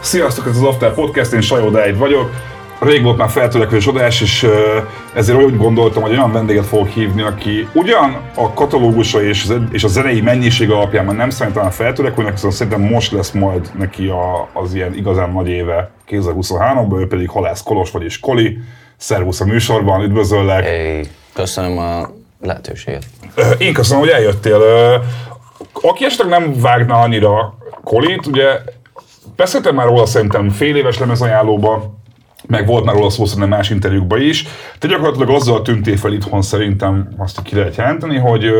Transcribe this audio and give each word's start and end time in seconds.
Sziasztok, 0.00 0.46
ez 0.46 0.56
az 0.56 0.62
After 0.62 0.94
Podcast, 0.94 1.32
én 1.32 1.40
Sajó 1.40 1.70
Dáid 1.70 1.98
vagyok. 1.98 2.30
Rég 2.80 3.02
volt 3.02 3.16
már 3.16 3.28
feltörekvés 3.28 3.86
adás, 3.86 4.20
és 4.20 4.46
ezért 5.14 5.42
úgy 5.42 5.56
gondoltam, 5.56 6.02
hogy 6.02 6.10
olyan 6.10 6.32
vendéget 6.32 6.66
fogok 6.66 6.88
hívni, 6.88 7.22
aki 7.22 7.68
ugyan 7.74 8.16
a 8.34 8.52
katalógusa 8.52 9.22
és, 9.22 9.46
és 9.72 9.84
a 9.84 9.88
zenei 9.88 10.20
mennyiség 10.20 10.70
alapján 10.70 11.04
már 11.04 11.16
nem 11.16 11.52
talán 11.52 11.70
feltörekvőnek, 11.70 12.36
szóval 12.36 12.50
szerintem 12.50 12.82
most 12.82 13.12
lesz 13.12 13.30
majd 13.30 13.70
neki 13.78 14.06
a, 14.06 14.48
az 14.52 14.74
ilyen 14.74 14.94
igazán 14.94 15.30
nagy 15.30 15.48
éve 15.48 15.90
2023-ban, 16.08 17.00
ő 17.00 17.06
pedig 17.06 17.28
Halász 17.28 17.62
Kolos, 17.62 17.90
vagyis 17.90 18.20
Koli. 18.20 18.58
Szervusz 18.96 19.40
a 19.40 19.44
műsorban, 19.44 20.02
üdvözöllek! 20.02 20.64
Hey, 20.64 21.02
köszönöm 21.32 21.78
a 21.78 22.17
lehetőséget. 22.40 23.04
Én 23.58 23.72
köszönöm, 23.72 24.02
hogy 24.02 24.12
eljöttél. 24.12 24.60
Aki 25.72 26.04
esetleg 26.04 26.28
nem 26.28 26.60
vágna 26.60 27.00
annyira 27.00 27.54
Kolit, 27.84 28.26
ugye 28.26 28.60
beszéltem 29.36 29.74
már 29.74 29.86
róla 29.86 30.06
szerintem 30.06 30.50
fél 30.50 30.76
éves 30.76 30.98
lemezajánlóba, 30.98 31.96
meg 32.46 32.66
volt 32.66 32.84
már 32.84 32.94
róla 32.94 33.10
szó 33.10 33.24
szerintem 33.24 33.48
más 33.48 33.70
interjúkban 33.70 34.20
is. 34.20 34.44
Te 34.78 34.88
gyakorlatilag 34.88 35.30
azzal 35.30 35.62
tűntél 35.62 35.96
fel 35.96 36.12
itthon 36.12 36.42
szerintem, 36.42 37.08
azt 37.16 37.42
ki 37.42 37.54
lehet 37.54 37.76
jelenteni, 37.76 38.16
hogy, 38.16 38.50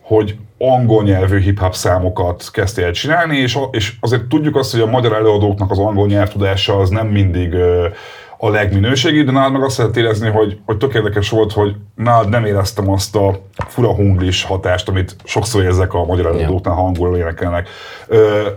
hogy 0.00 0.36
angol 0.58 1.02
nyelvű 1.02 1.40
hip-hop 1.40 1.74
számokat 1.74 2.50
kezdtél 2.52 2.84
el 2.84 2.92
csinálni, 2.92 3.36
és, 3.36 3.58
és 3.70 3.92
azért 4.00 4.24
tudjuk 4.24 4.56
azt, 4.56 4.72
hogy 4.72 4.80
a 4.80 4.86
magyar 4.86 5.12
előadóknak 5.12 5.70
az 5.70 5.78
angol 5.78 6.06
nyelvtudása 6.06 6.78
az 6.78 6.90
nem 6.90 7.06
mindig 7.06 7.54
a 8.38 8.48
legminőségi, 8.48 9.22
de 9.22 9.30
nálad 9.30 9.52
meg 9.52 9.62
azt 9.62 9.78
lehet 9.78 9.96
érezni, 9.96 10.28
hogy, 10.28 10.58
hogy 10.64 10.76
tök 10.76 10.94
érdekes 10.94 11.30
volt, 11.30 11.52
hogy 11.52 11.74
nálad 11.94 12.28
nem 12.28 12.44
éreztem 12.44 12.90
azt 12.90 13.16
a 13.16 13.40
fura 13.56 13.94
hunglis 13.94 14.44
hatást, 14.44 14.88
amit 14.88 15.16
sokszor 15.24 15.62
érzek 15.62 15.94
a 15.94 16.04
magyar 16.04 16.26
előadóknál, 16.26 16.74
ha 16.74 16.84
angolul 16.84 17.16
énekelnek. 17.16 17.68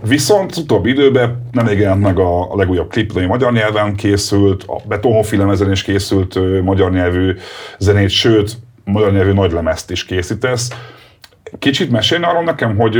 Viszont 0.03 0.57
utóbbi 0.57 0.89
időben 0.89 1.47
nem 1.51 1.67
jelent 1.67 2.01
meg 2.01 2.19
a, 2.19 2.51
a 2.51 2.55
legújabb 2.55 2.89
klip, 2.89 3.15
ami 3.15 3.25
magyar 3.25 3.51
nyelven 3.51 3.95
készült, 3.95 4.63
a 4.67 4.81
Betonhofi 4.87 5.39
ezen 5.49 5.71
is 5.71 5.83
készült 5.83 6.61
magyar 6.63 6.91
nyelvű 6.91 7.35
zenét, 7.77 8.09
sőt, 8.09 8.57
magyar 8.83 9.11
nyelvű 9.11 9.31
nagy 9.31 9.51
lemezt 9.51 9.91
is 9.91 10.05
készítesz. 10.05 10.69
Kicsit 11.59 11.91
mesélj 11.91 12.23
arról 12.23 12.43
nekem, 12.43 12.77
hogy, 12.77 12.97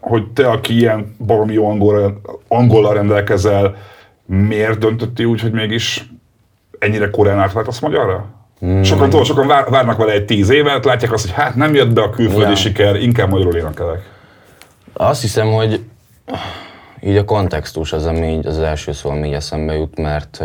hogy 0.00 0.26
te, 0.26 0.46
aki 0.46 0.76
ilyen 0.76 1.16
baromi 1.26 1.52
jó 1.52 1.68
angol, 1.68 2.20
angollal 2.48 2.94
rendelkezel, 2.94 3.76
miért 4.28 4.78
döntöttél 4.78 5.26
úgy, 5.26 5.40
hogy 5.40 5.52
mégis 5.52 6.10
ennyire 6.78 7.10
korán 7.10 7.38
átváltasz 7.38 7.80
magyarra? 7.80 8.26
Hmm. 8.58 8.82
Sokan, 8.82 9.10
tudod, 9.10 9.26
sokan 9.26 9.46
vár, 9.46 9.68
várnak 9.68 9.96
vele 9.96 10.12
egy 10.12 10.24
tíz 10.24 10.50
évet, 10.50 10.84
látják 10.84 11.12
azt, 11.12 11.24
hogy 11.24 11.34
hát 11.34 11.54
nem 11.54 11.74
jött 11.74 11.92
be 11.92 12.02
a 12.02 12.10
külföldi 12.10 12.50
ja. 12.50 12.54
siker, 12.54 12.96
inkább 12.96 13.30
magyarul 13.30 13.56
énekelek. 13.56 14.10
Azt 14.92 15.20
hiszem, 15.20 15.52
hogy 15.52 15.80
így 17.00 17.16
a 17.16 17.24
kontextus 17.24 17.92
az, 17.92 18.06
ami 18.06 18.26
így 18.26 18.46
az 18.46 18.58
első 18.58 18.92
szó, 18.92 19.10
ami 19.10 19.26
így 19.26 19.32
eszembe 19.32 19.74
jut, 19.74 19.98
mert 19.98 20.42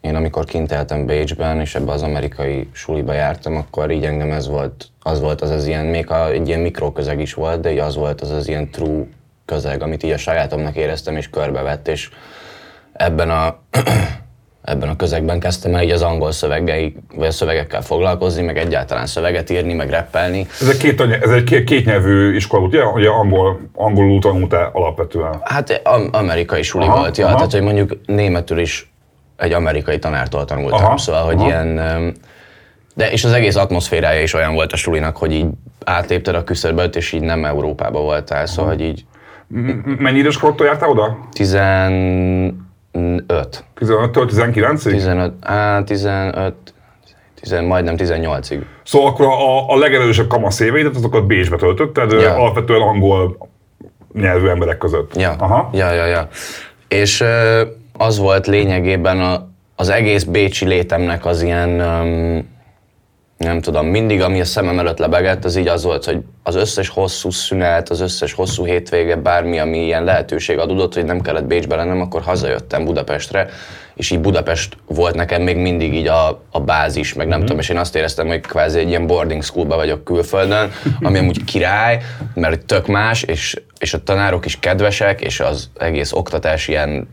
én 0.00 0.14
amikor 0.14 0.44
kint 0.44 0.72
éltem 0.72 1.06
Bécsben, 1.06 1.60
és 1.60 1.74
ebbe 1.74 1.92
az 1.92 2.02
amerikai 2.02 2.68
suliba 2.72 3.12
jártam, 3.12 3.56
akkor 3.56 3.90
így 3.90 4.04
engem 4.04 4.30
ez 4.30 4.48
volt, 4.48 4.86
az 5.02 5.20
volt 5.20 5.40
az 5.40 5.50
az 5.50 5.66
ilyen, 5.66 5.86
még 5.86 6.10
a, 6.10 6.30
egy 6.30 6.48
ilyen 6.48 6.60
mikroközeg 6.60 7.20
is 7.20 7.34
volt, 7.34 7.60
de 7.60 7.72
így 7.72 7.78
az 7.78 7.96
volt 7.96 8.20
az 8.20 8.30
az 8.30 8.48
ilyen 8.48 8.70
true 8.70 9.06
közeg, 9.44 9.82
amit 9.82 10.02
így 10.02 10.10
a 10.10 10.16
sajátomnak 10.16 10.76
éreztem, 10.76 11.16
és 11.16 11.30
körbevett, 11.30 11.88
és 11.88 12.10
ebben 12.96 13.30
a, 13.30 13.58
ebben 14.62 14.88
a 14.88 14.96
közegben 14.96 15.40
kezdtem 15.40 15.74
el 15.74 15.82
így 15.82 15.90
az 15.90 16.02
angol 16.02 16.32
szövegei, 16.32 16.96
vagy 17.14 17.26
a 17.26 17.30
szövegekkel 17.30 17.82
foglalkozni, 17.82 18.42
meg 18.42 18.58
egyáltalán 18.58 19.06
szöveget 19.06 19.50
írni, 19.50 19.74
meg 19.74 19.90
reppelni. 19.90 20.46
Ez 20.60 20.68
egy, 20.68 20.76
két, 20.76 21.00
ez 21.00 21.30
egy 21.30 21.44
két, 21.44 21.64
két 21.64 21.84
nyelvű 21.84 22.34
iskola, 22.34 22.66
ugye? 22.66 22.84
Ugye 22.84 23.08
angol, 23.08 23.60
angolul 23.74 24.20
tanultál 24.20 24.70
alapvetően? 24.72 25.40
Hát 25.42 25.82
amerikai 26.10 26.62
suli 26.62 26.84
aha, 26.84 26.98
volt, 26.98 27.16
ja, 27.16 27.26
aha. 27.26 27.34
tehát 27.34 27.52
hogy 27.52 27.62
mondjuk 27.62 27.98
németül 28.06 28.58
is 28.58 28.90
egy 29.36 29.52
amerikai 29.52 29.98
tanártól 29.98 30.44
tanultam, 30.44 30.84
aha, 30.84 30.98
szóval, 30.98 31.24
hogy 31.24 31.36
aha. 31.36 31.46
ilyen... 31.46 32.14
De 32.94 33.10
és 33.10 33.24
az 33.24 33.32
egész 33.32 33.56
atmoszférája 33.56 34.22
is 34.22 34.34
olyan 34.34 34.54
volt 34.54 34.72
a 34.72 34.76
sulinak, 34.76 35.16
hogy 35.16 35.32
így 35.32 35.46
átlépted 35.84 36.34
a 36.34 36.44
küszöböt, 36.44 36.96
és 36.96 37.12
így 37.12 37.20
nem 37.20 37.44
Európába 37.44 38.00
voltál, 38.00 38.46
szóval, 38.46 38.70
hogy 38.70 38.80
így... 38.80 39.04
Mennyi 39.98 40.18
idős 40.18 40.38
kortól 40.38 40.66
jártál 40.66 40.88
oda? 40.88 41.18
15. 42.96 43.64
15-től 43.80 44.30
19-ig? 44.30 44.90
15, 44.90 45.32
á, 45.40 45.82
15, 45.82 46.54
10, 47.40 47.60
majdnem 47.60 47.94
18-ig. 47.98 48.60
Szóval 48.84 49.08
akkor 49.08 49.26
a, 49.26 49.70
a 49.70 49.78
legerősebb 49.78 50.28
kamasz 50.28 50.60
éveidet, 50.60 50.96
azokat 50.96 51.26
Bécsbe 51.26 51.56
töltötted, 51.56 52.12
ja. 52.12 52.34
alapvetően 52.34 52.80
angol 52.80 53.48
nyelvű 54.12 54.48
emberek 54.48 54.78
között. 54.78 55.16
Ja, 55.16 55.34
Aha. 55.38 55.70
ja, 55.72 55.92
ja, 55.92 56.06
ja. 56.06 56.28
És 56.88 57.24
az 57.98 58.18
volt 58.18 58.46
lényegében 58.46 59.20
a, 59.20 59.48
az 59.76 59.88
egész 59.88 60.24
bécsi 60.24 60.66
létemnek 60.66 61.26
az 61.26 61.42
ilyen 61.42 61.80
um, 61.80 62.55
nem 63.36 63.60
tudom, 63.60 63.86
mindig 63.86 64.22
ami 64.22 64.40
a 64.40 64.44
szemem 64.44 64.78
előtt 64.78 64.98
lebegett, 64.98 65.44
az 65.44 65.56
így 65.56 65.68
az 65.68 65.82
volt, 65.82 66.04
hogy 66.04 66.18
az 66.42 66.54
összes 66.54 66.88
hosszú 66.88 67.30
szünet, 67.30 67.88
az 67.88 68.00
összes 68.00 68.32
hosszú 68.32 68.64
hétvége, 68.64 69.16
bármi, 69.16 69.58
ami 69.58 69.78
ilyen 69.78 70.04
lehetőség 70.04 70.58
adódott, 70.58 70.94
hogy 70.94 71.04
nem 71.04 71.20
kellett 71.20 71.44
Bécsbe 71.44 71.76
lennem, 71.76 72.00
akkor 72.00 72.22
hazajöttem 72.22 72.84
Budapestre, 72.84 73.48
és 73.94 74.10
így 74.10 74.20
Budapest 74.20 74.76
volt 74.86 75.14
nekem 75.14 75.42
még 75.42 75.56
mindig 75.56 75.94
így 75.94 76.06
a, 76.06 76.42
a 76.50 76.60
bázis, 76.60 77.14
meg 77.14 77.26
nem 77.26 77.38
mm. 77.38 77.42
tudom, 77.42 77.58
és 77.58 77.68
én 77.68 77.78
azt 77.78 77.96
éreztem, 77.96 78.26
hogy 78.26 78.40
kvázi 78.40 78.78
egy 78.78 78.88
ilyen 78.88 79.06
boarding 79.06 79.42
schoolba 79.42 79.76
vagyok 79.76 80.04
külföldön, 80.04 80.72
ami 81.00 81.18
amúgy 81.18 81.44
király, 81.44 82.02
mert 82.34 82.64
tök 82.64 82.86
más, 82.86 83.22
és, 83.22 83.62
és 83.78 83.94
a 83.94 84.02
tanárok 84.02 84.44
is 84.44 84.58
kedvesek, 84.58 85.20
és 85.20 85.40
az 85.40 85.70
egész 85.78 86.12
oktatás 86.12 86.68
ilyen 86.68 87.08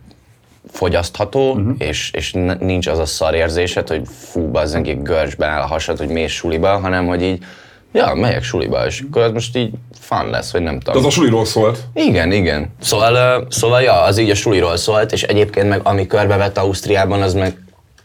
fogyasztható, 0.72 1.52
uh-huh. 1.52 1.76
és, 1.78 2.12
és 2.14 2.34
nincs 2.60 2.88
az 2.88 3.00
a 3.00 3.06
szar 3.06 3.34
érzésed, 3.34 3.88
hogy 3.88 4.02
fú, 4.06 4.52
bazzengi 4.52 4.94
görcsben 4.94 5.50
áll 5.50 5.62
a 5.62 5.66
hasad, 5.66 5.98
hogy 5.98 6.08
mész 6.08 6.32
suliba, 6.32 6.78
hanem 6.78 7.08
hogy 7.08 7.22
így, 7.22 7.44
ja, 7.92 8.14
megyek 8.14 8.44
suliba, 8.44 8.86
és 8.86 9.04
akkor 9.08 9.22
ez 9.22 9.32
most 9.32 9.58
így 9.58 9.72
fun 10.00 10.30
lesz, 10.30 10.52
vagy 10.52 10.62
nem 10.62 10.80
tudom. 10.80 10.94
De 11.02 11.08
az 11.08 11.14
a 11.14 11.16
suliról 11.16 11.46
szólt? 11.46 11.80
Igen, 11.94 12.32
igen. 12.32 12.74
Szóval, 12.82 13.46
szóval 13.50 13.82
ja, 13.82 14.02
az 14.02 14.18
így 14.18 14.30
a 14.30 14.36
suliról 14.36 14.78
szólt, 14.78 15.12
és 15.12 15.24
egyébként 15.24 15.70
meg 15.70 15.80
ami 15.84 16.08
körbevett 16.08 16.58
Ausztriában, 16.58 17.22
az 17.22 17.34
meg 17.34 17.58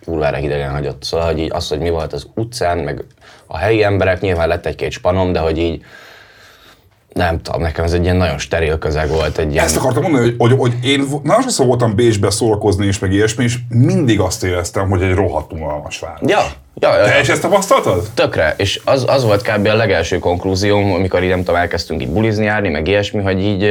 kurvára 0.04 0.36
hidegen 0.36 0.70
hagyott. 0.70 1.02
Szóval, 1.02 1.26
hogy 1.26 1.38
így 1.38 1.50
az, 1.52 1.68
hogy 1.68 1.78
mi 1.78 1.90
volt 1.90 2.12
az 2.12 2.26
utcán, 2.34 2.78
meg 2.78 3.04
a 3.46 3.56
helyi 3.56 3.82
emberek, 3.82 4.20
nyilván 4.20 4.48
lett 4.48 4.66
egy-két 4.66 4.90
spanom, 4.90 5.32
de 5.32 5.38
hogy 5.38 5.58
így 5.58 5.84
nem 7.18 7.42
tudom, 7.42 7.60
nekem 7.60 7.84
ez 7.84 7.92
egy 7.92 8.02
ilyen 8.02 8.16
nagyon 8.16 8.38
steril 8.38 8.78
közeg 8.78 9.08
volt. 9.08 9.38
Egy 9.38 9.52
ilyen... 9.52 9.64
Ezt 9.64 9.76
akartam 9.76 10.02
mondani, 10.02 10.24
hogy, 10.24 10.34
hogy, 10.38 10.58
hogy 10.58 10.72
én 10.82 11.04
nagyon 11.22 11.42
sokszor 11.42 11.66
voltam 11.66 11.94
Bécsbe 11.94 12.30
szórakozni 12.30 12.86
és 12.86 12.98
meg 12.98 13.12
ilyesmi, 13.12 13.44
és 13.44 13.56
mindig 13.68 14.20
azt 14.20 14.44
éreztem, 14.44 14.88
hogy 14.88 15.02
egy 15.02 15.14
rohadt 15.14 15.52
unalmas 15.52 15.98
város. 15.98 16.30
Ja, 16.30 16.40
ja, 16.74 16.98
ja, 16.98 17.04
Te 17.04 17.20
is 17.20 17.28
ezt 17.28 17.40
tapasztaltad? 17.40 18.08
Tökre, 18.14 18.54
és 18.56 18.80
az, 18.84 19.04
az 19.08 19.24
volt 19.24 19.42
kb. 19.42 19.66
a 19.66 19.74
legelső 19.74 20.18
konklúzióm, 20.18 20.92
amikor 20.92 21.22
így 21.22 21.28
nem 21.28 21.38
tudom, 21.38 21.56
elkezdtünk 21.56 22.02
így 22.02 22.10
bulizni 22.10 22.44
járni, 22.44 22.68
meg 22.68 22.88
ilyesmi, 22.88 23.22
hogy 23.22 23.42
így, 23.42 23.70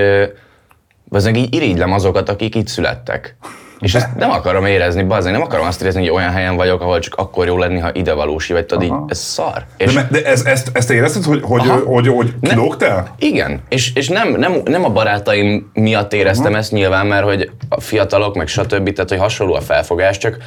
az 1.10 1.28
így 1.28 1.54
irigylem 1.54 1.92
azokat, 1.92 2.30
akik 2.30 2.56
itt 2.56 2.68
születtek. 2.68 3.36
És 3.80 3.96
ezt 3.96 4.16
nem 4.16 4.30
akarom 4.30 4.66
érezni, 4.66 5.04
bazen, 5.04 5.32
nem 5.32 5.42
akarom 5.42 5.66
azt 5.66 5.82
érezni, 5.82 6.00
hogy 6.00 6.10
olyan 6.10 6.32
helyen 6.32 6.56
vagyok, 6.56 6.82
ahol 6.82 7.00
csak 7.00 7.16
akkor 7.16 7.48
jó 7.48 7.58
lenni, 7.58 7.80
ha 7.80 7.90
ide 7.94 8.14
valósi 8.14 8.54
vagy, 8.54 8.66
tudod, 8.66 8.84
így, 8.84 8.94
ez 9.08 9.20
szar. 9.20 9.66
És 9.78 9.94
de, 9.94 10.08
de 10.12 10.24
ez, 10.24 10.46
ezt, 10.46 10.70
ezt 10.74 10.92
érezted, 10.92 11.24
hogy, 11.24 11.42
hogy, 11.44 11.62
hogy, 11.68 11.84
hogy, 11.86 12.08
hogy 12.08 12.34
kilógtál? 12.42 13.16
Igen, 13.20 13.62
és, 13.70 13.94
és 13.96 14.08
nem, 14.08 14.36
nem, 14.36 14.62
nem 14.66 14.84
a 14.84 14.90
barátaim 14.90 15.70
miatt 15.74 16.14
éreztem 16.14 16.52
Aha. 16.52 16.58
ezt 16.58 16.72
nyilván, 16.72 17.08
mert 17.08 17.24
hogy 17.24 17.50
a 17.70 17.82
fiatalok, 17.82 18.36
meg 18.36 18.48
stb., 18.48 18.94
tehát 18.94 19.10
hogy 19.10 19.20
hasonló 19.20 19.54
a 19.54 19.62
felfogás, 19.62 20.18
csak 20.18 20.38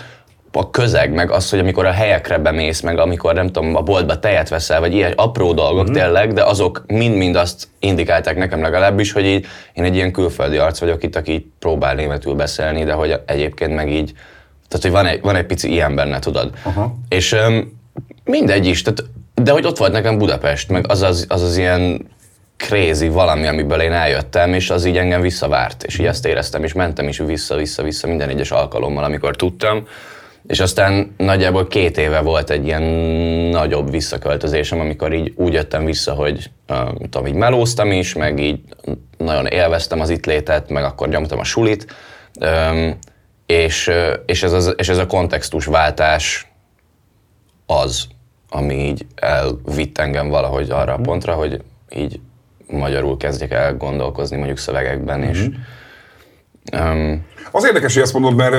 a 0.52 0.70
közeg, 0.70 1.12
meg 1.12 1.30
az, 1.30 1.50
hogy 1.50 1.58
amikor 1.58 1.86
a 1.86 1.90
helyekre 1.90 2.38
bemész, 2.38 2.80
meg 2.80 2.98
amikor 2.98 3.34
nem 3.34 3.46
tudom, 3.46 3.76
a 3.76 3.82
boltba 3.82 4.18
tejet 4.18 4.48
veszel, 4.48 4.80
vagy 4.80 4.94
ilyen 4.94 5.12
apró 5.16 5.52
dolgok 5.52 5.90
mm. 5.90 5.92
tényleg, 5.92 6.32
de 6.32 6.44
azok 6.44 6.84
mind-mind 6.86 7.36
azt 7.36 7.68
indikálták 7.78 8.36
nekem 8.36 8.62
legalábbis, 8.62 9.12
hogy 9.12 9.24
így 9.24 9.46
én 9.72 9.84
egy 9.84 9.94
ilyen 9.94 10.12
külföldi 10.12 10.56
arc 10.56 10.78
vagyok 10.78 11.02
itt, 11.02 11.16
aki 11.16 11.52
próbál 11.58 11.94
németül 11.94 12.34
beszélni, 12.34 12.84
de 12.84 12.92
hogy 12.92 13.20
egyébként 13.26 13.74
meg 13.74 13.90
így, 13.90 14.12
tehát 14.68 14.82
hogy 14.82 14.90
van 14.90 15.06
egy, 15.06 15.20
van 15.20 15.36
egy 15.36 15.46
pici 15.46 15.70
ilyen 15.70 15.94
benne, 15.94 16.18
tudod. 16.18 16.50
Aha. 16.62 16.94
És 17.08 17.32
um, 17.32 17.80
mindegy 18.24 18.66
is, 18.66 18.82
tehát, 18.82 19.04
de 19.34 19.50
hogy 19.50 19.66
ott 19.66 19.78
volt 19.78 19.92
nekem 19.92 20.18
Budapest, 20.18 20.68
meg 20.68 20.84
az 20.88 21.02
az, 21.02 21.26
az, 21.28 21.42
az 21.42 21.56
ilyen 21.56 22.08
crazy 22.56 23.08
valami, 23.08 23.46
amiből 23.46 23.80
én 23.80 23.92
eljöttem, 23.92 24.54
és 24.54 24.70
az 24.70 24.84
így 24.84 24.96
engem 24.96 25.20
visszavárt, 25.20 25.82
és 25.82 25.98
így 25.98 26.06
ezt 26.06 26.26
éreztem, 26.26 26.64
és 26.64 26.72
mentem 26.72 27.08
is 27.08 27.18
vissza-vissza-vissza 27.18 28.06
minden 28.06 28.28
egyes 28.28 28.50
alkalommal, 28.50 29.04
amikor 29.04 29.36
tudtam. 29.36 29.86
És 30.46 30.60
aztán 30.60 31.14
nagyjából 31.16 31.66
két 31.66 31.98
éve 31.98 32.20
volt 32.20 32.50
egy 32.50 32.66
ilyen 32.66 32.82
nagyobb 33.50 33.90
visszaköltözésem, 33.90 34.80
amikor 34.80 35.12
így 35.12 35.32
úgy 35.36 35.52
jöttem 35.52 35.84
vissza, 35.84 36.14
hogy 36.14 36.50
uh, 36.68 36.94
tudom, 37.10 37.26
így 37.26 37.34
melóztam 37.34 37.90
is, 37.90 38.14
meg 38.14 38.38
így 38.38 38.60
nagyon 39.18 39.46
élveztem 39.46 40.00
az 40.00 40.10
itt 40.10 40.26
létet, 40.26 40.70
meg 40.70 40.84
akkor 40.84 41.08
nyomtam 41.08 41.38
a 41.38 41.44
sulit, 41.44 41.86
és, 43.46 43.90
és, 44.26 44.42
ez 44.42 44.52
az, 44.52 44.74
és 44.76 44.88
ez 44.88 44.98
a 44.98 45.06
kontextusváltás 45.06 46.52
az, 47.66 48.06
ami 48.48 48.74
így 48.74 49.06
elvitt 49.14 49.98
engem 49.98 50.28
valahogy 50.28 50.70
arra 50.70 50.92
a 50.92 51.00
pontra, 51.00 51.34
hogy 51.34 51.62
így 51.94 52.20
magyarul 52.66 53.16
kezdjek 53.16 53.50
el 53.50 53.76
gondolkozni 53.76 54.36
mondjuk 54.36 54.58
szövegekben, 54.58 55.22
és 55.22 55.48
um, 56.72 57.24
Az 57.52 57.64
érdekes, 57.64 57.94
hogy 57.94 58.02
ezt 58.02 58.12
mondod, 58.12 58.34
mert 58.34 58.54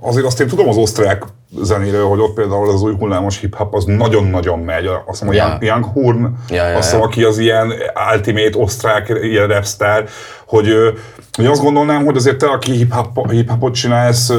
azért 0.00 0.26
azt 0.26 0.40
én 0.40 0.46
tudom 0.48 0.68
az 0.68 0.76
osztrák 0.76 1.22
zenéről, 1.62 2.06
hogy 2.06 2.20
ott 2.20 2.34
például 2.34 2.70
az 2.70 2.82
új 2.82 2.94
hullámos 2.98 3.40
hip-hop 3.40 3.74
az 3.74 3.84
nagyon-nagyon 3.84 4.58
megy. 4.58 4.86
Azt 4.86 5.04
hiszem, 5.06 5.26
hogy 5.26 5.36
Ja. 5.36 5.58
Young, 5.60 5.84
Horn, 5.84 6.24
azt 6.48 6.74
hiszem, 6.76 6.98
ja. 6.98 7.04
aki 7.04 7.22
az 7.24 7.38
ilyen 7.38 7.72
ultimate 8.12 8.58
osztrák 8.58 9.18
ilyen 9.22 9.46
rapstar, 9.46 10.04
hogy, 10.46 10.68
hogy 11.36 11.46
azt 11.46 11.62
gondolnám, 11.62 12.04
hogy 12.04 12.16
azért 12.16 12.36
te, 12.38 12.46
aki 12.46 12.72
hip-hop, 12.72 13.30
hip-hopot 13.30 13.74
csinálsz, 13.74 14.32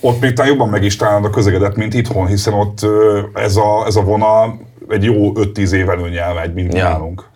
ott 0.00 0.20
még 0.20 0.32
talán 0.32 0.50
jobban 0.50 0.68
meg 0.68 0.84
is 0.84 0.96
találod 0.96 1.24
a 1.24 1.30
közegedet, 1.30 1.76
mint 1.76 1.94
itthon, 1.94 2.26
hiszen 2.26 2.52
ott 2.54 2.86
ez 3.34 3.56
a, 3.56 3.84
ez 3.86 3.96
a 3.96 4.02
vonal 4.02 4.60
egy 4.88 5.04
jó 5.04 5.32
5-10 5.34 5.70
év 5.70 5.88
előnyel 5.88 6.34
megy, 6.34 6.52
mint 6.54 6.74
Ja. 6.74 6.82
nálunk. 6.88 7.28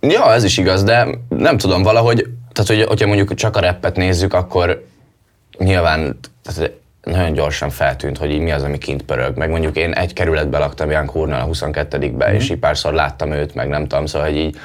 Ja, 0.00 0.32
ez 0.32 0.44
is 0.44 0.58
igaz, 0.58 0.82
de 0.84 1.08
nem 1.28 1.56
tudom, 1.58 1.82
valahogy, 1.82 2.26
tehát 2.58 2.76
hogy, 2.82 2.88
hogyha 2.88 3.06
mondjuk 3.06 3.34
csak 3.34 3.56
a 3.56 3.60
rappet 3.60 3.96
nézzük, 3.96 4.34
akkor 4.34 4.84
nyilván 5.58 6.18
tehát 6.42 6.72
nagyon 7.02 7.32
gyorsan 7.32 7.70
feltűnt, 7.70 8.18
hogy 8.18 8.30
így 8.30 8.40
mi 8.40 8.50
az, 8.50 8.62
ami 8.62 8.78
kint 8.78 9.02
pörög. 9.02 9.36
Meg 9.36 9.50
mondjuk 9.50 9.76
én 9.76 9.92
egy 9.92 10.12
kerületben 10.12 10.60
laktam 10.60 10.90
Jan 10.90 11.06
Kurnál 11.06 11.40
a 11.40 11.52
22-be, 11.52 12.34
és 12.34 12.50
így 12.50 12.58
párszor 12.58 12.92
láttam 12.92 13.32
őt, 13.32 13.54
meg 13.54 13.68
nem 13.68 13.86
tudom, 13.86 14.06
szóval 14.06 14.28
hogy 14.28 14.36
így 14.36 14.56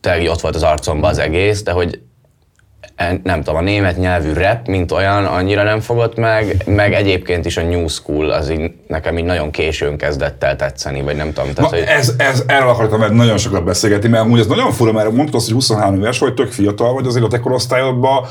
tényleg 0.00 0.28
ott 0.28 0.40
volt 0.40 0.54
az 0.54 0.62
arcomban 0.62 1.10
az 1.10 1.18
egész, 1.18 1.62
de 1.62 1.70
hogy 1.70 2.00
nem 3.22 3.42
tudom, 3.42 3.56
a 3.56 3.62
német 3.62 3.96
nyelvű 3.98 4.32
rap, 4.32 4.66
mint 4.66 4.92
olyan, 4.92 5.24
annyira 5.24 5.62
nem 5.62 5.80
fogott 5.80 6.16
meg, 6.16 6.62
meg 6.66 6.92
egyébként 6.92 7.46
is 7.46 7.56
a 7.56 7.62
New 7.62 7.88
School 7.88 8.30
az 8.30 8.50
így, 8.50 8.70
nekem 8.86 9.18
így 9.18 9.24
nagyon 9.24 9.50
későn 9.50 9.96
kezdett 9.96 10.44
el 10.44 10.56
tetszeni, 10.56 11.02
vagy 11.02 11.16
nem 11.16 11.32
tudom. 11.32 11.52
Tehát, 11.54 11.70
Na, 11.70 11.76
hogy, 11.76 11.86
ez, 11.88 12.12
ez, 12.16 12.42
erről 12.46 12.68
akartam 12.68 12.98
veled 12.98 13.14
nagyon 13.14 13.38
sokat 13.38 13.64
beszélgetni, 13.64 14.08
mert 14.08 14.24
amúgy 14.24 14.38
ez 14.40 14.46
nagyon 14.46 14.72
fura, 14.72 14.92
mert 14.92 15.12
mondtad 15.12 15.34
azt, 15.34 15.44
hogy 15.44 15.54
23 15.54 15.94
éves 16.00 16.18
vagy, 16.18 16.34
tök 16.34 16.52
fiatal 16.52 16.92
vagy, 16.92 17.06
azért 17.06 17.24
a 17.24 17.28
te 17.28 17.38
korosztályodban 17.40 18.24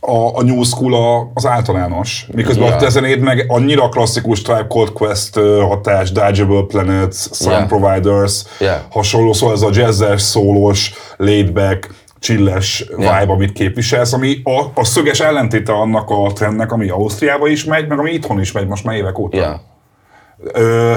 a, 0.00 0.36
a 0.38 0.42
New 0.42 0.62
School 0.62 0.94
a, 0.94 1.30
az 1.34 1.46
általános. 1.46 2.26
Miközben 2.34 2.66
Ja. 2.68 2.74
a 2.74 2.76
te 2.76 2.88
zenéd 2.88 3.20
meg 3.20 3.44
annyira 3.48 3.88
klasszikus 3.88 4.42
Tribe 4.42 4.66
Called 4.68 4.92
Quest 4.92 5.34
hatás, 5.68 6.12
Dodgeable 6.12 6.62
Planets, 6.68 7.14
Sound 7.32 7.70
Ja. 7.70 7.78
Providers, 7.78 8.42
Ja. 8.60 8.82
hasonló, 8.90 9.32
szóval 9.32 9.54
ez 9.54 9.62
a 9.62 9.70
jazzes, 9.72 10.22
szólós, 10.22 10.92
laidback, 11.16 11.88
chilles 12.20 12.84
Ja. 12.88 12.96
vibe, 12.96 13.32
amit 13.32 13.52
képviselsz, 13.52 14.12
ami 14.12 14.40
a, 14.44 14.64
a 14.74 14.84
szöges 14.84 15.20
ellentéte 15.20 15.72
annak 15.72 16.10
a 16.10 16.32
trendnek, 16.32 16.72
ami 16.72 16.88
Ausztriában 16.88 17.50
is 17.50 17.64
megy, 17.64 17.88
meg 17.88 17.98
ami 17.98 18.10
itthon 18.10 18.40
is 18.40 18.52
megy 18.52 18.66
most 18.66 18.84
már 18.84 18.96
évek 18.96 19.18
óta. 19.18 19.36
ja. 19.36 19.60
Ö, 20.42 20.94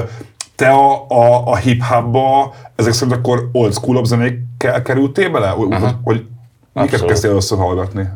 te 0.56 0.68
a, 0.68 1.06
a, 1.08 1.46
a 1.46 1.56
hip-hopba 1.56 2.54
ezek 2.76 2.92
szerint 2.92 3.16
akkor 3.16 3.48
old 3.52 3.72
school 3.72 4.04
zenékkel 4.04 4.82
kerültél 4.82 5.30
bele? 5.30 5.48
Hogy, 5.48 5.68
hogy, 6.02 6.24
miket 6.72 7.04
kezdtél 7.04 7.30
először 7.30 7.58
hallgatni? 7.58 8.08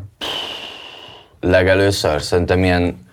legelőször, 1.41 2.21
szerintem 2.21 2.63
ilyen, 2.63 3.07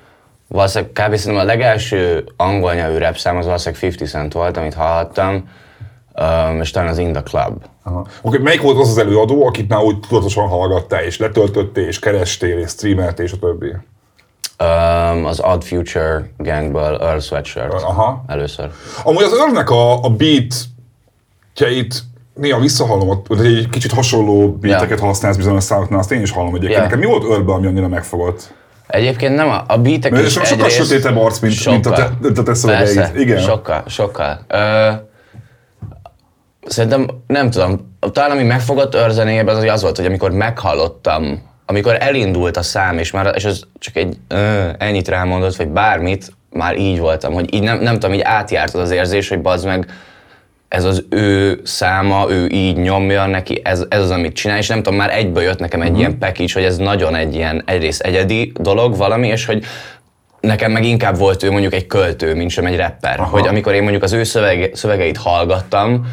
valószínűleg 0.49 0.93
kb. 0.93 1.17
szerintem 1.17 1.47
a 1.47 1.49
legelső 1.49 2.25
angol 2.37 2.75
nyelvű 2.75 2.99
rap 2.99 3.17
szám 3.17 3.37
az 3.37 3.45
valószínűleg 3.45 3.85
50 3.85 4.09
Cent 4.09 4.33
volt, 4.33 4.57
amit 4.57 4.75
hallhattam, 4.75 5.49
um, 6.21 6.61
és 6.61 6.71
talán 6.71 6.89
az 6.89 6.99
In 6.99 7.13
The 7.13 7.23
Club. 7.23 7.65
Oké, 8.23 8.39
melyik 8.39 8.61
volt 8.63 8.79
az 8.79 8.89
az 8.89 8.99
előadó, 8.99 9.47
akit 9.47 9.69
már 9.69 9.83
úgy 9.83 10.01
tudatosan 10.01 10.49
hallgattál, 10.49 11.03
és 11.03 11.19
letöltöttél, 11.19 11.87
és 11.87 11.99
kerestél, 11.99 12.59
és 12.59 12.71
streameltél, 12.71 13.25
és 13.25 13.33
a 13.33 13.37
többi? 13.39 13.73
Um, 14.61 15.25
az 15.25 15.41
Odd 15.41 15.61
Future 15.61 16.31
gangből 16.37 16.97
Earl 17.03 17.19
Sweatshirt. 17.19 17.73
Aha. 17.73 18.25
Először. 18.27 18.71
Amúgy 19.05 19.23
az 19.23 19.33
örnek 19.33 19.71
a, 19.71 20.03
a 20.05 20.09
beat-tjeit 20.11 22.03
néha 22.35 22.61
visszahallom, 22.61 23.23
hogy 23.29 23.47
egy 23.47 23.69
kicsit 23.71 23.93
hasonló 23.93 24.53
beateket 24.53 25.01
használsz 25.01 25.37
bizonyos 25.37 25.65
számoknál, 25.65 25.99
azt 25.99 26.13
én 26.13 26.21
is 26.21 26.31
hallom 26.31 26.55
egyébként. 26.55 26.73
Ja. 26.75 26.83
Nekem 26.83 26.99
mi 26.99 27.07
volt 27.07 27.25
örbe, 27.25 27.53
ami 27.53 27.67
annyira 27.67 27.89
megfogott? 27.89 28.55
Egyébként 28.87 29.35
nem 29.37 29.49
a, 29.49 29.65
a 29.67 29.79
beatek 29.79 30.13
Mert 30.13 30.27
is 30.27 30.33
sokkal 30.33 30.51
egyrészt- 30.53 30.77
sötétebb 30.77 31.17
arc, 31.17 31.39
mint, 31.39 31.67
mint 31.67 31.87
a 31.87 31.91
te, 31.91 32.11
mint 32.21 32.39
a 32.39 32.43
te 32.43 32.55
szövegeid. 32.55 32.97
Persze, 32.97 33.21
Igen. 33.21 33.39
sokkal, 33.39 33.83
sokkal. 33.87 34.41
Ö, 34.49 34.91
szerintem, 36.67 37.09
nem 37.27 37.51
tudom, 37.51 37.97
talán 38.13 38.31
ami 38.31 38.43
megfogott 38.43 38.95
őrzenében 38.95 39.57
az, 39.57 39.65
az 39.65 39.83
volt, 39.83 39.97
hogy 39.97 40.07
amikor 40.07 40.31
meghallottam, 40.31 41.43
amikor 41.67 41.97
elindult 42.01 42.57
a 42.57 42.63
szám, 42.63 42.99
és, 42.99 43.11
már, 43.11 43.33
és 43.35 43.45
ez 43.45 43.61
csak 43.79 43.97
egy 43.97 44.17
ö, 44.29 44.69
ennyit 44.79 45.09
rámondott, 45.09 45.57
vagy 45.57 45.69
bármit, 45.69 46.33
már 46.51 46.79
így 46.79 46.99
voltam, 46.99 47.33
hogy 47.33 47.55
így 47.55 47.63
nem, 47.63 47.79
nem 47.79 47.95
tudom, 47.95 48.15
így 48.15 48.21
átjárt 48.21 48.75
az 48.75 48.81
az 48.81 48.91
érzés, 48.91 49.29
hogy 49.29 49.41
bazd 49.41 49.67
meg, 49.67 49.87
ez 50.69 50.85
az 50.85 51.05
ő 51.09 51.61
száma, 51.65 52.27
ő 52.31 52.47
így 52.47 52.77
nyomja 52.77 53.27
neki, 53.27 53.61
ez, 53.65 53.85
ez 53.89 54.01
az, 54.01 54.11
amit 54.11 54.35
csinál, 54.35 54.59
és 54.59 54.69
nem 54.69 54.83
tudom, 54.83 54.99
már 54.99 55.11
egyből 55.11 55.43
jött 55.43 55.59
nekem 55.59 55.83
egy 55.83 55.99
ilyen 55.99 56.19
package, 56.19 56.53
hogy 56.53 56.65
ez 56.65 56.77
nagyon 56.77 57.15
egy 57.15 57.35
ilyen 57.35 57.63
egyrészt 57.67 58.01
egyedi 58.01 58.53
dolog 58.61 58.97
valami, 58.97 59.29
és 59.29 59.47
hogy 59.47 59.65
nekem 60.41 60.73
meg 60.73 60.85
inkább 60.85 61.19
volt 61.19 61.43
ő 61.43 61.51
mondjuk 61.51 61.75
egy 61.75 61.87
költő, 61.87 62.35
mint 62.35 62.51
sem 62.51 62.67
egy 62.67 62.77
rapper. 62.77 63.21
Aha. 63.21 63.31
Hogy 63.31 63.47
amikor 63.47 63.75
én 63.75 63.83
mondjuk 63.83 64.03
az 64.03 64.13
ő 64.13 64.25
szövege, 64.25 64.69
szövegeit 64.73 65.17
hallgattam, 65.17 66.07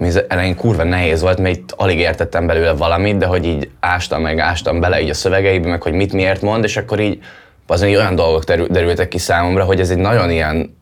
ami 0.00 0.08
az 0.08 0.24
elején 0.28 0.56
kurva 0.56 0.82
nehéz 0.82 1.20
volt, 1.20 1.38
mert 1.38 1.56
itt 1.56 1.72
alig 1.76 1.98
értettem 1.98 2.46
belőle 2.46 2.72
valamit, 2.72 3.16
de 3.16 3.26
hogy 3.26 3.44
így 3.46 3.68
ástam 3.80 4.22
meg 4.22 4.38
ástam 4.38 4.80
bele 4.80 5.00
így 5.00 5.10
a 5.10 5.14
szövegeibe, 5.14 5.68
meg 5.68 5.82
hogy 5.82 5.92
mit 5.92 6.12
miért 6.12 6.42
mond, 6.42 6.64
és 6.64 6.76
akkor 6.76 7.00
így 7.00 7.18
az 7.66 7.84
így 7.84 7.96
olyan 7.96 8.14
dolgok 8.14 8.44
derül, 8.44 8.66
derültek 8.66 9.08
ki 9.08 9.18
számomra, 9.18 9.64
hogy 9.64 9.80
ez 9.80 9.90
egy 9.90 9.98
nagyon 9.98 10.30
ilyen 10.30 10.76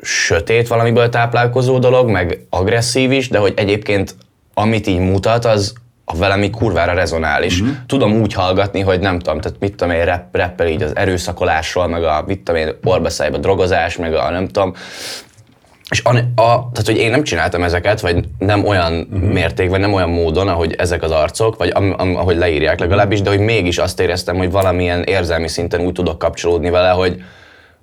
sötét 0.00 0.68
valamiből 0.68 1.08
táplálkozó 1.08 1.78
dolog, 1.78 2.08
meg 2.08 2.46
agresszív 2.50 3.12
is, 3.12 3.28
de 3.28 3.38
hogy 3.38 3.52
egyébként 3.56 4.14
amit 4.54 4.86
így 4.86 4.98
mutat, 4.98 5.44
az 5.44 5.74
a 6.04 6.16
velem 6.16 6.42
így 6.42 6.50
kurvára 6.50 6.92
rezonál, 6.92 7.42
és 7.42 7.60
uh-huh. 7.60 7.76
tudom 7.86 8.20
úgy 8.20 8.32
hallgatni, 8.32 8.80
hogy 8.80 9.00
nem 9.00 9.18
tudom, 9.18 9.40
tehát 9.40 9.58
mit 9.60 9.74
tudom 9.74 9.94
én, 9.94 10.04
rap, 10.04 10.36
rappel 10.36 10.66
így 10.66 10.82
az 10.82 10.96
erőszakolásról, 10.96 11.86
meg 11.86 12.04
a 12.04 12.24
mit 12.26 12.40
tudom 12.40 12.60
én, 12.60 12.74
orbaszájba 12.84 13.38
drogozás, 13.38 13.96
meg 13.96 14.14
a 14.14 14.30
nem 14.30 14.46
tudom, 14.48 14.74
és 15.90 16.02
a, 16.04 16.16
a, 16.16 16.70
tehát, 16.72 16.86
hogy 16.86 16.96
én 16.96 17.10
nem 17.10 17.22
csináltam 17.22 17.62
ezeket, 17.62 18.00
vagy 18.00 18.24
nem 18.38 18.64
olyan 18.64 19.08
uh-huh. 19.12 19.32
mértékben, 19.32 19.80
nem 19.80 19.92
olyan 19.92 20.10
módon, 20.10 20.48
ahogy 20.48 20.74
ezek 20.78 21.02
az 21.02 21.10
arcok, 21.10 21.56
vagy 21.56 21.70
am, 21.74 21.94
am, 21.96 22.16
ahogy 22.16 22.36
leírják 22.36 22.80
legalábbis, 22.80 23.22
de 23.22 23.30
hogy 23.30 23.40
mégis 23.40 23.78
azt 23.78 24.00
éreztem, 24.00 24.36
hogy 24.36 24.50
valamilyen 24.50 25.02
érzelmi 25.02 25.48
szinten 25.48 25.80
úgy 25.80 25.92
tudok 25.92 26.18
kapcsolódni 26.18 26.70
vele, 26.70 26.90
hogy, 26.90 27.22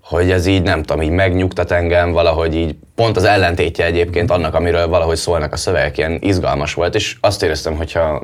hogy 0.03 0.31
ez 0.31 0.45
így 0.45 0.61
nem 0.61 0.83
tudom, 0.83 1.01
így 1.01 1.09
megnyugtat 1.09 1.71
engem, 1.71 2.11
valahogy 2.11 2.55
így 2.55 2.75
pont 2.95 3.17
az 3.17 3.23
ellentétje 3.23 3.85
egyébként 3.85 4.31
annak, 4.31 4.53
amiről 4.53 4.87
valahogy 4.87 5.17
szólnak 5.17 5.53
a 5.53 5.57
szövegek, 5.57 5.97
ilyen 5.97 6.17
izgalmas 6.21 6.73
volt, 6.73 6.95
és 6.95 7.15
azt 7.21 7.43
éreztem, 7.43 7.75
hogyha, 7.75 8.21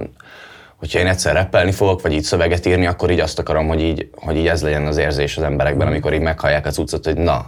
hogyha 0.77 0.99
én 0.99 1.07
egyszer 1.07 1.33
rappelni 1.33 1.71
fogok, 1.71 2.01
vagy 2.01 2.13
így 2.13 2.23
szöveget 2.23 2.65
írni, 2.65 2.85
akkor 2.85 3.11
így 3.11 3.19
azt 3.19 3.39
akarom, 3.39 3.67
hogy 3.67 3.81
így, 3.81 4.09
hogy 4.15 4.37
így 4.37 4.47
ez 4.47 4.61
legyen 4.61 4.85
az 4.85 4.97
érzés 4.97 5.37
az 5.37 5.43
emberekben, 5.43 5.87
amikor 5.87 6.13
így 6.13 6.21
meghallják 6.21 6.65
a 6.65 6.71
cuccot, 6.71 7.05
hogy 7.05 7.17
na, 7.17 7.45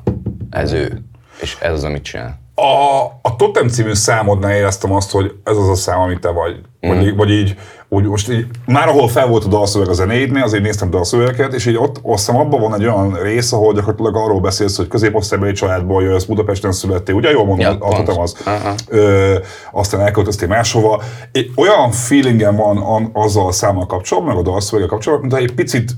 ez 0.50 0.72
ő, 0.72 1.04
és 1.44 1.58
ez 1.60 1.74
az, 1.74 1.84
amit 1.84 2.04
csinál. 2.04 2.42
A, 2.56 3.04
a 3.22 3.36
Totem 3.36 3.68
című 3.68 3.94
számodnál 3.94 4.56
éreztem 4.56 4.94
azt, 4.94 5.12
hogy 5.12 5.34
ez 5.44 5.58
az 5.58 5.70
a 5.70 5.76
szám, 5.76 6.00
amit 6.00 6.20
te 6.20 6.30
vagy. 6.30 6.56
Mhm. 6.80 6.92
Mm. 6.92 6.98
Vagy, 6.98 7.16
vagy 7.16 7.32
így, 7.32 7.56
úgy 7.90 8.04
most 8.04 8.32
így, 8.32 8.46
már 8.66 8.88
ahol 8.88 9.08
fel 9.08 9.28
volt 9.28 9.44
a 9.44 9.48
dalszöveg 9.48 9.90
a 9.90 9.94
zenéidnél, 9.94 10.44
azért 10.44 10.64
néztem 10.64 10.90
dalszövegeket, 10.90 11.54
és 11.54 11.66
így 11.66 11.78
ott 11.78 12.00
azt 12.04 12.26
hiszem 12.26 12.42
abban 12.42 12.62
van 12.62 12.74
egy 12.74 12.86
olyan 12.86 13.20
rész, 13.22 13.52
ahol 13.52 13.74
gyakorlatilag 13.74 14.16
arról 14.16 14.40
beszélsz, 14.40 14.78
hogy 14.78 14.88
középosztálybeli 14.88 15.52
családból 15.52 16.04
jössz, 16.04 16.24
Budapesten 16.24 16.72
születtél, 16.72 17.16
ugye 17.16 17.30
jól 17.30 17.46
mondom, 17.46 17.66
Ja, 17.66 17.72
a 17.72 17.78
pont. 17.78 18.06
Totem 18.06 18.22
az. 18.22 18.36
Aha. 18.46 18.74
Ö, 18.88 19.38
aztán 19.72 20.02
elköltöztél 20.02 20.48
máshova. 20.48 21.02
Egy 21.32 21.52
olyan 21.56 21.92
feelingem 21.92 22.56
van 22.56 22.78
an, 22.78 23.10
azzal 23.14 23.48
a 23.48 23.52
számmal 23.52 23.86
kapcsolatban, 23.86 24.36
meg 24.36 24.46
a 24.46 24.50
dalszöveggel 24.50 24.90
kapcsolatban, 24.90 25.30
mint 25.30 25.42
egy 25.42 25.56
picit, 25.56 25.92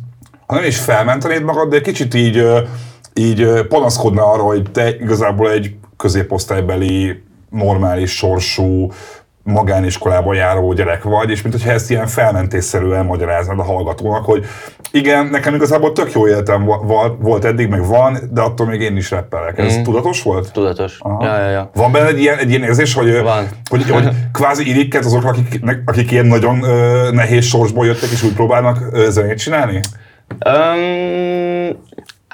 ha 0.46 0.56
nem 0.56 0.64
is 0.64 0.78
felmentenéd 0.78 1.44
magad, 1.44 1.70
de 1.70 1.76
egy 1.76 1.82
kicsit 1.82 2.14
így, 2.14 2.44
így 3.20 3.68
panaszkodna 3.70 4.32
arra, 4.32 4.44
hogy 4.44 4.72
te 4.72 4.90
igazából 4.96 5.52
egy 5.52 5.76
középosztálybeli, 5.98 7.24
normális 7.50 8.12
sorsú, 8.16 8.92
magániskolába 9.44 10.34
járó 10.34 10.74
gyerek 10.74 11.04
vagy, 11.04 11.30
és 11.30 11.42
mint 11.42 11.56
hogyha 11.56 11.72
ezt 11.72 11.90
ilyen 11.90 12.08
felmentésszerűen 12.08 12.96
elmagyaráznád 12.96 13.60
a 13.60 13.64
hallgatónak, 13.64 14.26
hogy 14.26 14.46
igen, 14.92 15.26
nekem 15.26 15.54
igazából 15.56 15.92
tök 15.92 16.12
jó 16.12 16.28
életem 16.28 16.66
vo- 16.66 16.84
vo- 16.84 17.16
volt 17.20 17.46
eddig, 17.46 17.70
meg 17.70 17.86
van, 17.86 18.18
de 18.32 18.42
attól 18.42 18.68
még 18.68 18.82
én 18.82 18.98
is 18.98 19.12
rappelek. 19.12 19.58
Ez 19.58 19.78
tudatos 19.84 20.24
volt? 20.24 20.52
Tudatos. 20.52 20.98
Aha. 21.00 21.26
Ja, 21.26 21.40
ja, 21.40 21.50
ja. 21.50 21.70
Van 21.74 21.92
benne 21.92 22.08
egy 22.08 22.20
ilyen, 22.20 22.38
egy 22.38 22.50
ilyen 22.50 22.64
érzés, 22.64 22.94
hogy, 22.94 23.22
Van. 23.22 23.48
hogy, 23.70 23.90
hogy 23.90 24.10
kvázi 24.34 24.70
irigykedsz 24.70 25.06
azokra, 25.06 25.30
akik, 25.30 25.64
akik 25.86 26.12
ilyen 26.12 26.26
nagyon 26.26 26.64
ö, 26.64 27.10
nehéz 27.12 27.46
sorsból 27.46 27.86
jöttek, 27.86 28.10
és 28.10 28.24
úgy 28.24 28.34
próbálnak 28.34 28.88
ö, 28.92 29.10
zenét 29.10 29.38
csinálni? 29.38 29.80
Um, 30.46 31.78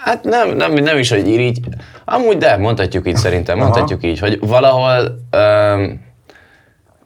hát 0.03 0.23
nem, 0.23 0.55
nem, 0.55 0.73
nem 0.73 0.97
is, 0.97 1.09
hogy 1.09 1.27
irigy. 1.27 1.59
Amúgy 2.05 2.37
de, 2.37 2.57
mondhatjuk 2.57 3.07
így 3.07 3.15
szerintem, 3.15 3.57
mondhatjuk 3.57 4.03
így, 4.03 4.19
hogy 4.19 4.39
valahol 4.39 5.17
um, 5.37 6.09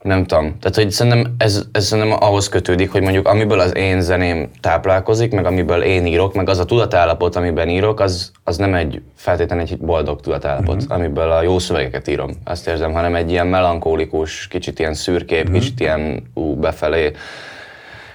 nem 0.05 0.25
tudom. 0.25 0.59
Tehát, 0.59 0.75
hogy 0.75 0.91
szerintem 0.91 1.35
ez, 1.37 1.65
ez 1.71 1.85
szerintem 1.85 2.17
ahhoz 2.23 2.49
kötődik, 2.49 2.91
hogy 2.91 3.01
mondjuk 3.01 3.27
amiből 3.27 3.59
az 3.59 3.75
én 3.75 4.01
zeném 4.01 4.49
táplálkozik, 4.61 5.31
meg 5.31 5.45
amiből 5.45 5.81
én 5.81 6.05
írok, 6.05 6.33
meg 6.33 6.49
az 6.49 6.59
a 6.59 6.65
tudatállapot, 6.65 7.35
amiben 7.35 7.69
írok, 7.69 7.99
az, 7.99 8.31
az 8.43 8.57
nem 8.57 8.73
egy 8.73 9.01
feltétlenül 9.15 9.63
egy 9.63 9.77
boldog 9.77 10.21
tudatállapot, 10.21 10.81
uh-huh. 10.81 10.97
amiből 10.97 11.31
a 11.31 11.41
jó 11.41 11.59
szövegeket 11.59 12.07
írom, 12.07 12.31
azt 12.43 12.67
érzem, 12.67 12.93
hanem 12.93 13.15
egy 13.15 13.31
ilyen 13.31 13.47
melankólikus, 13.47 14.47
kicsit 14.47 14.79
ilyen 14.79 14.93
szürkép, 14.93 15.43
uh-huh. 15.43 15.59
kicsit 15.59 15.79
ilyen 15.79 16.23
ú, 16.33 16.55
befelé. 16.55 17.11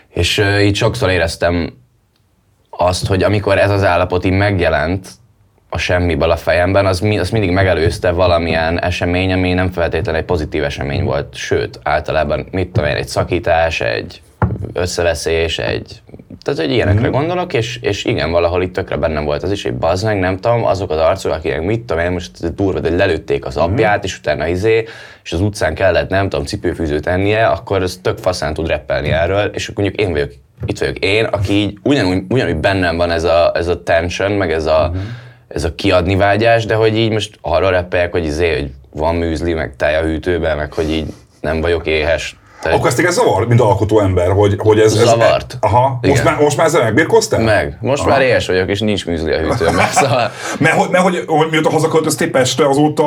És 0.08 0.38
uh, 0.38 0.64
így 0.64 0.74
sokszor 0.74 1.10
éreztem 1.10 1.72
azt, 2.80 3.06
hogy 3.06 3.22
amikor 3.22 3.58
ez 3.58 3.70
az 3.70 3.84
állapot 3.84 4.24
így 4.24 4.32
megjelent, 4.32 5.08
a 5.68 5.78
semmiből 5.78 6.30
a 6.30 6.36
fejemben, 6.36 6.86
az, 6.86 7.00
mi, 7.00 7.18
az 7.18 7.30
mindig 7.30 7.50
megelőzte 7.50 8.10
valamilyen 8.10 8.82
esemény, 8.82 9.32
ami 9.32 9.52
nem 9.52 9.70
feltétlenül 9.70 10.20
egy 10.20 10.26
pozitív 10.26 10.64
esemény 10.64 11.04
volt. 11.04 11.34
Sőt, 11.34 11.80
általában, 11.82 12.46
mit 12.50 12.68
tudom 12.68 12.90
én, 12.90 12.96
egy 12.96 13.08
szakítás, 13.08 13.80
egy 13.80 14.22
összeveszés, 14.72 15.58
egy... 15.58 16.02
Tehát, 16.42 16.60
hogy 16.60 16.70
ilyenekre 16.70 17.00
mm-hmm. 17.00 17.10
gondolok, 17.10 17.52
és, 17.52 17.78
és 17.82 18.04
igen, 18.04 18.30
valahol 18.30 18.62
itt 18.62 18.72
tökre 18.72 18.96
bennem 18.96 19.24
volt 19.24 19.42
az 19.42 19.52
is, 19.52 19.62
hogy 19.62 19.74
bazd 19.74 20.04
meg, 20.04 20.18
nem 20.18 20.36
tudom, 20.36 20.64
azok 20.64 20.90
az 20.90 20.98
arcok, 20.98 21.32
akik 21.32 21.60
mit 21.60 21.80
tudom 21.80 22.04
én, 22.04 22.10
most 22.10 22.54
durva, 22.54 22.80
hogy 22.80 22.96
lelőtték 22.96 23.46
az 23.46 23.54
mhm. 23.54 23.64
apját, 23.64 23.96
mm-hmm. 23.96 24.04
és 24.04 24.18
utána 24.18 24.46
izé, 24.46 24.84
és 25.22 25.32
az 25.32 25.40
utcán 25.40 25.74
kellett, 25.74 26.08
nem 26.08 26.28
tudom, 26.28 26.44
cipőfűzőt 26.44 27.06
ennie, 27.06 27.46
akkor 27.46 27.82
ez 27.82 27.98
tök 28.02 28.18
faszán 28.18 28.54
tud 28.54 28.66
reppelni 28.66 29.10
erről, 29.10 29.50
és 29.54 29.68
akkor 29.68 29.84
mondjuk 29.84 30.06
én 30.06 30.12
vagyok, 30.12 30.30
itt 30.66 30.78
vagyok 30.78 30.98
én, 30.98 31.24
aki 31.24 31.52
így 31.52 31.78
ugyanúgy, 31.82 32.22
ugyanúgy 32.28 32.56
bennem 32.56 32.96
van 32.96 33.10
ez 33.10 33.24
a, 33.24 33.52
ez 33.54 33.66
a 33.68 33.82
tension, 33.82 34.32
meg 34.32 34.52
ez 34.52 34.66
a, 34.66 34.90
mm-hmm 34.92 35.00
ez 35.54 35.64
a 35.64 35.74
kiadni 35.74 36.16
vágyás, 36.16 36.66
de 36.66 36.74
hogy 36.74 36.96
így 36.96 37.10
most 37.10 37.38
arra 37.40 37.70
reppeljek, 37.70 38.12
hogy 38.12 38.24
izé, 38.24 38.54
hogy 38.54 38.70
van 38.92 39.14
műzli, 39.14 39.52
meg 39.52 39.74
tej 39.76 39.96
a 39.96 40.00
hűtőben, 40.02 40.56
meg 40.56 40.72
hogy 40.72 40.90
így 40.90 41.14
nem 41.40 41.60
vagyok 41.60 41.86
éhes. 41.86 42.38
Tehát... 42.62 42.76
Akkor 42.76 42.88
ezt 42.88 42.96
téged 42.96 43.12
zavar, 43.12 43.46
mint 43.46 43.60
alkotó 43.60 44.00
ember, 44.00 44.30
hogy, 44.30 44.54
hogy 44.58 44.78
ez... 44.78 44.92
Zavart. 44.92 45.52
Ez, 45.52 45.70
aha. 45.70 45.98
Most 46.02 46.24
már, 46.24 46.40
most 46.40 46.56
már 46.56 46.66
ezzel 46.66 46.82
megbírkoztál? 46.82 47.40
Meg. 47.40 47.78
Most 47.80 48.02
aha. 48.02 48.10
már 48.10 48.20
éhes 48.20 48.46
vagyok, 48.46 48.68
és 48.68 48.80
nincs 48.80 49.06
műzli 49.06 49.32
a 49.32 49.38
hűtőben. 49.38 49.86
Szóval... 49.90 50.30
mert, 50.58 50.74
hogy, 50.74 50.90
mert 50.90 51.04
hogy, 51.04 51.24
hogy 51.26 51.48
mióta 51.50 51.70
hazaköltöztél 51.70 52.30
Pestre, 52.30 52.68
azóta 52.68 53.04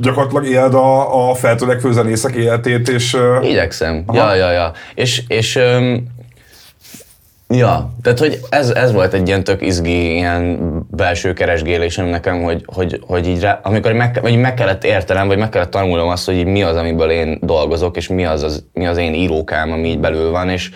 gyakorlatilag 0.00 0.46
éled 0.46 0.74
a, 0.74 1.28
a 1.30 1.34
feltörekvő 1.34 1.92
zenészek 1.92 2.34
életét, 2.34 2.88
és... 2.88 3.16
Igyekszem. 3.42 4.02
Aha. 4.06 4.18
Ja, 4.18 4.34
ja, 4.34 4.50
ja. 4.50 4.72
És, 4.94 5.22
és 5.28 5.56
um, 5.56 6.14
Ja, 7.48 7.92
tehát 8.02 8.18
hogy 8.18 8.40
ez, 8.48 8.70
ez 8.70 8.92
volt 8.92 9.12
egy 9.12 9.28
ilyen 9.28 9.44
tök 9.44 9.62
izgi, 9.62 10.14
ilyen 10.14 10.58
belső 10.90 11.32
keresgélésem 11.32 12.06
nekem, 12.06 12.42
hogy, 12.42 12.64
hogy, 12.66 13.00
hogy 13.06 13.26
így 13.26 13.40
rá, 13.40 13.60
amikor 13.62 13.92
meg, 13.92 14.18
vagy 14.22 14.36
meg 14.36 14.54
kellett 14.54 14.84
értenem, 14.84 15.26
vagy 15.26 15.38
meg 15.38 15.48
kellett 15.48 15.70
tanulnom 15.70 16.08
azt, 16.08 16.26
hogy 16.26 16.46
mi 16.46 16.62
az, 16.62 16.76
amiből 16.76 17.10
én 17.10 17.38
dolgozok, 17.42 17.96
és 17.96 18.08
mi 18.08 18.24
az, 18.24 18.42
az, 18.42 18.64
mi 18.72 18.86
az 18.86 18.96
én 18.96 19.14
írókám, 19.14 19.72
ami 19.72 19.88
így 19.88 19.98
belül 19.98 20.30
van, 20.30 20.48
és, 20.48 20.70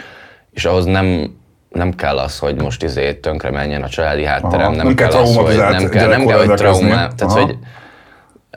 és 0.51 0.65
ahhoz 0.65 0.85
nem, 0.85 1.37
nem 1.71 1.95
kell 1.95 2.19
az, 2.19 2.39
hogy 2.39 2.63
most 2.63 2.83
izé 2.83 3.15
tönkre 3.15 3.51
menjen 3.51 3.83
a 3.83 3.89
családi 3.89 4.25
hátterem, 4.25 4.67
Aha, 4.67 4.77
nem, 4.77 4.87
nem 4.87 4.95
kell, 4.95 5.09
kell 5.09 5.21
az, 5.21 5.37
hogy 5.37 5.57
nem 5.57 5.89
kell, 5.89 6.09
nem 6.09 6.27
kell, 6.27 6.47
hogy 6.47 6.55
trauma, 6.55 7.09
tehát 7.15 7.33
hogy, 7.33 7.57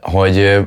hogy 0.01 0.59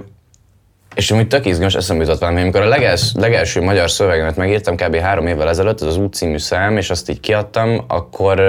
és 0.97 1.11
amúgy 1.11 1.29
tök 1.29 1.47
izgalmas 1.47 1.75
eszembe 1.75 2.05
jutott 2.05 2.21
valami, 2.21 2.41
amikor 2.41 2.61
a 2.61 2.69
legels, 2.69 3.13
legelső 3.15 3.63
magyar 3.63 3.91
szövegemet 3.91 4.37
megírtam 4.37 4.77
kb. 4.77 4.97
három 4.97 5.27
évvel 5.27 5.49
ezelőtt, 5.49 5.81
ez 5.81 5.87
az 5.87 5.97
út 5.97 6.15
című 6.15 6.39
szám, 6.39 6.77
és 6.77 6.91
azt 6.91 7.11
így 7.11 7.21
kiadtam, 7.21 7.85
akkor 7.89 8.41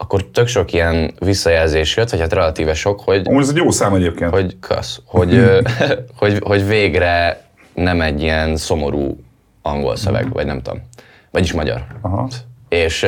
akkor 0.00 0.24
tök 0.24 0.46
sok 0.46 0.72
ilyen 0.72 1.14
visszajelzés 1.18 1.96
jött, 1.96 2.10
vagy 2.10 2.20
hát 2.20 2.32
relatíve 2.32 2.74
sok, 2.74 3.00
hogy... 3.00 3.26
Amúgy 3.28 3.42
ez 3.42 3.48
egy 3.48 3.56
jó 3.56 3.70
szám 3.70 3.94
egyébként. 3.94 4.30
Hogy 4.30 4.56
kasz, 4.60 5.00
hogy, 5.04 5.60
hogy, 6.18 6.38
hogy 6.44 6.66
végre 6.66 7.40
nem 7.74 8.00
egy 8.00 8.22
ilyen 8.22 8.56
szomorú 8.56 9.20
angol 9.62 9.96
szöveg, 9.96 10.32
vagy 10.32 10.46
nem 10.46 10.62
tudom. 10.62 10.88
Vagyis 11.30 11.52
magyar. 11.52 11.84
Aha. 12.00 12.28
És, 12.68 13.06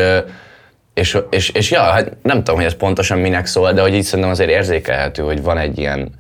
és, 0.95 1.19
és, 1.31 1.49
és 1.49 1.71
ja, 1.71 1.81
hát 1.81 2.17
nem 2.23 2.37
tudom, 2.37 2.57
hogy 2.57 2.65
ez 2.65 2.75
pontosan 2.75 3.19
minek 3.19 3.47
szól, 3.47 3.73
de 3.73 3.81
hogy 3.81 3.95
így 3.95 4.03
szerintem 4.03 4.31
azért 4.31 4.51
érzékelhető, 4.51 5.23
hogy 5.23 5.43
van 5.43 5.59
egy 5.59 5.79
ilyen, 5.79 6.11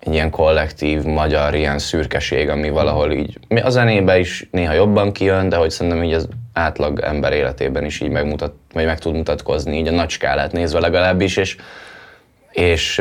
egy 0.00 0.12
ilyen 0.12 0.30
kollektív 0.30 1.02
magyar 1.02 1.54
ilyen 1.54 1.78
szürkeség, 1.78 2.48
ami 2.48 2.70
valahol 2.70 3.12
így 3.12 3.38
a 3.62 3.70
zenébe 3.70 4.18
is 4.18 4.48
néha 4.50 4.72
jobban 4.72 5.12
kijön, 5.12 5.48
de 5.48 5.56
hogy 5.56 5.70
szerintem 5.70 6.02
így 6.02 6.12
az 6.12 6.28
átlag 6.52 7.00
ember 7.00 7.32
életében 7.32 7.84
is 7.84 8.00
így 8.00 8.10
megmutat, 8.10 8.52
vagy 8.72 8.84
meg 8.84 8.98
tud 8.98 9.14
mutatkozni, 9.14 9.78
így 9.78 9.88
a 9.88 9.90
nagy 9.90 10.10
skálát 10.10 10.52
nézve 10.52 10.80
legalábbis, 10.80 11.36
és, 11.36 11.56
és 12.50 12.98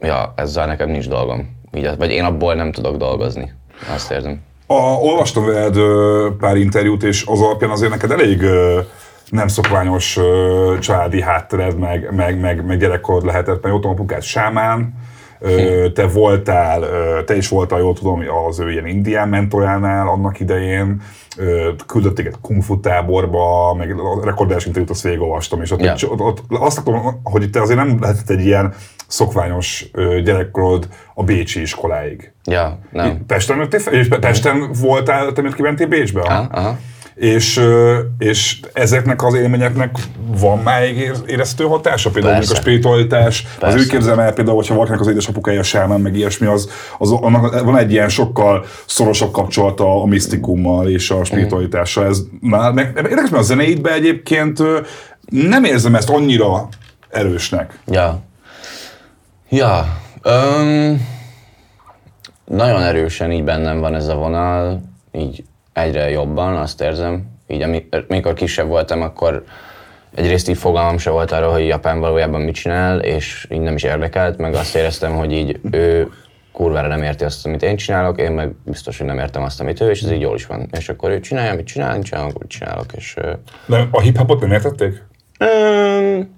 ja, 0.00 0.32
ezzel 0.36 0.66
nekem 0.66 0.90
nincs 0.90 1.08
dolgom. 1.08 1.54
Így, 1.74 1.90
vagy 1.98 2.10
én 2.10 2.24
abból 2.24 2.54
nem 2.54 2.72
tudok 2.72 2.96
dolgozni, 2.96 3.52
azt 3.94 4.10
érzem. 4.10 4.40
A, 4.66 4.74
olvastam 4.74 5.46
veled 5.46 5.76
pár 6.38 6.56
interjút, 6.56 7.02
és 7.02 7.24
az 7.26 7.40
alapján 7.40 7.70
azért 7.70 7.90
neked 7.90 8.10
elég 8.10 8.42
nem 9.30 9.48
szokványos 9.48 10.18
családi 10.80 11.22
háttered, 11.22 11.78
meg, 11.78 12.14
meg, 12.14 12.40
meg, 12.40 12.64
meg 12.64 12.78
gyerekkorod 12.78 13.24
lehetett, 13.24 13.62
mert 13.62 13.74
ott 13.74 13.84
apukád 13.84 14.22
sámán, 14.22 14.94
te 15.94 16.06
voltál, 16.06 16.84
te 17.24 17.36
is 17.36 17.48
voltál, 17.48 17.78
jól 17.78 17.94
tudom, 17.94 18.22
az 18.48 18.58
ő 18.58 18.70
ilyen 18.70 18.86
indián 18.86 19.28
mentoránál 19.28 20.08
annak 20.08 20.40
idején, 20.40 21.00
küldötték 21.86 22.26
egy 22.26 22.34
kung 22.40 22.62
fu 22.62 22.80
táborba, 22.80 23.74
meg 23.74 23.98
a 23.98 24.24
rekordás 24.24 24.66
interjút 24.66 24.90
azt 24.90 25.02
végigolvastam, 25.02 25.62
és 25.62 25.70
ott, 25.70 25.80
yeah. 25.80 25.98
ott, 26.10 26.20
ott, 26.20 26.38
azt 26.48 26.84
tudom, 26.84 27.20
hogy 27.22 27.50
te 27.50 27.60
azért 27.60 27.78
nem 27.78 27.98
lehetett 28.00 28.30
egy 28.30 28.44
ilyen 28.44 28.74
szokványos 29.06 29.90
gyerekkorod 30.24 30.88
a 31.14 31.24
Bécsi 31.24 31.60
iskoláig. 31.60 32.32
Ja, 32.44 32.78
nem. 32.90 33.24
Pesten, 33.26 33.68
és 33.90 34.08
Pesten 34.08 34.70
voltál, 34.80 35.32
te 35.32 35.40
miért 35.40 35.56
kimentél 35.56 35.86
Bécsbe? 35.86 36.20
Aha, 36.20 36.46
aha 36.50 36.76
és, 37.16 37.60
és 38.18 38.60
ezeknek 38.72 39.22
az 39.22 39.34
élményeknek 39.34 39.96
van 40.40 40.58
máig 40.58 41.12
éreztő 41.26 41.64
hatása? 41.64 42.10
Például 42.10 42.34
Persze. 42.34 42.52
a 42.52 42.56
spiritualitás, 42.56 43.42
Persze. 43.58 43.76
az 43.76 43.82
úgy 43.82 43.88
képzelem 43.88 44.18
el 44.18 44.32
például, 44.32 44.56
hogyha 44.56 44.74
valakinek 44.74 45.00
az 45.00 45.08
édesapukája 45.08 45.62
sámán, 45.62 46.00
meg 46.00 46.16
ilyesmi, 46.16 46.46
az, 46.46 46.70
az, 46.98 47.10
annak 47.10 47.60
van 47.64 47.78
egy 47.78 47.92
ilyen 47.92 48.08
sokkal 48.08 48.64
szorosabb 48.86 49.32
kapcsolata 49.32 50.02
a 50.02 50.06
misztikummal 50.06 50.88
és 50.88 51.10
a 51.10 51.24
spiritualitással. 51.24 52.06
Ez 52.06 52.18
már, 52.40 52.72
meg, 52.72 52.92
érdekes, 52.96 53.30
mert 53.30 53.42
a 53.42 53.46
zeneidben 53.46 53.92
egyébként 53.92 54.62
nem 55.30 55.64
érzem 55.64 55.94
ezt 55.94 56.10
annyira 56.10 56.68
erősnek. 57.10 57.78
Ja. 57.86 58.20
Ja. 59.48 59.98
Um, 60.24 61.08
nagyon 62.44 62.82
erősen 62.82 63.32
így 63.32 63.44
bennem 63.44 63.80
van 63.80 63.94
ez 63.94 64.08
a 64.08 64.14
vonal, 64.14 64.82
így 65.12 65.44
egyre 65.76 66.10
jobban, 66.10 66.56
azt 66.56 66.80
érzem. 66.80 67.22
Így 67.46 67.62
amikor 68.08 68.32
kisebb 68.32 68.66
voltam, 68.66 69.02
akkor 69.02 69.44
egyrészt 70.14 70.48
így 70.48 70.58
fogalmam 70.58 70.98
se 70.98 71.10
volt 71.10 71.32
arról, 71.32 71.52
hogy 71.52 71.66
Japán 71.66 72.00
valójában 72.00 72.40
mit 72.40 72.54
csinál, 72.54 72.98
és 72.98 73.46
így 73.50 73.60
nem 73.60 73.74
is 73.74 73.82
érdekelt, 73.82 74.38
meg 74.38 74.54
azt 74.54 74.76
éreztem, 74.76 75.12
hogy 75.12 75.32
így 75.32 75.60
ő 75.70 76.08
kurvára 76.52 76.88
nem 76.88 77.02
érti 77.02 77.24
azt, 77.24 77.46
amit 77.46 77.62
én 77.62 77.76
csinálok, 77.76 78.20
én 78.20 78.32
meg 78.32 78.52
biztos, 78.64 78.98
hogy 78.98 79.06
nem 79.06 79.18
értem 79.18 79.42
azt, 79.42 79.60
amit 79.60 79.80
ő, 79.80 79.90
és 79.90 80.02
ez 80.02 80.10
így 80.10 80.20
jól 80.20 80.34
is 80.34 80.46
van. 80.46 80.68
És 80.78 80.88
akkor 80.88 81.10
ő 81.10 81.20
csinálja, 81.20 81.54
mit 81.54 81.66
csinál, 81.66 81.94
én 81.96 82.02
csinálok, 82.02 82.34
amit 82.34 82.48
csinálok, 82.48 82.92
és... 82.96 83.16
De 83.66 83.88
a 83.90 84.00
hip-hopot 84.00 84.40
nem 84.40 84.52
értették? 84.52 85.02
Um, 85.40 86.34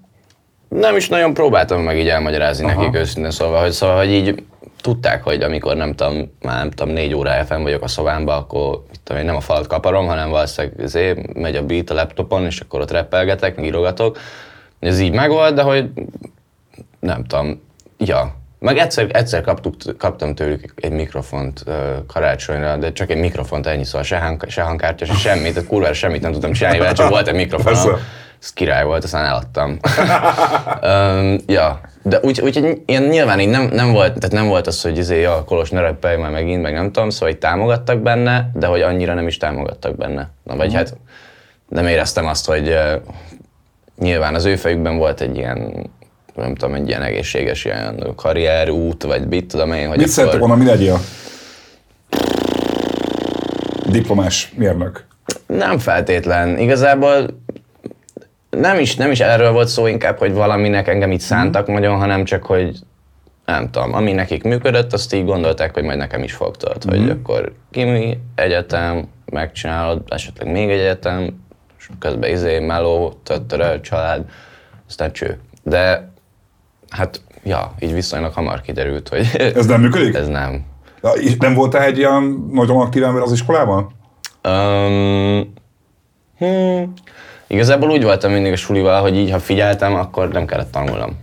nem 0.68 0.96
is 0.96 1.08
nagyon 1.08 1.34
próbáltam 1.34 1.82
meg 1.82 1.98
így 1.98 2.08
elmagyarázni 2.08 2.64
Aha. 2.64 2.80
nekik 2.80 3.00
őszintén 3.00 3.30
szóval, 3.30 3.60
hogy, 3.60 3.70
szóval, 3.70 3.96
hogy 3.96 4.10
így 4.10 4.42
tudták, 4.80 5.22
hogy 5.22 5.42
amikor 5.42 5.76
nem 5.76 5.94
tudom, 5.94 6.32
már 6.42 6.58
nem 6.58 6.70
tudom, 6.70 6.92
négy 6.92 7.14
órája 7.14 7.44
fenn 7.44 7.62
vagyok 7.62 7.82
a 7.82 7.88
szobámba, 7.88 8.36
akkor 8.36 8.82
tudom, 9.04 9.24
nem 9.24 9.36
a 9.36 9.40
falat 9.40 9.66
kaparom, 9.66 10.06
hanem 10.06 10.30
valószínűleg 10.30 10.86
zé, 10.86 11.14
megy 11.32 11.56
a 11.56 11.62
beat 11.62 11.90
a 11.90 11.94
laptopon, 11.94 12.44
és 12.44 12.60
akkor 12.60 12.80
ott 12.80 12.90
repelgetek, 12.90 13.56
meg 13.56 13.64
írogatok. 13.64 14.18
Ez 14.80 15.00
így 15.00 15.12
megvolt, 15.12 15.54
de 15.54 15.62
hogy 15.62 15.90
nem 17.00 17.24
tudom, 17.24 17.60
ja. 17.98 18.36
Meg 18.58 18.78
egyszer, 18.78 19.06
egyszer 19.12 19.40
kaptuk, 19.40 19.74
kaptam 19.98 20.34
tőlük 20.34 20.74
egy 20.76 20.90
mikrofont 20.90 21.62
uh, 21.66 21.74
karácsonyra, 22.06 22.76
de 22.76 22.92
csak 22.92 23.10
egy 23.10 23.18
mikrofont 23.18 23.66
ennyi, 23.66 23.84
szóval 23.84 24.02
se, 24.02 24.18
hang, 24.18 24.44
se 24.48 24.62
hangkártya, 24.62 25.04
se 25.04 25.14
semmit, 25.14 25.54
tehát 25.54 25.68
kurvára 25.68 25.94
semmit 25.94 26.20
nem 26.20 26.32
tudtam 26.32 26.52
csinálni 26.52 26.78
vele, 26.78 26.92
csak 26.92 27.08
volt 27.08 27.28
egy 27.28 27.34
mikrofon. 27.34 27.98
Ez 28.40 28.52
király 28.52 28.84
volt, 28.84 29.04
aztán 29.04 29.24
eladtam. 29.24 29.78
um, 30.82 31.38
ja, 31.46 31.80
de 32.08 32.18
úgy, 32.22 32.40
úgy 32.40 32.82
ilyen 32.86 33.02
nyilván 33.02 33.40
így 33.40 33.48
nem, 33.48 33.68
nem, 33.72 33.92
volt, 33.92 34.14
tehát 34.14 34.32
nem 34.32 34.48
volt 34.48 34.66
az, 34.66 34.82
hogy 34.82 34.98
izé, 34.98 35.20
ja, 35.20 35.44
Kolos 35.46 35.70
ne 35.70 35.80
repelj 35.80 36.16
már 36.16 36.30
megint, 36.30 36.62
meg 36.62 36.72
nem 36.72 36.92
tudom, 36.92 37.10
szóval 37.10 37.28
hogy 37.28 37.38
támogattak 37.38 37.98
benne, 37.98 38.50
de 38.54 38.66
hogy 38.66 38.80
annyira 38.80 39.14
nem 39.14 39.26
is 39.26 39.36
támogattak 39.36 39.96
benne. 39.96 40.30
Na, 40.42 40.56
vagy 40.56 40.66
uh-huh. 40.66 40.82
hát 40.82 40.96
nem 41.68 41.86
éreztem 41.86 42.26
azt, 42.26 42.46
hogy 42.46 42.68
uh, 42.68 42.92
nyilván 43.98 44.34
az 44.34 44.44
ő 44.44 44.56
fejükben 44.56 44.96
volt 44.96 45.20
egy 45.20 45.36
ilyen 45.36 45.90
nem 46.38 46.54
tudom, 46.54 46.74
egy 46.74 46.88
ilyen 46.88 47.02
egészséges 47.02 47.64
ilyen 47.64 48.12
karrierút, 48.16 49.02
vagy 49.02 49.28
mit 49.28 49.46
tudom 49.46 49.72
én, 49.72 49.88
hogy 49.88 49.96
Mit 49.96 50.06
akkor... 50.06 50.08
szerettek 50.08 50.38
volna, 50.38 50.54
mi 50.56 50.64
legyél? 50.64 51.00
Diplomás 53.90 54.52
mérnök. 54.56 55.06
Nem 55.46 55.78
feltétlen. 55.78 56.58
Igazából 56.58 57.26
nem 58.50 58.78
is, 58.78 58.96
nem 58.96 59.10
is 59.10 59.20
erről 59.20 59.52
volt 59.52 59.68
szó 59.68 59.86
inkább, 59.86 60.18
hogy 60.18 60.32
valaminek 60.32 60.88
engem 60.88 61.10
itt 61.10 61.20
szántak 61.20 61.70
mm. 61.70 61.74
nagyon, 61.74 61.98
hanem 61.98 62.24
csak, 62.24 62.42
hogy 62.44 62.78
nem 63.46 63.70
tudom, 63.70 63.94
ami 63.94 64.12
nekik 64.12 64.42
működött, 64.42 64.92
azt 64.92 65.14
így 65.14 65.24
gondolták, 65.24 65.74
hogy 65.74 65.82
majd 65.82 65.98
nekem 65.98 66.22
is 66.22 66.32
fog 66.32 66.56
tudod, 66.56 66.84
hogy 66.84 67.00
Mhm. 67.00 67.10
akkor 67.10 67.52
kimi, 67.70 68.18
egyetem, 68.34 69.08
megcsinálod, 69.32 70.02
esetleg 70.08 70.52
még 70.52 70.70
egy 70.70 70.78
egyetem, 70.78 71.40
és 71.78 71.88
közben 71.98 72.30
izé, 72.30 72.58
meló, 72.58 73.20
töttörö, 73.22 73.80
család, 73.80 74.24
aztán 74.88 75.12
cső. 75.12 75.38
De 75.62 76.10
hát, 76.90 77.20
ja, 77.44 77.74
így 77.80 77.92
viszonylag 77.92 78.32
hamar 78.32 78.60
kiderült, 78.60 79.08
hogy 79.08 79.26
Ez 79.54 79.66
nem 79.66 79.80
működik? 79.80 80.14
ez 80.22 80.28
nem. 80.28 80.64
Ja, 81.02 81.10
és 81.10 81.36
nem 81.36 81.54
voltál 81.54 81.82
egy 81.82 81.98
ilyen 81.98 82.48
nagyon 82.52 82.80
aktív 82.80 83.04
ember 83.04 83.22
az 83.22 83.32
iskolában? 83.32 83.90
Um, 84.44 85.52
hmm, 86.38 86.92
igazából 87.48 87.90
úgy 87.90 88.02
voltam 88.02 88.32
mindig 88.32 88.52
a 88.52 88.56
sulival, 88.56 89.00
hogy 89.00 89.16
így, 89.16 89.30
ha 89.30 89.38
figyeltem, 89.38 89.94
akkor 89.94 90.28
nem 90.28 90.46
kellett 90.46 90.72
tanulnom. 90.72 91.16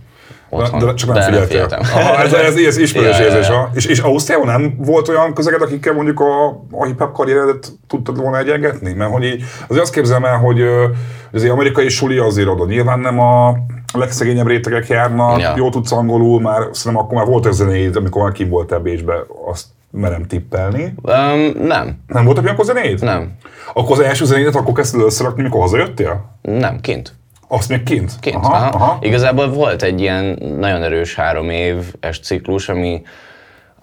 Otthon. 0.50 0.78
De, 0.78 0.84
de 0.84 0.94
csak 0.94 1.08
nem 1.14 1.30
De 1.30 1.42
figyeltél. 1.42 1.78
Aha, 1.80 2.18
ez, 2.22 2.32
ez, 2.32 2.56
ez 2.56 2.76
ismerős 2.76 3.18
Ja, 3.18 3.24
ja, 3.24 3.30
érzés. 3.30 3.48
ja. 3.48 3.54
ha? 3.54 3.70
És, 3.74 3.86
és 3.86 3.98
Ausztriában 3.98 4.46
nem 4.46 4.74
volt 4.78 5.08
olyan 5.08 5.34
közeged, 5.34 5.62
akikkel 5.62 5.92
mondjuk 5.94 6.20
a, 6.20 6.46
a 6.70 6.84
hip-hop 6.84 7.12
karrieredet 7.12 7.72
tudtad 7.88 8.16
volna 8.20 8.38
egyengetni? 8.38 8.92
Mert 8.92 9.10
hogy 9.12 9.24
így, 9.24 9.42
azért 9.68 9.82
azt 9.82 9.92
képzelem 9.92 10.24
el, 10.24 10.36
hogy 10.38 10.60
ö, 10.60 10.84
az 11.32 11.44
egy 11.44 11.50
amerikai 11.50 11.88
suli 11.88 12.18
azért 12.18 12.48
oda 12.48 12.64
nyilván 12.64 12.98
nem 12.98 13.20
a 13.20 13.56
legszegényebb 13.92 14.46
rétegek 14.46 14.88
járnak, 14.88 15.40
Ja. 15.40 15.52
jól 15.56 15.70
tudsz 15.70 15.92
angolul, 15.92 16.40
már 16.40 16.62
szerintem 16.72 17.04
akkor 17.06 17.16
már 17.18 17.26
volt 17.26 17.46
ez 17.46 17.54
zenéd, 17.56 17.96
amikor 17.96 18.22
már 18.22 18.32
kim 18.32 18.48
voltál 18.48 18.78
Bécsbe, 18.78 19.14
azt 19.50 19.64
merem 19.90 20.22
tippelni. 20.22 20.94
Um, 21.02 21.66
nem, 21.66 21.98
Nem 22.06 22.24
volt 22.24 22.38
akkor 22.38 22.64
zenéd? 22.64 23.02
nem, 23.02 23.32
Akkor 23.74 23.92
az 23.98 24.04
első 24.04 24.24
zenédet 24.24 24.54
akkor 24.54 24.74
kezdted 24.74 25.00
összerakni, 25.00 25.42
mikor 25.42 25.60
hazajöttél? 25.60 26.38
nem, 26.42 26.80
kint. 26.80 27.14
Azt 27.48 27.68
még 27.68 27.82
kint? 27.82 28.12
Kint, 28.20 28.36
Aha, 28.36 28.54
aha, 28.56 28.68
aha. 28.68 28.98
Igazából 29.00 29.48
volt 29.50 29.82
egy 29.82 30.00
ilyen 30.00 30.24
nagyon 30.58 30.82
erős 30.82 31.14
három 31.14 31.50
éves 31.50 32.20
ciklus, 32.22 32.68
ami 32.68 33.02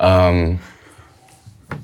um, 0.04 0.62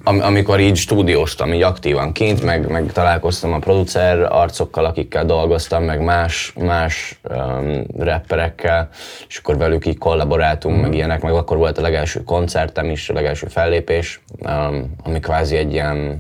am, 0.04 0.20
amikor 0.22 0.60
így 0.60 0.76
stúdióztam, 0.76 1.54
így 1.54 1.62
aktívan 1.62 2.12
kint, 2.12 2.44
meg, 2.44 2.68
meg 2.68 2.92
találkoztam 2.92 3.54
a 3.54 3.60
producer 3.60 4.22
arcokkal, 4.32 4.86
akikkel 4.86 5.26
dolgoztam, 5.26 5.84
meg 5.84 6.02
más, 6.04 6.54
más 6.60 7.20
um, 7.30 7.84
rapperekkel, 8.00 8.90
és 9.28 9.38
akkor 9.38 9.58
velük 9.58 9.86
így 9.86 9.98
kollaboráltunk, 9.98 10.76
Mhm. 10.76 10.84
meg 10.84 10.94
ilyenek, 10.94 11.22
meg 11.22 11.34
akkor 11.34 11.58
volt 11.58 11.78
a 11.78 11.82
legelső 11.82 12.24
koncertem 12.24 12.90
is, 12.90 13.10
a 13.10 13.14
legelső 13.14 13.48
fellépés, 13.48 14.22
um, 14.40 14.96
ami 15.04 15.20
kvázi 15.20 15.56
egy 15.56 15.72
ilyen, 15.74 16.18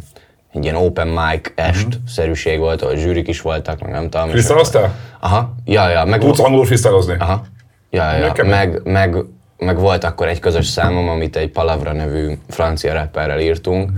egy 0.54 0.64
ilyen 0.64 0.76
open 0.76 1.08
mic 1.08 1.52
est 1.56 1.88
szerűség 2.08 2.60
volt, 2.60 2.82
ahol 2.82 2.96
zsűrik 2.96 3.28
is 3.28 3.42
voltak, 3.42 3.80
meg 3.82 3.92
nem 3.92 4.10
tudom. 4.10 4.26
és 4.26 4.32
Freestyle-oztál? 4.32 4.96
Aha, 5.20 5.54
ja, 5.66 5.90
ja, 5.90 6.06
meg, 6.06 6.20
Tudsz 6.20 6.40
angolul 6.40 6.66
freestyleozni? 6.66 7.16
aha, 7.20 7.42
ja, 7.90 8.12
ja, 8.16 8.34
meg, 8.44 8.82
meg, 8.84 9.16
meg, 9.60 9.80
volt 9.80 10.04
akkor 10.04 10.28
egy 10.28 10.40
közös 10.40 10.66
számom, 10.66 11.10
amit 11.10 11.36
egy 11.36 11.50
Palavra 11.50 11.94
nevű 11.94 12.34
francia 12.48 12.94
rapperrel 12.94 13.40
írtunk, 13.40 13.92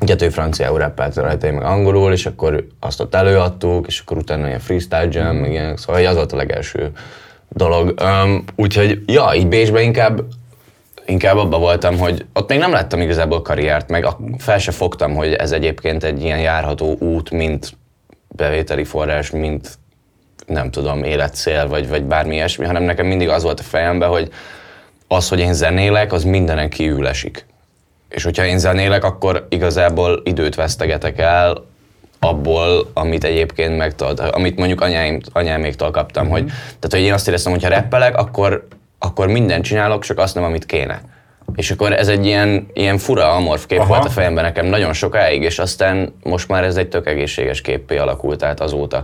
Ugye 0.00 0.16
ő 0.20 0.28
franciául 0.28 0.78
rappelt 0.78 1.16
rajta, 1.16 1.46
én 1.46 1.52
meg 1.52 1.64
angolul, 1.64 2.12
és 2.12 2.26
akkor 2.26 2.66
azt 2.80 3.00
ott 3.00 3.14
előadtuk, 3.14 3.86
és 3.86 4.00
akkor 4.00 4.16
utána 4.16 4.46
ilyen 4.46 4.58
freestyle 4.58 5.08
jam, 5.10 5.36
meg 5.36 5.50
ilyen, 5.50 5.76
szóval 5.76 6.06
az 6.06 6.14
volt 6.14 6.32
a 6.32 6.36
legelső 6.36 6.90
dolog. 7.48 7.94
Um, 8.02 8.44
úgyhogy, 8.56 9.02
ja, 9.06 9.30
így 9.34 9.48
Bécsben 9.48 9.82
inkább 9.82 10.22
inkább 11.06 11.36
abban 11.36 11.60
voltam, 11.60 11.98
hogy 11.98 12.26
ott 12.32 12.48
még 12.48 12.58
nem 12.58 12.72
láttam 12.72 13.00
igazából 13.00 13.42
karriert, 13.42 13.88
meg 13.88 14.06
fel 14.38 14.58
se 14.58 14.70
fogtam, 14.70 15.14
hogy 15.14 15.32
ez 15.32 15.52
egyébként 15.52 16.04
egy 16.04 16.22
ilyen 16.22 16.40
járható 16.40 16.96
út, 16.98 17.30
mint 17.30 17.72
bevételi 18.28 18.84
forrás, 18.84 19.30
mint 19.30 19.78
nem 20.48 20.70
tudom, 20.70 21.02
életcél, 21.04 21.68
vagy, 21.68 21.88
vagy 21.88 22.02
bármi 22.02 22.34
ilyesmi, 22.34 22.64
hanem 22.66 22.82
nekem 22.82 23.06
mindig 23.06 23.28
az 23.28 23.42
volt 23.42 23.60
a 23.60 23.62
fejemben, 23.62 24.08
hogy 24.08 24.28
az, 25.08 25.28
hogy 25.28 25.38
én 25.38 25.52
zenélek, 25.54 26.12
az 26.12 26.24
mindenen 26.24 26.68
kívül 26.70 27.06
esik. 27.06 27.46
És 28.08 28.24
hogyha 28.24 28.44
én 28.44 28.58
zenélek, 28.58 29.04
akkor 29.04 29.46
igazából 29.48 30.20
időt 30.24 30.54
vesztegetek 30.54 31.18
el 31.18 31.64
abból, 32.18 32.90
amit 32.94 33.24
egyébként 33.24 33.76
meg 33.76 33.94
tudod, 33.94 34.18
amit 34.32 34.56
mondjuk 34.56 34.80
anyáim, 34.80 35.20
anyáméktól 35.32 35.90
kaptam, 35.90 36.24
Mhm. 36.24 36.32
hogy, 36.32 36.44
tehát 36.46 36.88
hogy 36.90 37.00
én 37.00 37.12
azt 37.12 37.28
éreztem, 37.28 37.52
hogy 37.52 37.62
ha 37.62 37.68
rappelek, 37.68 38.16
akkor, 38.16 38.66
akkor 38.98 39.26
mindent 39.26 39.64
csinálok, 39.64 40.04
csak 40.04 40.18
azt 40.18 40.34
nem, 40.34 40.44
amit 40.44 40.66
kéne. 40.66 41.00
És 41.54 41.70
akkor 41.70 41.92
ez 41.92 42.08
egy 42.08 42.26
ilyen, 42.26 42.66
ilyen 42.72 42.98
fura 42.98 43.32
amorf 43.32 43.66
kép 43.66 43.78
Aha. 43.78 43.88
volt 43.88 44.04
a 44.04 44.10
fejemben 44.10 44.44
nekem 44.44 44.66
nagyon 44.66 44.92
sokáig, 44.92 45.42
és 45.42 45.58
aztán 45.58 46.14
most 46.22 46.48
már 46.48 46.64
ez 46.64 46.76
egy 46.76 46.88
tök 46.88 47.06
egészséges 47.06 47.60
képpé 47.60 47.96
alakult 47.96 48.42
át 48.42 48.60
azóta. 48.60 49.02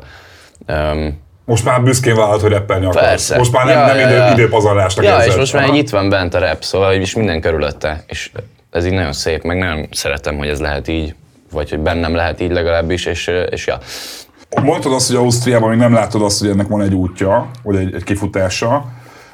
Um, 0.68 1.22
Most 1.44 1.64
már 1.64 1.82
büszkén 1.82 2.14
vállalod, 2.14 2.40
hogy 2.40 2.50
rappelni 2.50 2.84
akarsz. 2.86 3.06
Persze. 3.06 3.36
Most 3.36 3.52
már 3.52 3.64
nem, 3.64 3.78
Ja, 3.78 3.86
nem 3.86 3.96
ja, 3.96 4.06
idő, 4.06 4.16
ja. 4.16 4.32
időpazarlásnak 4.32 5.04
Ja, 5.04 5.10
érzed. 5.10 5.28
és 5.28 5.36
most 5.36 5.52
már 5.52 5.68
egy 5.68 5.74
itt 5.74 5.90
van 5.90 6.08
bent 6.08 6.34
a 6.34 6.38
rap, 6.38 6.62
szóval 6.64 6.94
is 6.94 7.14
minden 7.14 7.40
körülötte, 7.40 8.04
és 8.06 8.30
ez 8.70 8.86
így 8.86 8.92
nagyon 8.92 9.12
szép, 9.12 9.42
meg 9.42 9.58
nagyon 9.58 9.88
szeretem, 9.90 10.36
hogy 10.36 10.48
ez 10.48 10.60
lehet 10.60 10.88
így, 10.88 11.14
vagy 11.52 11.70
hogy 11.70 11.78
bennem 11.78 12.14
lehet 12.14 12.40
így 12.40 12.50
legalábbis, 12.50 13.06
és, 13.06 13.30
és 13.50 13.66
ja. 13.66 13.78
Mondtad 14.62 14.92
azt, 14.92 15.06
hogy 15.06 15.16
Ausztriában 15.16 15.68
még 15.68 15.78
nem 15.78 15.92
látod 15.92 16.22
azt, 16.22 16.40
hogy 16.40 16.48
ennek 16.48 16.68
van 16.68 16.80
egy 16.82 16.94
útja, 16.94 17.50
vagy 17.62 17.76
egy, 17.76 17.94
egy 17.94 18.04
kifutása. 18.04 18.84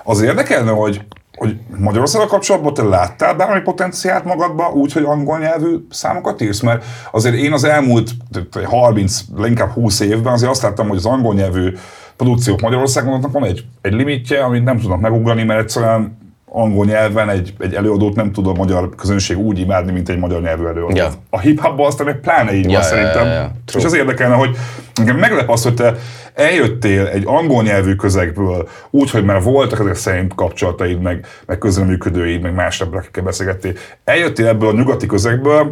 Az 0.05 0.23
érdekelne, 0.23 0.71
hogy, 0.71 1.01
hogy 1.41 1.57
Magyarországgal 1.79 2.29
kapcsolatban 2.29 2.75
te 2.75 2.83
láttál 2.83 3.35
bármi 3.35 3.61
potenciált 3.61 4.25
magadba 4.25 4.71
úgy, 4.71 4.93
hogy 4.93 5.05
angol 5.05 5.39
nyelvű 5.39 5.77
számokat 5.91 6.41
írsz? 6.41 6.61
Mert 6.61 6.85
azért 7.11 7.35
én 7.35 7.53
az 7.53 7.65
elmúlt 7.65 8.11
30, 8.65 9.21
inkább 9.45 9.71
20 9.71 10.01
évben 10.01 10.33
azért 10.33 10.51
azt 10.51 10.63
láttam, 10.63 10.89
hogy 10.89 10.97
az 10.97 11.07
angol 11.07 11.35
nyelvű 11.35 11.73
produkciók 12.17 12.61
Magyarországon 12.61 13.21
van 13.21 13.45
egy, 13.45 13.65
egy 13.81 13.93
limitje, 13.93 14.45
amit 14.45 14.65
nem 14.65 14.79
tudnak 14.79 15.01
megugrani, 15.01 15.43
mert 15.43 15.61
egyszerűen 15.61 16.19
angol 16.53 16.85
nyelven 16.85 17.29
egy, 17.29 17.55
egy 17.59 17.75
előadót 17.75 18.15
nem 18.15 18.33
tud 18.33 18.47
a 18.47 18.53
magyar 18.53 18.95
közönség 18.95 19.39
úgy 19.39 19.59
imádni, 19.59 19.93
mint 19.93 20.09
egy 20.09 20.19
magyar 20.19 20.41
nyelvű 20.41 20.65
előadót. 20.65 20.97
Ja. 20.97 21.09
A 21.31 21.39
hip-hopban 21.39 21.87
aztán 21.87 22.07
meg 22.07 22.21
pláne 22.21 22.55
így 22.55 22.65
Ja, 22.65 22.71
van 22.79 22.83
szerintem. 22.83 23.27
ja, 23.27 23.33
ja. 23.33 23.53
True. 23.65 23.81
És 23.83 23.85
az 23.85 23.95
érdekelne, 23.95 24.35
hogy 24.35 24.57
engem 24.95 25.17
meglep 25.17 25.51
az, 25.51 25.63
hogy 25.63 25.75
te 25.75 25.95
eljöttél 26.35 27.07
egy 27.07 27.23
angol 27.27 27.63
nyelvű 27.63 27.95
közegből, 27.95 28.69
úgy, 28.91 29.11
hogy 29.11 29.25
már 29.25 29.43
voltak 29.43 29.81
ezek 29.81 29.95
szerint 29.95 30.35
kapcsolataid, 30.35 31.01
meg, 31.01 31.27
meg 31.47 31.59
közreműködőid, 31.59 32.43
meg 32.43 32.55
más 32.55 32.81
akikkel 32.81 33.23
beszélgettél. 33.23 33.73
Eljöttél 34.05 34.47
ebből 34.47 34.69
a 34.69 34.73
nyugati 34.73 35.07
közegből, 35.07 35.71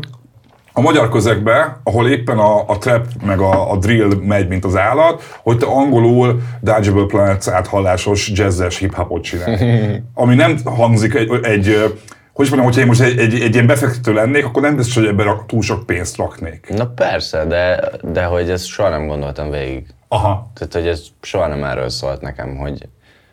a 0.78 0.80
magyar 0.80 1.08
közegbe, 1.08 1.80
ahol 1.82 2.08
éppen 2.08 2.38
a, 2.38 2.68
a 2.68 2.78
trap 2.78 3.06
meg 3.26 3.40
a, 3.40 3.70
a 3.70 3.76
drill 3.76 4.14
megy, 4.22 4.48
mint 4.48 4.64
az 4.64 4.76
állat, 4.76 5.22
hogy 5.42 5.58
te 5.58 5.66
angolul 5.66 6.40
Dodgeable 6.60 7.06
Planets 7.06 7.48
áthallásos 7.48 8.30
jazzes 8.34 8.78
hip-hopot 8.78 9.22
csinálj. 9.22 9.56
Ami 10.14 10.34
nem 10.34 10.58
hangzik 10.64 11.14
egy, 11.14 11.28
egy 11.42 11.96
hogy 12.32 12.46
is 12.46 12.52
mondjam, 12.52 12.64
hogyha 12.64 12.80
én 12.80 12.86
most 12.86 13.00
egy, 13.00 13.18
egy, 13.18 13.40
egy 13.40 13.54
ilyen 13.54 13.66
befektető 13.66 14.12
lennék, 14.12 14.44
akkor 14.44 14.62
nem 14.62 14.76
biztos, 14.76 14.94
hogy 14.94 15.06
ebben 15.06 15.42
túl 15.46 15.62
sok 15.62 15.86
pénzt 15.86 16.16
raknék. 16.16 16.68
Na 16.68 16.86
persze, 16.86 17.44
de, 17.44 17.90
de 18.02 18.24
hogy 18.24 18.50
ezt 18.50 18.66
soha 18.66 18.88
nem 18.88 19.06
gondoltam 19.06 19.50
végig. 19.50 19.86
Aha. 20.08 20.50
Tehát, 20.54 20.72
hogy 20.72 20.86
ez 20.86 21.02
soha 21.20 21.46
nem 21.46 21.64
erről 21.64 21.88
szólt 21.88 22.20
nekem, 22.20 22.56
hogy, 22.56 22.88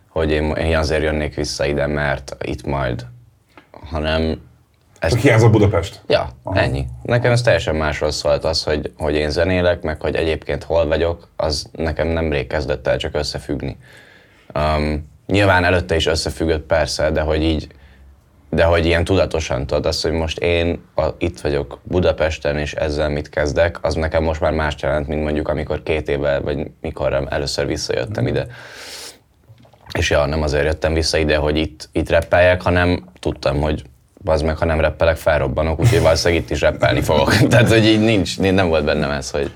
hogy 0.09 0.31
én, 0.31 0.51
én 0.51 0.77
azért 0.77 1.03
jönnék 1.03 1.35
vissza 1.35 1.65
ide, 1.65 1.87
mert 1.87 2.35
itt 2.43 2.65
majd, 2.65 3.05
hanem 3.89 4.39
ez 5.05 5.11
Csak 5.11 5.21
hiányzott 5.21 5.51
Budapest. 5.51 6.01
Ja, 6.07 6.29
Aha. 6.43 6.59
ennyi. 6.59 6.85
Nekem 7.03 7.31
ez 7.31 7.41
teljesen 7.41 7.75
másról 7.75 8.11
szólt 8.11 8.43
az, 8.43 8.63
hogy, 8.63 8.91
hogy 8.97 9.15
én 9.15 9.29
zenélek, 9.29 9.81
meg 9.81 10.01
hogy 10.01 10.15
egyébként 10.15 10.63
hol 10.63 10.87
vagyok, 10.87 11.27
az 11.35 11.69
nekem 11.71 12.07
nemrég 12.07 12.47
kezdett 12.47 12.87
el 12.87 12.97
csak 12.97 13.15
összefüggni. 13.15 13.77
Um, 14.55 15.09
nyilván 15.27 15.63
előtte 15.63 15.95
is 15.95 16.05
összefüggött 16.05 16.65
persze, 16.65 17.11
de 17.11 17.21
hogy 17.21 17.43
így, 17.43 17.67
de 18.49 18.63
hogy 18.63 18.85
ilyen 18.85 19.03
tudatosan 19.03 19.67
tudod 19.67 19.85
azt, 19.85 20.01
hogy 20.01 20.11
most 20.11 20.39
én 20.39 20.83
a, 20.95 21.05
itt 21.17 21.39
vagyok 21.39 21.79
Budapesten, 21.83 22.57
és 22.57 22.73
ezzel 22.73 23.09
mit 23.09 23.29
kezdek, 23.29 23.77
az 23.81 23.93
nekem 23.93 24.23
most 24.23 24.41
már 24.41 24.51
más 24.51 24.75
jelent, 24.81 25.07
mint 25.07 25.23
mondjuk 25.23 25.47
amikor 25.47 25.83
két 25.83 26.09
éve, 26.09 26.39
vagy 26.39 26.67
mikor 26.81 27.27
először 27.29 27.65
visszajöttem 27.65 28.27
ide. 28.27 28.47
És 29.97 30.09
ja, 30.09 30.25
nem 30.25 30.41
azért 30.41 30.65
jöttem 30.65 30.93
vissza 30.93 31.17
ide, 31.17 31.35
hogy 31.37 31.57
itt, 31.57 31.89
itt 31.91 32.09
reppeljek, 32.09 32.61
hanem 32.61 33.03
tudtam, 33.19 33.61
hogy 33.61 33.83
az 34.25 34.41
meg, 34.41 34.57
ha 34.57 34.65
nem 34.65 34.79
reppelek, 34.79 35.17
felrobbanok, 35.17 35.79
úgyhogy 35.79 36.01
valószínűleg 36.01 36.43
itt 36.43 36.49
is 36.51 36.61
reppelni 36.61 37.01
fogok. 37.01 37.35
Tehát, 37.49 37.69
hogy 37.69 37.85
így 37.85 37.99
nincs, 37.99 38.39
nem 38.39 38.67
volt 38.67 38.85
bennem 38.85 39.11
ez, 39.11 39.31
hogy... 39.31 39.51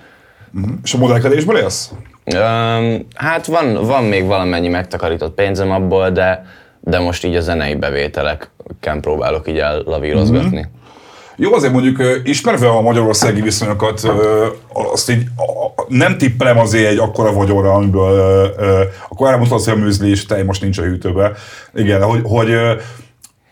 És 0.83 0.93
a 0.93 0.97
modellkedésből 0.97 1.57
élsz? 1.57 1.91
Um, 2.35 3.07
hát 3.15 3.45
van, 3.45 3.73
van 3.85 4.03
még 4.03 4.25
valamennyi 4.25 4.67
megtakarított 4.67 5.33
pénzem 5.33 5.71
abból, 5.71 6.09
de, 6.09 6.45
de 6.79 6.99
most 6.99 7.25
így 7.25 7.35
a 7.35 7.41
zenei 7.41 7.75
bevételeken 7.75 9.01
próbálok 9.01 9.47
így 9.47 9.57
ellavírozgatni. 9.57 10.69
Jó, 11.41 11.53
azért 11.53 11.73
mondjuk 11.73 12.21
ismerve 12.23 12.69
a 12.69 12.81
magyarországi 12.81 13.41
viszonyokat, 13.41 14.01
azt 14.73 15.09
így 15.09 15.23
nem 15.87 16.17
tippelem 16.17 16.59
azért 16.59 16.89
egy 16.89 16.97
akkora 16.97 17.33
vagyonra, 17.33 17.73
amiből 17.73 18.51
akkor 19.09 19.29
elmondtad, 19.29 19.63
hogy 19.63 19.73
a 19.73 19.75
műzli 19.75 20.09
és 20.09 20.25
tej 20.25 20.43
most 20.43 20.61
nincs 20.61 20.77
a 20.77 20.81
hűtőbe. 20.81 21.31
Igen, 21.73 22.03
hogy, 22.03 22.21
hogy 22.23 22.49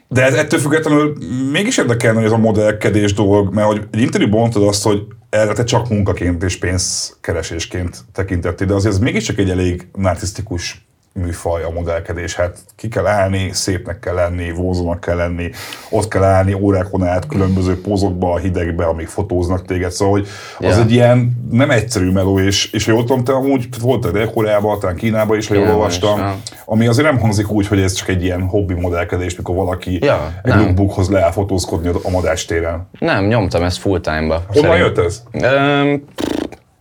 de 0.07 0.23
ez 0.23 0.33
ettől 0.33 0.59
függetlenül 0.59 1.17
mégis 1.51 1.77
érdekelne, 1.77 2.17
hogy 2.17 2.25
ez 2.25 2.33
a 2.33 2.37
modellkedés 2.37 3.13
dolog, 3.13 3.53
mert 3.53 3.67
hogy 3.67 3.87
egy 3.91 4.01
interjúban 4.01 4.39
mondtad 4.39 4.67
azt, 4.67 4.83
hogy 4.83 5.01
erre 5.29 5.53
te 5.53 5.63
csak 5.63 5.89
munkaként 5.89 6.43
és 6.43 6.57
pénzkeresésként 6.57 8.05
tekintettél, 8.13 8.67
de 8.67 8.73
azért 8.73 8.93
ez 8.93 8.99
mégiscsak 8.99 9.37
egy 9.37 9.49
elég 9.49 9.87
narcisztikus 9.93 10.86
műfaj 11.17 11.63
a 11.63 11.69
modellkedés. 11.69 12.35
Hát 12.35 12.57
ki 12.75 12.87
kell 12.87 13.05
állni, 13.07 13.49
szépnek 13.53 13.99
kell 13.99 14.13
lenni, 14.13 14.51
vonzónak 14.51 14.99
kell 14.99 15.15
lenni, 15.15 15.49
ott 15.89 16.07
kell 16.07 16.23
állni 16.23 16.53
órákon 16.53 17.03
át 17.03 17.27
különböző 17.27 17.81
pózokba, 17.81 18.33
a 18.33 18.37
hidegbe, 18.37 18.85
amíg 18.85 19.07
fotóznak 19.07 19.65
téged. 19.65 19.91
Szóval, 19.91 20.13
hogy 20.13 20.27
az 20.67 20.75
Ja. 20.77 20.81
egy 20.83 20.91
ilyen 20.91 21.47
nem 21.51 21.69
egyszerű 21.71 22.11
meló, 22.11 22.39
és, 22.39 22.71
és 22.71 22.85
jól 22.87 22.99
tudom, 23.03 23.23
te 23.23 23.31
amúgy 23.33 23.67
voltál 23.81 24.11
Dél-Koreában, 24.11 24.79
talán 24.79 24.95
Kínában 24.95 25.37
is, 25.37 25.47
ha 25.47 25.53
jól 25.53 25.67
olvastam, 25.67 26.41
ami 26.65 26.87
azért 26.87 27.07
nem 27.07 27.19
hangzik 27.19 27.49
úgy, 27.49 27.67
hogy 27.67 27.79
ez 27.81 27.93
csak 27.93 28.07
egy 28.07 28.23
ilyen 28.23 28.41
hobbi 28.41 28.73
modellkedés, 28.73 29.35
mikor 29.35 29.55
valaki 29.55 30.05
Ja, 30.05 30.33
egy 30.43 30.53
nem. 30.53 30.59
lookbookhoz 30.59 31.09
leáll 31.09 31.31
fotózkodni 31.31 31.89
a 32.03 32.09
madástéren. 32.09 32.87
Nem, 32.99 33.25
nyomtam 33.25 33.63
ezt 33.63 33.77
full 33.77 33.99
time-ba. 33.99 34.43
Honnan 34.47 34.77
jött 34.77 34.97
ez? 34.97 35.23
Öm, 35.31 36.03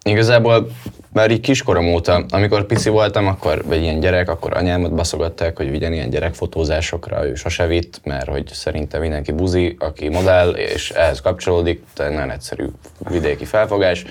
igazából 0.02 0.68
már 1.16 1.30
így 1.30 1.40
kiskorom 1.40 1.88
óta, 1.88 2.24
amikor 2.28 2.66
pici 2.66 2.88
voltam, 2.88 3.26
akkor, 3.26 3.62
vagy 3.64 3.82
ilyen 3.82 4.00
gyerek, 4.00 4.28
akkor 4.28 4.56
anyámat 4.56 4.94
baszogatták, 4.94 5.56
hogy 5.56 5.70
vigyen 5.70 5.92
ilyen 5.92 6.10
gyerekfotózásokra, 6.10 7.26
ő 7.26 7.34
sose 7.34 7.66
vitt, 7.66 8.00
mert 8.04 8.28
hogy 8.28 8.46
szerintem 8.52 9.00
mindenki 9.00 9.32
buzi, 9.32 9.76
aki 9.78 10.08
modell, 10.08 10.50
és 10.50 10.90
ehhez 10.90 11.20
kapcsolódik, 11.20 11.82
tehát 11.94 12.12
nagyon 12.12 12.30
egyszerű 12.30 12.64
vidéki 13.10 13.44
felfogás. 13.44 14.04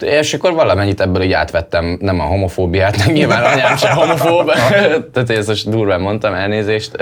És 0.00 0.34
akkor 0.34 0.52
valamennyit 0.52 1.00
ebből 1.00 1.22
így 1.22 1.32
átvettem, 1.32 1.98
nem 2.00 2.20
a 2.20 2.24
homofóbiát, 2.24 2.96
nem 2.96 3.12
nyilván 3.12 3.44
anyám 3.44 3.76
sem 3.76 3.96
homofób, 3.96 4.50
tehát 5.12 5.30
ezt 5.30 5.48
most 5.48 5.70
durván 5.70 6.00
mondtam, 6.00 6.34
elnézést, 6.34 6.96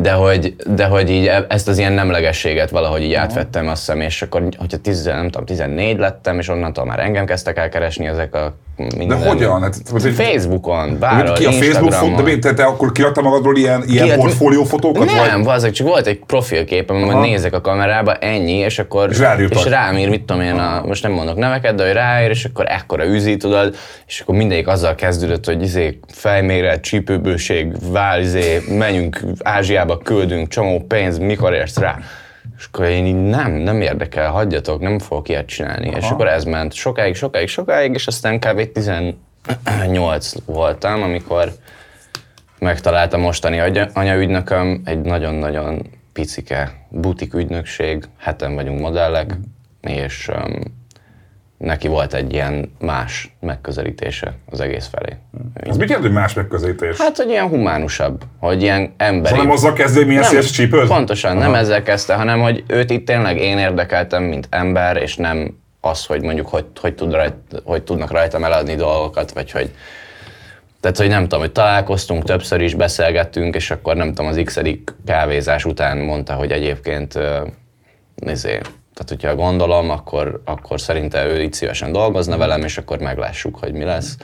de 0.00 0.12
hogy, 0.12 0.56
de 0.66 0.86
hogy 0.86 1.10
így 1.10 1.26
e- 1.26 1.46
ezt 1.48 1.68
az 1.68 1.78
ilyen 1.78 1.92
nemlegességet 1.92 2.70
valahogy 2.70 3.02
így 3.02 3.12
átvettem 3.12 3.68
azt 3.68 3.78
hiszem, 3.78 4.00
és 4.00 4.22
akkor, 4.22 4.48
hogyha 4.56 4.78
10, 4.78 5.04
nem 5.04 5.28
tudom, 5.28 5.44
14 5.46 5.98
lettem, 5.98 6.38
és 6.38 6.48
onnantól 6.48 6.84
már 6.84 6.98
engem 6.98 7.26
kezdtek 7.26 7.56
el 7.56 7.68
keresni 7.68 8.06
ezek 8.06 8.34
a 8.34 8.54
De 8.78 8.96
minden... 8.96 9.26
hogyan? 9.26 9.62
Hát, 9.62 9.74
hogy- 9.90 10.12
Facebookon, 10.14 10.98
bárhol, 10.98 11.34
ki 11.34 11.44
a 11.44 11.50
Facebook 11.50 11.72
fot, 11.72 11.80
de 11.80 11.86
Instagramon. 11.86 12.22
mi, 12.24 12.38
te, 12.38 12.54
te 12.54 12.64
akkor 12.64 12.92
kiadtál 12.92 13.24
magadról 13.24 13.56
ilyen, 13.56 13.82
ilyen 13.86 14.04
Kiad- 14.04 14.18
portfóliófotókat? 14.20 15.04
Nem, 15.06 15.42
Vagy? 15.42 15.54
az 15.54 15.70
csak 15.70 15.86
volt 15.86 16.06
egy 16.06 16.18
profilképem, 16.26 16.96
hogy 17.00 17.14
Aha. 17.14 17.20
nézek 17.20 17.52
a 17.54 17.60
kamerába, 17.60 18.14
ennyi, 18.14 18.52
és 18.52 18.78
akkor 18.78 19.10
És 19.10 19.18
és 19.48 19.64
rám 19.64 19.96
ír, 19.96 20.08
mit 20.08 20.22
tudom 20.22 20.42
én, 20.42 20.54
a, 20.54 20.82
most 20.86 21.02
nem 21.02 21.12
mondok 21.12 21.36
neveket, 21.36 21.74
de 21.74 21.84
hogy 21.84 21.92
ráír, 21.92 22.30
és 22.30 22.44
akkor 22.44 22.64
ekkora 22.68 23.06
üzi, 23.06 23.36
tudod, 23.36 23.76
és 24.06 24.20
akkor 24.20 24.34
mindegyik 24.34 24.68
azzal 24.68 24.94
kezdődött, 24.94 25.44
hogy 25.44 25.62
izé, 25.62 25.98
fejméret, 26.12 26.80
csípőbőség, 26.80 27.72
vál, 27.92 28.20
izé, 28.20 28.62
menjünk 28.78 29.20
Ázsiába, 29.42 29.98
küldünk, 29.98 30.48
csomó 30.48 30.84
pénz, 30.88 31.18
mikor 31.18 31.52
érsz 31.52 31.76
rá? 31.78 31.98
És 32.58 32.64
akkor 32.72 32.84
én 32.84 33.06
így 33.06 33.22
nem, 33.22 33.52
nem 33.52 33.80
érdekel, 33.80 34.30
hagyjatok, 34.30 34.80
nem 34.80 34.98
fogok 34.98 35.28
ilyet 35.28 35.46
csinálni. 35.46 35.88
És 35.96 36.10
akkor 36.10 36.28
ez 36.28 36.44
ment 36.44 36.72
sokáig, 36.72 37.14
sokáig, 37.14 37.48
sokáig, 37.48 37.94
és 37.94 38.06
aztán 38.06 38.40
kb. 38.40 38.72
18 38.72 40.32
voltam, 40.44 41.02
amikor 41.02 41.52
megtalálta 42.58 43.16
mostani 43.16 43.58
anya- 43.60 43.90
anyaügynököm, 43.94 44.82
egy 44.84 45.00
nagyon-nagyon 45.00 45.86
picike 46.12 46.86
butik 46.88 47.34
ügynökség, 47.34 48.04
heten 48.18 48.54
vagyunk 48.54 48.80
modellek, 48.80 49.34
és 49.80 50.28
um, 50.28 50.60
neki 51.58 51.88
volt 51.88 52.14
egy 52.14 52.32
ilyen 52.32 52.72
más 52.78 53.36
megközelítése 53.40 54.34
az 54.50 54.60
egész 54.60 54.88
felé. 54.92 55.16
Ez 55.54 55.76
mit 55.76 55.88
jelent, 55.88 56.06
hogy 56.06 56.16
más 56.16 56.34
megközelítés? 56.34 56.98
Hát, 56.98 57.16
hogy 57.16 57.28
ilyen 57.28 57.48
humánusabb, 57.48 58.22
hogy 58.38 58.62
ilyen 58.62 58.94
emberi. 58.96 59.28
Szóval 59.28 59.44
nem 59.44 59.52
azzal 59.52 59.72
kezdő, 59.72 60.06
milyen 60.06 60.22
széles 60.22 60.50
csípőd? 60.50 60.88
Pontosan, 60.88 61.36
nem 61.36 61.54
ezzel 61.54 61.82
kezdte, 61.82 62.14
hanem 62.14 62.40
hogy 62.40 62.64
őt 62.66 62.90
itt 62.90 63.06
tényleg 63.06 63.36
én 63.36 63.58
érdekeltem, 63.58 64.22
mint 64.22 64.46
ember, 64.50 64.96
és 64.96 65.16
nem 65.16 65.58
az, 65.80 66.06
hogy 66.06 66.22
mondjuk 66.22 66.48
hogy, 66.48 66.64
hogy, 66.80 66.94
tud 66.94 67.12
rajt, 67.12 67.34
hogy 67.64 67.82
tudnak 67.82 68.10
rajtam 68.10 68.44
eladni 68.44 68.74
dolgokat, 68.74 69.32
vagy 69.32 69.50
hogy 69.50 69.70
tehát, 70.80 70.96
hogy 70.96 71.08
nem 71.08 71.22
tudom, 71.22 71.40
hogy 71.40 71.52
találkoztunk, 71.52 72.24
többször 72.24 72.60
is 72.60 72.74
beszélgettünk, 72.74 73.54
és 73.54 73.70
akkor 73.70 73.96
nem 73.96 74.08
tudom, 74.08 74.26
az 74.26 74.40
x 74.44 74.60
kávézás 75.06 75.64
után 75.64 75.98
mondta, 75.98 76.32
hogy 76.32 76.50
egyébként 76.50 77.18
nézé, 78.14 78.60
tehát 78.98 79.22
hogyha 79.22 79.42
gondolom, 79.42 79.90
akkor, 79.90 80.42
akkor 80.44 80.80
szerinte 80.80 81.26
ő 81.26 81.42
itt 81.42 81.52
szívesen 81.52 81.92
dolgozna 81.92 82.36
velem, 82.36 82.62
és 82.62 82.78
akkor 82.78 82.98
meglássuk, 82.98 83.58
hogy 83.58 83.72
mi 83.72 83.84
lesz. 83.84 84.16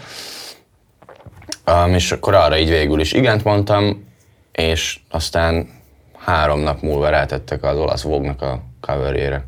Um, 1.66 1.94
és 1.94 2.12
akkor 2.12 2.34
arra 2.34 2.58
így 2.58 2.68
végül 2.68 3.00
is 3.00 3.12
igent 3.12 3.44
mondtam, 3.44 4.06
és 4.52 5.00
aztán 5.10 5.68
három 6.18 6.60
nap 6.60 6.80
múlva 6.80 7.08
rátettek 7.08 7.64
az 7.64 7.76
olasz 7.76 8.02
Vogue-nak 8.02 8.42
a 8.42 8.62
coverjére. 8.80 9.44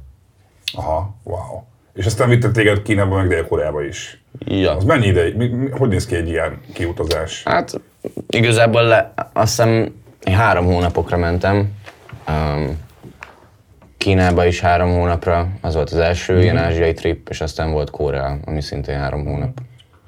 Aha, 0.75 1.15
wow. 1.23 1.63
És 1.95 2.07
aztán 2.07 2.29
vittek 2.29 2.53
téged 2.53 2.83
Kínába, 2.83 3.17
meg 3.17 3.29
Dél-Koreába 3.29 3.83
is. 3.83 4.23
Ja. 4.39 4.77
Az 4.77 4.85
mennyi 4.85 5.07
ideig? 5.07 5.37
Mi, 5.37 5.49
mi, 5.49 5.69
hogy 5.71 5.89
néz 5.89 6.07
ki 6.07 6.15
egy 6.15 6.29
ilyen 6.29 6.61
kiutazás? 6.73 7.43
Hát 7.45 7.81
igazából 8.29 8.83
le, 8.83 9.13
azt 9.33 9.57
hiszem 9.57 9.95
én 10.25 10.35
három 10.35 10.65
hónapokra 10.65 11.17
mentem. 11.17 11.73
Um, 12.29 12.85
Kínába 13.99 14.45
is 14.47 14.61
három 14.61 14.91
hónapra, 14.95 15.49
az 15.61 15.75
volt 15.75 15.91
az 15.91 15.99
első 15.99 16.33
Mhm. 16.33 16.43
ilyen 16.43 16.57
ázsiai 16.57 16.93
trip, 16.93 17.29
és 17.29 17.41
aztán 17.41 17.71
volt 17.73 17.91
Korea, 17.91 18.39
ami 18.45 18.61
szintén 18.63 18.99
három 18.99 19.25
hónap. 19.27 19.59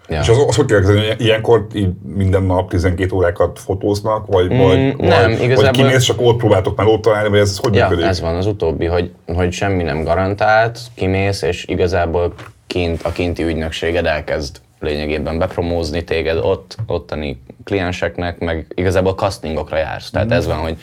Ja. 0.09 0.21
És 0.21 0.29
az, 0.29 0.45
az 0.49 0.57
hogy 0.57 0.65
kell 0.67 0.83
hogy 0.83 1.15
ilyenkor 1.19 1.67
így 1.75 1.89
minden 2.15 2.43
nap 2.43 2.71
12 2.71 3.15
órákat 3.15 3.59
fotóznak, 3.59 4.27
vagy, 4.27 4.53
Mm, 4.53 4.59
vagy, 4.59 4.97
nem, 4.97 5.23
vagy, 5.23 5.31
igazából- 5.43 5.55
vagy 5.65 5.71
kimész, 5.71 6.03
csak 6.03 6.21
ott 6.21 6.37
próbáltok 6.37 6.77
már 6.77 6.87
ott 6.87 7.03
találni, 7.03 7.29
vagy 7.29 7.39
ez, 7.39 7.59
hogy 7.59 7.75
Ja, 7.75 7.89
működik? 7.89 8.09
ez 8.11 8.21
van 8.21 8.35
az 8.37 8.47
utóbbi, 8.47 8.87
hogy, 8.87 9.13
hogy 9.27 9.53
semmi 9.53 9.83
nem 9.83 10.03
garantált, 10.05 10.79
kimész, 10.95 11.43
és 11.43 11.65
igazából 11.67 12.35
kint, 12.67 13.03
a 13.03 13.13
kinti 13.13 13.43
ügynökséged 13.43 14.07
elkezd 14.07 14.57
lényegében 14.81 15.39
bepromózni 15.39 16.05
téged 16.05 16.37
ott, 16.37 16.77
ottani 16.87 17.43
klienseknek, 17.65 18.39
meg 18.39 18.67
igazából 18.75 19.13
castingokra 19.13 19.77
jársz. 19.77 20.11
Tehát 20.11 20.33
ez 20.33 20.47
van, 20.47 20.57
hogy 20.57 20.77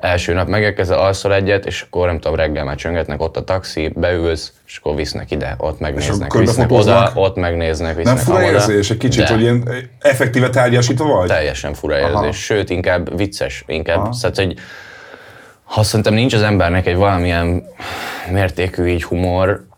első 0.00 0.32
nap 0.32 0.48
megérkezel, 0.48 0.98
alszol 0.98 1.34
egyet, 1.34 1.66
és 1.66 1.82
akkor 1.82 2.06
nem 2.06 2.18
tudom, 2.18 2.36
reggel 2.36 2.64
már 2.64 2.76
csöngetnek 2.76 3.22
ott 3.22 3.36
a 3.36 3.44
taxi, 3.44 3.92
beülsz, 3.94 4.52
és 4.66 4.76
akkor 4.76 4.94
visznek 4.94 5.30
ide, 5.30 5.54
ott 5.58 5.80
megnéznek, 5.80 6.32
visznek 6.32 6.72
oda, 6.72 7.12
ott 7.14 7.36
megnéznek, 7.36 7.94
nem 7.94 7.96
visznek 7.96 8.18
fura 8.18 8.36
amoda. 8.36 8.52
érzés 8.52 8.90
egy 8.90 8.96
kicsit, 8.96 9.22
De. 9.22 9.32
hogy 9.32 9.40
ilyen 9.40 9.68
effektíve 9.98 10.50
tárgyasítva 10.50 11.04
vagy? 11.04 11.28
Teljesen 11.28 11.74
fura 11.74 11.98
érzés, 11.98 12.14
Aha. 12.14 12.32
sőt, 12.32 12.70
inkább 12.70 13.16
vicces, 13.16 13.64
inkább, 13.66 14.08
tehát, 14.20 14.36
hogy 14.36 14.54
ha 15.64 15.82
szerintem 15.82 16.14
nincs 16.14 16.34
az 16.34 16.42
embernek 16.42 16.86
egy 16.86 16.96
valamilyen 16.96 17.64
mértékű 18.30 18.86
így 18.86 19.04
humor, 19.04 19.46
hum, 19.46 19.69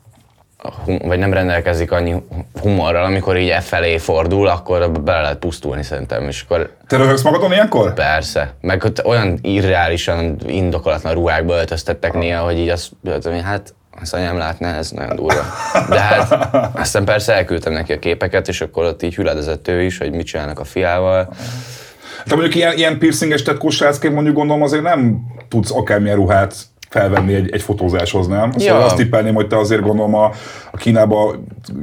vagy 0.85 1.19
nem 1.19 1.33
rendelkezik 1.33 1.93
annyi 1.93 2.15
humorral, 2.61 3.05
amikor 3.05 3.37
így 3.37 3.49
e 3.49 3.61
felé 3.61 3.99
fordul, 3.99 4.49
akkor 4.49 4.91
bele 4.91 5.21
lehet 5.21 5.39
pusztulni 5.39 5.83
szerintem, 5.83 6.29
és 6.29 6.43
akkor 6.43 6.71
Te 6.87 6.97
röhögsz 6.97 7.23
magadon 7.23 7.53
ilyenkor? 7.53 7.95
persze. 7.95 8.55
Meg 8.61 8.85
ott 8.85 9.05
olyan 9.05 9.39
irreálisan 9.43 10.37
indokolatlan 10.47 11.15
ruhákba 11.15 11.55
öltöztettek 11.55 12.13
néha, 12.13 12.45
hogy 12.45 12.59
így 12.59 12.69
azt 12.69 12.91
hát 13.43 13.75
az 14.01 14.13
anyám 14.13 14.37
látná, 14.37 14.77
ez 14.79 14.91
nagyon 14.91 15.17
durva. 15.17 15.43
De 15.89 16.01
hát 16.01 16.49
aztán 16.77 17.05
persze 17.05 17.35
elküldtem 17.35 17.73
neki 17.73 17.93
a 17.93 17.99
képeket, 17.99 18.49
és 18.49 18.61
akkor 18.61 18.85
ott 18.85 19.03
így 19.03 19.15
hüledezett 19.15 19.69
ő 19.69 19.83
is, 19.83 19.99
hogy 19.99 20.13
mit 20.13 20.27
csinálnak 20.27 20.59
a 20.59 20.65
fiával. 20.65 21.29
Te 22.25 22.35
mondjuk 22.35 22.55
ilyen, 22.55 22.77
ilyen 22.77 22.99
piercinges 22.99 23.43
tetkós 23.43 23.83
mondjuk 24.03 24.35
gondolom 24.35 24.63
azért 24.63 24.83
nem 24.83 25.19
tudsz 25.49 25.71
akármilyen 25.71 26.17
ruhát 26.17 26.55
felvenni 26.93 27.35
egy, 27.35 27.51
egy 27.53 27.63
fotózáshoz, 27.63 28.27
nem? 28.27 28.51
Szóval 28.51 28.79
Ja. 28.79 28.85
azt 28.85 28.97
tippelném, 28.97 29.35
hogy 29.35 29.47
te 29.47 29.59
azért 29.59 29.81
gondolom 29.81 30.15
a, 30.15 30.31
a 30.71 30.77
Kínába 30.77 31.35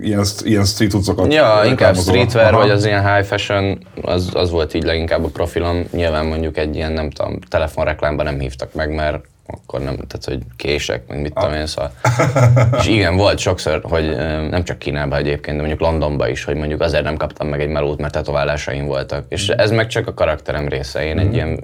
ilyen, 0.01 0.23
ilyen 0.43 0.65
street 0.65 0.91
cuccokat 0.91 1.33
Ja, 1.33 1.61
inkább 1.65 1.95
streetwear, 1.95 2.53
Aha. 2.53 2.61
vagy 2.61 2.69
az 2.69 2.85
ilyen 2.85 3.13
high 3.13 3.25
fashion, 3.27 3.77
az, 4.01 4.29
az 4.33 4.51
volt 4.51 4.73
így 4.73 4.83
leginkább 4.83 5.23
a 5.23 5.27
profilom. 5.27 5.85
Nyilván 5.91 6.25
mondjuk 6.25 6.57
egy 6.57 6.75
ilyen, 6.75 6.91
nem 6.91 7.09
tudom, 7.09 7.39
telefonreklámban 7.49 8.25
nem 8.25 8.39
hívtak 8.39 8.73
meg, 8.73 8.93
mert 8.95 9.25
akkor 9.47 9.79
nem, 9.79 9.95
tehát 9.95 10.25
hogy 10.25 10.39
kések, 10.55 11.07
meg 11.07 11.21
mit 11.21 11.33
tudom 11.33 11.53
én, 11.53 11.65
szóval. 11.65 11.91
És 12.79 12.87
igen, 12.87 13.15
volt 13.15 13.37
sokszor, 13.37 13.79
hogy 13.83 14.15
nem 14.49 14.63
csak 14.63 14.77
Kínában 14.79 15.19
egyébként, 15.19 15.55
de 15.55 15.61
mondjuk 15.61 15.79
Londonban 15.89 16.29
is, 16.29 16.43
hogy 16.43 16.55
mondjuk 16.55 16.81
azért 16.81 17.03
nem 17.03 17.17
kaptam 17.17 17.47
meg 17.47 17.61
egy 17.61 17.69
melót, 17.69 17.99
mert 17.99 18.13
tetoválásaim 18.13 18.85
voltak. 18.85 19.25
És 19.29 19.49
ez 19.49 19.71
meg 19.71 19.87
csak 19.87 20.07
a 20.07 20.13
karakterem 20.13 20.67
része. 20.67 21.05
Én 21.05 21.19
egy 21.19 21.33
ilyen, 21.33 21.63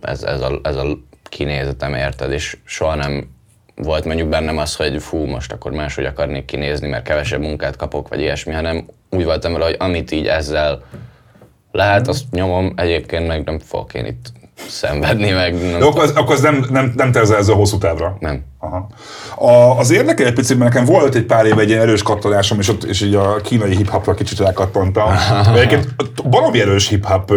ez, 0.00 0.22
ez, 0.22 0.40
a, 0.40 0.60
ez 0.62 0.76
a 0.76 0.84
kinézetem, 1.28 1.94
érted? 1.94 2.32
És 2.32 2.56
soha 2.64 2.94
nem 2.94 3.36
volt 3.74 4.04
mondjuk 4.04 4.28
bennem 4.28 4.58
az, 4.58 4.76
hogy 4.76 5.02
fú, 5.02 5.24
most 5.24 5.52
akkor 5.52 5.72
máshogy 5.72 6.04
akarnék 6.04 6.44
kinézni, 6.44 6.88
mert 6.88 7.04
kevesebb 7.04 7.40
munkát 7.40 7.76
kapok, 7.76 8.08
vagy 8.08 8.20
ilyesmi, 8.20 8.52
hanem 8.52 8.86
úgy 9.10 9.24
voltam 9.24 9.52
vele, 9.52 9.64
hogy 9.64 9.76
amit 9.78 10.10
így 10.10 10.26
ezzel 10.26 10.82
lehet, 11.72 12.08
azt 12.08 12.24
nyomom, 12.30 12.72
egyébként 12.76 13.26
meg 13.26 13.44
nem 13.44 13.58
fogok 13.58 13.94
én 13.94 14.06
itt 14.06 14.32
szenvedni, 14.68 15.30
meg 15.30 15.70
nem, 15.70 15.78
De 15.78 15.84
akkor 15.84 16.02
az, 16.02 16.10
akkor 16.10 16.34
az 16.34 16.40
nem, 16.40 16.66
nem, 16.70 16.92
nem 16.96 17.12
terzel 17.12 17.36
ezzel 17.36 17.54
hosszú 17.54 17.78
távra? 17.78 18.16
nem. 18.20 18.44
Aha. 18.60 18.86
A, 19.36 19.78
az 19.78 19.90
érdekel 19.90 20.26
egy 20.26 20.32
picit, 20.34 20.58
mert 20.58 20.72
nekem 20.72 20.86
volt 20.86 21.14
egy 21.14 21.24
pár 21.24 21.46
éve 21.46 21.60
egy 21.60 21.68
ilyen 21.68 21.80
erős 21.80 22.02
kattanásom, 22.02 22.58
és, 22.58 22.68
ott, 22.68 22.84
és 22.84 23.00
így 23.00 23.14
a 23.14 23.36
kínai 23.36 23.76
hip-hopra 23.76 24.14
kicsit 24.14 24.38
rákattantam. 24.38 25.08
Egyébként 25.54 25.88
valami 26.24 26.60
erős 26.60 26.88
hip-hop 26.88 27.32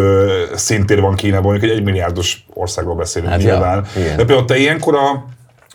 szintér 0.56 1.02
van 1.02 1.16
Kínában, 1.16 1.52
mondjuk 1.52 1.72
egy 1.72 1.78
egymilliárdos 1.78 2.46
országról 2.54 2.96
beszélünk 2.96 3.32
Hát 3.32 3.42
ja, 3.42 3.52
nyilván. 3.52 3.86
igen. 3.96 4.18
De 4.18 4.26
például 4.26 4.46
te 4.46 4.58
ilyenkor 4.58 4.96
a, 4.96 5.26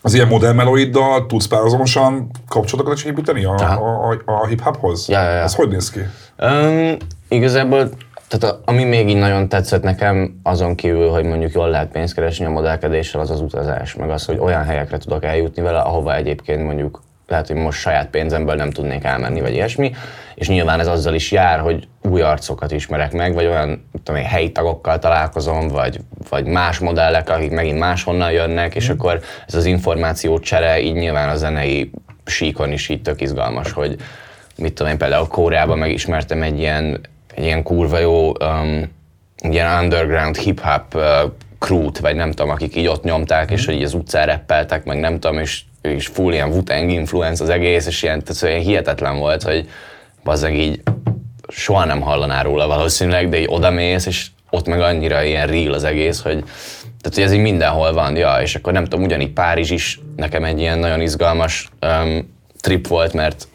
az 0.02 0.14
ilyen 0.14 0.28
modellmelóiddal 0.28 1.26
tudsz 1.26 1.46
párhuzamosan 1.46 2.30
kapcsolatokat 2.48 2.98
is 2.98 3.04
építeni 3.04 3.44
a, 3.44 3.54
a, 3.54 4.10
a, 4.10 4.32
a 4.32 4.46
hip-hophoz? 4.46 5.08
Ja, 5.08 5.22
ja, 5.22 5.30
ja. 5.30 5.40
Ez 5.42 5.54
hogy 5.54 5.68
néz 5.68 5.90
ki? 5.90 6.00
Um, 6.38 6.96
igazából 7.28 7.88
tehát 8.28 8.56
a, 8.56 8.60
ami 8.64 8.84
még 8.84 9.08
így 9.08 9.16
nagyon 9.16 9.48
tetszett 9.48 9.82
nekem, 9.82 10.40
azon 10.42 10.74
kívül, 10.74 11.08
hogy 11.08 11.24
mondjuk 11.24 11.52
jól 11.52 11.68
lehet 11.68 11.90
pénzt 11.90 12.14
keresni 12.14 12.44
a 12.44 12.50
modellkedéssel, 12.50 13.20
az 13.20 13.30
az 13.30 13.40
utazás, 13.40 13.94
meg 13.94 14.10
az, 14.10 14.24
hogy 14.24 14.38
olyan 14.38 14.64
helyekre 14.64 14.98
tudok 14.98 15.24
eljutni 15.24 15.62
vele, 15.62 15.78
ahova 15.78 16.14
egyébként 16.14 16.64
mondjuk 16.64 17.02
lehet, 17.28 17.46
hogy 17.46 17.56
most 17.56 17.78
saját 17.78 18.10
pénzemből 18.10 18.54
nem 18.54 18.70
tudnék 18.70 19.04
elmenni, 19.04 19.40
vagy 19.40 19.54
ilyesmi, 19.54 19.92
és 20.34 20.48
nyilván 20.48 20.80
ez 20.80 20.86
azzal 20.86 21.14
is 21.14 21.32
jár, 21.32 21.58
hogy 21.58 21.88
új 22.02 22.20
arcokat 22.20 22.72
ismerek 22.72 23.12
meg, 23.12 23.34
vagy 23.34 23.46
olyan 23.46 23.88
tudom 24.02 24.20
én, 24.20 24.26
helyi 24.26 24.52
tagokkal 24.52 24.98
találkozom, 24.98 25.68
vagy, 25.68 26.00
vagy 26.28 26.46
más 26.46 26.78
modellek, 26.78 27.30
akik 27.30 27.50
megint 27.50 27.78
máshonnan 27.78 28.30
jönnek, 28.30 28.74
és 28.74 28.88
akkor 28.88 29.20
ez 29.46 29.54
az 29.54 29.64
információ 29.64 30.38
csere 30.38 30.80
így 30.80 30.94
nyilván 30.94 31.28
a 31.28 31.36
zenei 31.36 31.90
síkon 32.24 32.72
is 32.72 32.88
így 32.88 33.02
tök 33.02 33.20
izgalmas, 33.20 33.72
hogy 33.72 33.96
mit 34.56 34.72
tudom 34.72 34.92
én, 34.92 34.98
például 34.98 35.26
Kóreában 35.26 35.78
megismertem 35.78 36.42
egy 36.42 36.58
ilyen, 36.58 37.00
egy 37.36 37.44
ilyen 37.44 37.62
kurva 37.62 37.98
jó 37.98 38.28
um, 38.28 38.92
ilyen 39.42 39.82
underground 39.82 40.36
hip-hop 40.36 40.94
uh, 40.94 41.02
crew-t, 41.58 41.98
vagy 41.98 42.16
nem 42.16 42.30
tudom, 42.30 42.50
akik 42.50 42.76
így 42.76 42.86
ott 42.86 43.02
nyomták, 43.02 43.50
és 43.50 43.66
hogy 43.66 43.74
így 43.74 43.82
az 43.82 43.94
utcán 43.94 44.26
reppeltek, 44.26 44.84
meg 44.84 45.00
nem 45.00 45.20
tudom, 45.20 45.38
és, 45.38 45.62
és 45.82 46.06
full 46.06 46.32
ilyen 46.32 46.48
wu 46.48 46.62
influence 46.88 47.42
az 47.42 47.48
egész, 47.48 47.86
és 47.86 48.02
ilyen, 48.02 48.22
tehát 48.24 48.42
ilyen 48.42 48.64
hihetetlen 48.66 49.18
volt, 49.18 49.42
hogy 49.42 49.68
bazzeg 50.24 50.58
így 50.58 50.82
soha 51.48 51.84
nem 51.84 52.00
hallaná 52.00 52.42
róla 52.42 52.66
valószínűleg, 52.66 53.28
de 53.28 53.38
így 53.38 53.46
odamész, 53.48 54.06
és 54.06 54.26
ott 54.50 54.66
meg 54.66 54.80
annyira 54.80 55.22
ilyen 55.22 55.46
real 55.46 55.72
az 55.72 55.84
egész, 55.84 56.20
hogy 56.20 56.44
tehát, 57.00 57.14
hogy 57.14 57.22
ez 57.22 57.32
így 57.32 57.52
mindenhol 57.52 57.92
van, 57.92 58.16
ja, 58.16 58.36
és 58.42 58.54
akkor 58.54 58.72
nem 58.72 58.84
tudom, 58.84 59.04
ugyanígy 59.04 59.32
Párizs 59.32 59.70
is 59.70 60.00
nekem 60.16 60.44
egy 60.44 60.58
ilyen 60.58 60.78
nagyon 60.78 61.00
izgalmas 61.00 61.68
um, 61.82 62.34
trip 62.60 62.86
volt, 62.86 63.12
mert 63.12 63.48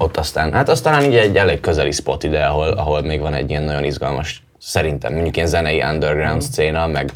ott 0.00 0.16
aztán, 0.16 0.52
hát 0.52 0.68
aztán 0.68 1.04
így 1.04 1.16
egy 1.16 1.36
elég 1.36 1.60
közeli 1.60 1.90
spot 1.90 2.22
ide, 2.22 2.44
ahol, 2.44 2.68
ahol 2.68 3.02
még 3.02 3.20
van 3.20 3.34
egy 3.34 3.50
ilyen 3.50 3.62
nagyon 3.62 3.84
izgalmas, 3.84 4.42
szerintem 4.58 5.12
mondjuk 5.12 5.36
ilyen 5.36 5.48
zenei 5.48 5.82
underground 5.82 6.42
mm. 6.42 6.50
széna, 6.52 6.86
meg, 6.86 7.12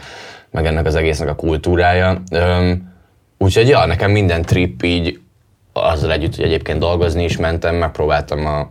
meg 0.50 0.66
ennek 0.66 0.86
az 0.86 0.94
egésznek 0.94 1.28
a 1.28 1.34
kultúrája. 1.34 2.22
Um, 2.30 2.92
úgyhogy 3.38 3.68
ja, 3.68 3.86
nekem 3.86 4.10
minden 4.10 4.42
trip 4.42 4.82
így 4.82 5.20
azzal 5.72 6.12
együtt, 6.12 6.36
hogy 6.36 6.44
egyébként 6.44 6.78
dolgozni 6.78 7.24
is 7.24 7.36
mentem, 7.36 7.74
megpróbáltam 7.74 8.46
a, 8.46 8.70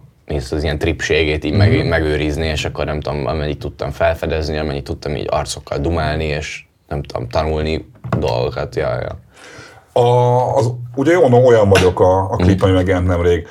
az 0.52 0.64
ilyen 0.64 0.78
tripségét 0.78 1.44
így 1.44 1.54
mm-hmm. 1.54 1.88
megőrizni, 1.88 2.48
és 2.48 2.66
akkor 2.66 2.86
nem 2.86 3.00
tudom, 3.00 3.26
amennyit 3.26 3.60
tudtam 3.60 3.92
felfedezni, 3.92 4.58
amennyit 4.58 4.84
tudtam 4.84 5.16
így 5.16 5.28
arcokkal 5.30 5.78
dumálni, 5.78 6.26
és 6.26 6.66
nem 6.88 7.04
tudom, 7.04 7.30
tanulni 7.30 7.90
dolgokat, 8.18 8.76
ja, 8.76 9.00
ja. 9.00 9.20
A, 10.02 10.56
az, 10.56 10.72
ugye 10.96 11.12
jó, 11.12 11.46
olyan 11.46 11.70
vagyok 11.70 12.00
a, 12.00 12.32
a 12.32 12.36
klip, 12.36 12.62
mm. 12.62 12.68
ami 12.68 12.74
megjelent 12.74 13.08
nemrég. 13.08 13.48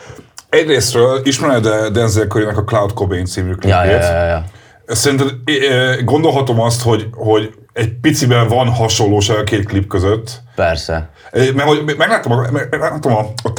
Egyrésztről 0.53 1.21
ismered 1.25 1.88
Denzel 1.93 2.27
curry 2.27 2.45
a 2.45 2.65
Cloud 2.65 2.93
Cobain 2.93 3.25
című 3.25 3.53
klipét. 3.53 3.71
Ja, 3.71 3.85
ja, 3.85 4.12
ja, 4.12 4.25
ja. 4.25 4.45
Szerinted 4.87 5.31
gondolhatom 6.05 6.61
azt, 6.61 6.83
hogy, 6.83 7.09
hogy 7.12 7.55
egy 7.73 7.93
piciben 8.01 8.49
van 8.49 8.69
hasonlóság 8.69 9.38
a 9.38 9.45
két 9.45 9.67
klip 9.67 9.88
között. 9.88 10.43
Persze. 10.55 11.11
Mert 11.33 11.62
hogy 11.62 11.83
megláttam, 11.97 12.33
a, 12.33 12.47
megláttam 12.71 13.15
a, 13.15 13.27
a 13.43 13.53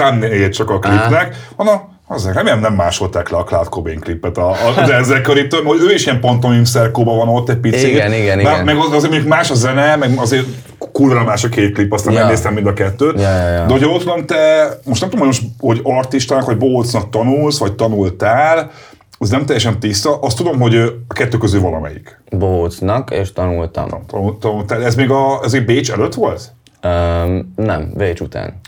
csak 0.49 0.69
a 0.69 0.79
klipnek, 0.79 1.35
a 1.55 1.92
az 2.07 2.31
remélem 2.33 2.59
nem 2.59 2.73
másolták 2.73 3.29
le 3.29 3.37
a 3.37 3.43
Cloud 3.43 3.69
Cobain 3.69 3.99
klipet 3.99 4.37
a, 4.37 4.49
a 4.49 4.85
Denzel 4.85 5.21
curry 5.21 5.47
hogy 5.63 5.81
ő 5.81 5.93
is 5.93 6.05
ilyen 6.05 6.19
pantomim 6.19 6.63
szerkóban 6.63 7.17
van 7.17 7.27
ott 7.27 7.49
egy 7.49 7.57
picit. 7.57 7.87
Igen, 7.87 8.13
igen, 8.13 8.39
igen. 8.39 8.65
Meg 8.65 8.75
azért 8.77 9.11
mondjuk 9.11 9.27
más 9.27 9.51
a 9.51 9.55
zene, 9.55 9.95
meg 9.95 10.13
azért 10.17 10.45
kurva 10.91 11.23
más 11.23 11.43
a 11.43 11.49
két 11.49 11.73
klip, 11.73 11.93
aztán 11.93 12.13
ja. 12.13 12.19
megnéztem 12.19 12.53
mind 12.53 12.67
a 12.67 12.73
kettőt. 12.73 13.21
Ja, 13.21 13.29
ja, 13.29 13.49
ja. 13.49 13.65
De 13.65 13.71
hogyha 13.71 13.89
ott 13.89 14.03
van 14.03 14.25
te, 14.25 14.69
most 14.85 15.01
nem 15.01 15.09
tudom, 15.09 15.27
hogy, 15.27 15.39
most, 15.39 15.43
hogy 15.59 15.79
artistának, 15.83 16.45
vagy 16.45 16.57
bohócnak 16.57 17.09
tanulsz, 17.09 17.57
vagy 17.59 17.73
tanultál, 17.73 18.71
az 19.17 19.29
nem 19.29 19.45
teljesen 19.45 19.79
tiszta, 19.79 20.19
azt 20.19 20.37
tudom, 20.37 20.59
hogy 20.59 20.75
a 21.07 21.13
kettő 21.13 21.37
közül 21.37 21.61
valamelyik. 21.61 22.21
Bohócnak, 22.29 23.11
és 23.11 23.33
tanultam. 23.33 23.89
Tanultam. 24.07 24.65
Ez 24.67 24.95
még 24.95 25.09
a, 25.09 25.39
ez 25.43 25.53
egy 25.53 25.65
Bécs 25.65 25.91
előtt 25.91 26.13
volt? 26.13 26.51
Um, 26.83 27.53
nem, 27.55 27.91
Bécs 27.95 28.19
után. 28.19 28.59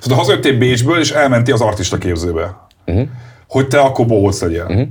Szóval 0.00 0.18
hazajöttél 0.18 0.58
Bécsből, 0.58 0.98
és 0.98 1.10
elmentél 1.10 1.54
az 1.54 1.60
artista 1.60 1.98
képzőbe. 1.98 2.56
Uh-huh. 2.86 3.08
Hogy 3.48 3.68
te 3.68 3.80
akkor 3.80 4.06
bohóc 4.06 4.40
legyél. 4.40 4.66
Uh-huh. 4.68 4.88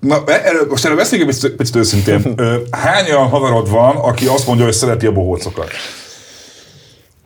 Na, 0.00 0.22
e, 0.26 0.40
erről, 0.44 0.66
most 0.68 0.84
erről 0.84 0.96
beszéljünk 0.96 1.30
egy 1.30 1.54
picit 1.56 1.76
őszintén. 1.76 2.34
Hány 2.70 3.04
olyan 3.10 3.28
haverod 3.28 3.70
van, 3.70 3.96
aki 3.96 4.26
azt 4.26 4.46
mondja, 4.46 4.64
hogy 4.64 4.74
szereti 4.74 5.06
a 5.06 5.12
bohócokat? 5.12 5.70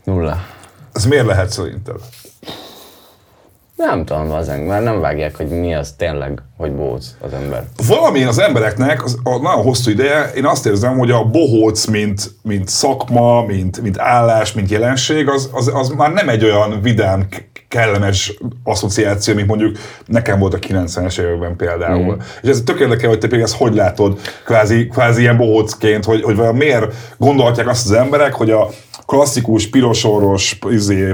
Nulla. 0.05 0.47
Ez 0.93 1.05
miért 1.05 1.27
lehet 1.27 1.51
szerinted? 1.51 1.97
Nem 3.87 4.05
tudom, 4.05 4.31
az 4.31 4.47
mert 4.47 4.85
nem 4.85 5.01
vágják, 5.01 5.37
hogy 5.37 5.49
mi 5.49 5.75
az 5.75 5.95
tényleg, 5.97 6.43
hogy 6.57 6.73
bohóc 6.73 7.07
az 7.21 7.33
ember. 7.33 7.65
Valamilyen 7.87 8.29
az 8.29 8.39
embereknek 8.39 9.05
az, 9.05 9.19
a 9.23 9.39
nagyon 9.39 9.63
hosszú 9.63 9.91
ideje, 9.91 10.33
én 10.33 10.47
azt 10.47 10.67
érzem, 10.67 10.99
hogy 10.99 11.11
a 11.11 11.25
bohóc, 11.25 11.85
mint, 11.85 12.31
mint 12.43 12.69
szakma, 12.69 13.45
mint, 13.45 13.81
mint 13.83 13.99
állás, 13.99 14.53
mint 14.53 14.71
jelenség, 14.71 15.29
az, 15.29 15.51
az, 15.53 15.71
az 15.75 15.89
már 15.89 16.13
nem 16.13 16.29
egy 16.29 16.45
olyan 16.45 16.81
vidám, 16.83 17.27
kellemes 17.71 18.33
asszociáció, 18.65 19.35
mint 19.35 19.47
mondjuk 19.47 19.79
nekem 20.07 20.39
volt 20.39 20.55
a 20.55 20.59
90-es 20.59 21.21
években 21.21 21.57
például. 21.57 22.15
Mm. 22.15 22.19
És 22.43 22.49
ez 22.49 22.63
tök 22.65 22.81
érdekel, 22.81 23.09
hogy 23.09 23.19
te 23.19 23.27
például 23.27 23.43
ezt 23.51 23.57
hogy 23.57 23.75
látod, 23.75 24.21
kvázi, 24.45 24.87
kvázi 24.87 25.21
ilyen 25.21 25.37
bohócként, 25.37 26.05
hogy, 26.05 26.23
hogy 26.23 26.37
miért 26.37 26.95
gondolhatják 27.19 27.69
azt 27.69 27.85
az 27.85 27.93
emberek, 27.93 28.33
hogy 28.33 28.51
a 28.51 28.69
klasszikus, 29.11 29.68
pirosoros, 29.68 30.59
izé, 30.70 31.12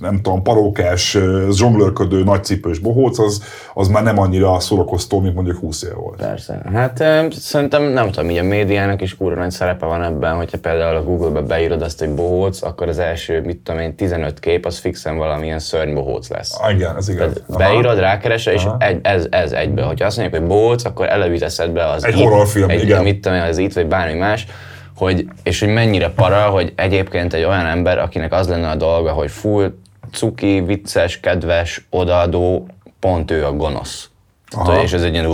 nem 0.00 0.20
tudom, 0.22 0.42
parókás, 0.42 1.18
zsonglőrködő, 1.52 2.24
nagycipős 2.24 2.78
bohóc, 2.78 3.18
az, 3.18 3.42
az 3.74 3.88
már 3.88 4.02
nem 4.02 4.18
annyira 4.18 4.60
szórakoztó, 4.60 5.20
mint 5.20 5.34
mondjuk 5.34 5.58
20 5.58 5.82
év 5.82 5.94
volt. 5.94 6.16
Persze. 6.16 6.62
Hát 6.72 7.04
szerintem 7.30 7.82
nem 7.82 8.10
tudom, 8.10 8.30
így 8.30 8.36
a 8.36 8.42
médiának 8.42 9.02
is 9.02 9.16
kurva 9.16 9.40
nagy 9.40 9.50
szerepe 9.50 9.86
van 9.86 10.02
ebben, 10.02 10.36
hogyha 10.36 10.58
például 10.58 10.96
a 10.96 11.02
Google-be 11.02 11.40
beírod 11.40 11.82
azt, 11.82 11.98
hogy 11.98 12.10
bohóc, 12.10 12.62
akkor 12.62 12.88
az 12.88 12.98
első, 12.98 13.40
mit 13.40 13.58
tudom 13.58 13.80
én, 13.80 13.94
15 13.94 14.40
kép, 14.40 14.66
az 14.66 14.78
fixen 14.78 15.16
valamilyen 15.16 15.58
szörny 15.58 15.94
bohóc 15.94 16.28
lesz. 16.28 16.58
Ah, 16.60 16.74
igen, 16.74 16.96
ez 16.96 17.08
igaz. 17.08 17.42
beírod, 17.56 17.98
rákeresel, 17.98 18.52
és 18.52 18.66
egy, 18.78 18.98
ez, 19.02 19.26
ez 19.30 19.52
egybe. 19.52 19.82
Hogyha 19.82 20.06
azt 20.06 20.16
mondják, 20.16 20.40
hogy 20.40 20.50
bohóc, 20.50 20.84
akkor 20.84 21.08
előbb 21.08 21.38
be 21.72 21.88
az 21.88 22.04
Egy 22.04 22.20
horrorfilm, 22.20 22.68
egy, 22.70 22.82
igen. 22.82 23.02
Mit 23.02 23.20
tudom 23.20 23.38
én, 23.38 23.44
az 23.44 23.58
itt, 23.58 23.72
vagy 23.72 23.86
bármi 23.86 24.18
más 24.18 24.46
hogy, 25.00 25.26
és 25.42 25.60
hogy 25.60 25.68
mennyire 25.68 26.08
para, 26.08 26.48
hogy 26.48 26.72
egyébként 26.76 27.34
egy 27.34 27.44
olyan 27.44 27.66
ember, 27.66 27.98
akinek 27.98 28.32
az 28.32 28.48
lenne 28.48 28.68
a 28.68 28.74
dolga, 28.74 29.12
hogy 29.12 29.30
full 29.30 29.72
cuki, 30.12 30.60
vicces, 30.60 31.20
kedves, 31.20 31.86
odaadó, 31.90 32.68
pont 32.98 33.30
ő 33.30 33.44
a 33.44 33.52
gonosz. 33.52 34.08
Aha. 34.56 34.82
és 34.82 34.92
ez 34.92 35.02
egy 35.02 35.12
ilyen... 35.12 35.26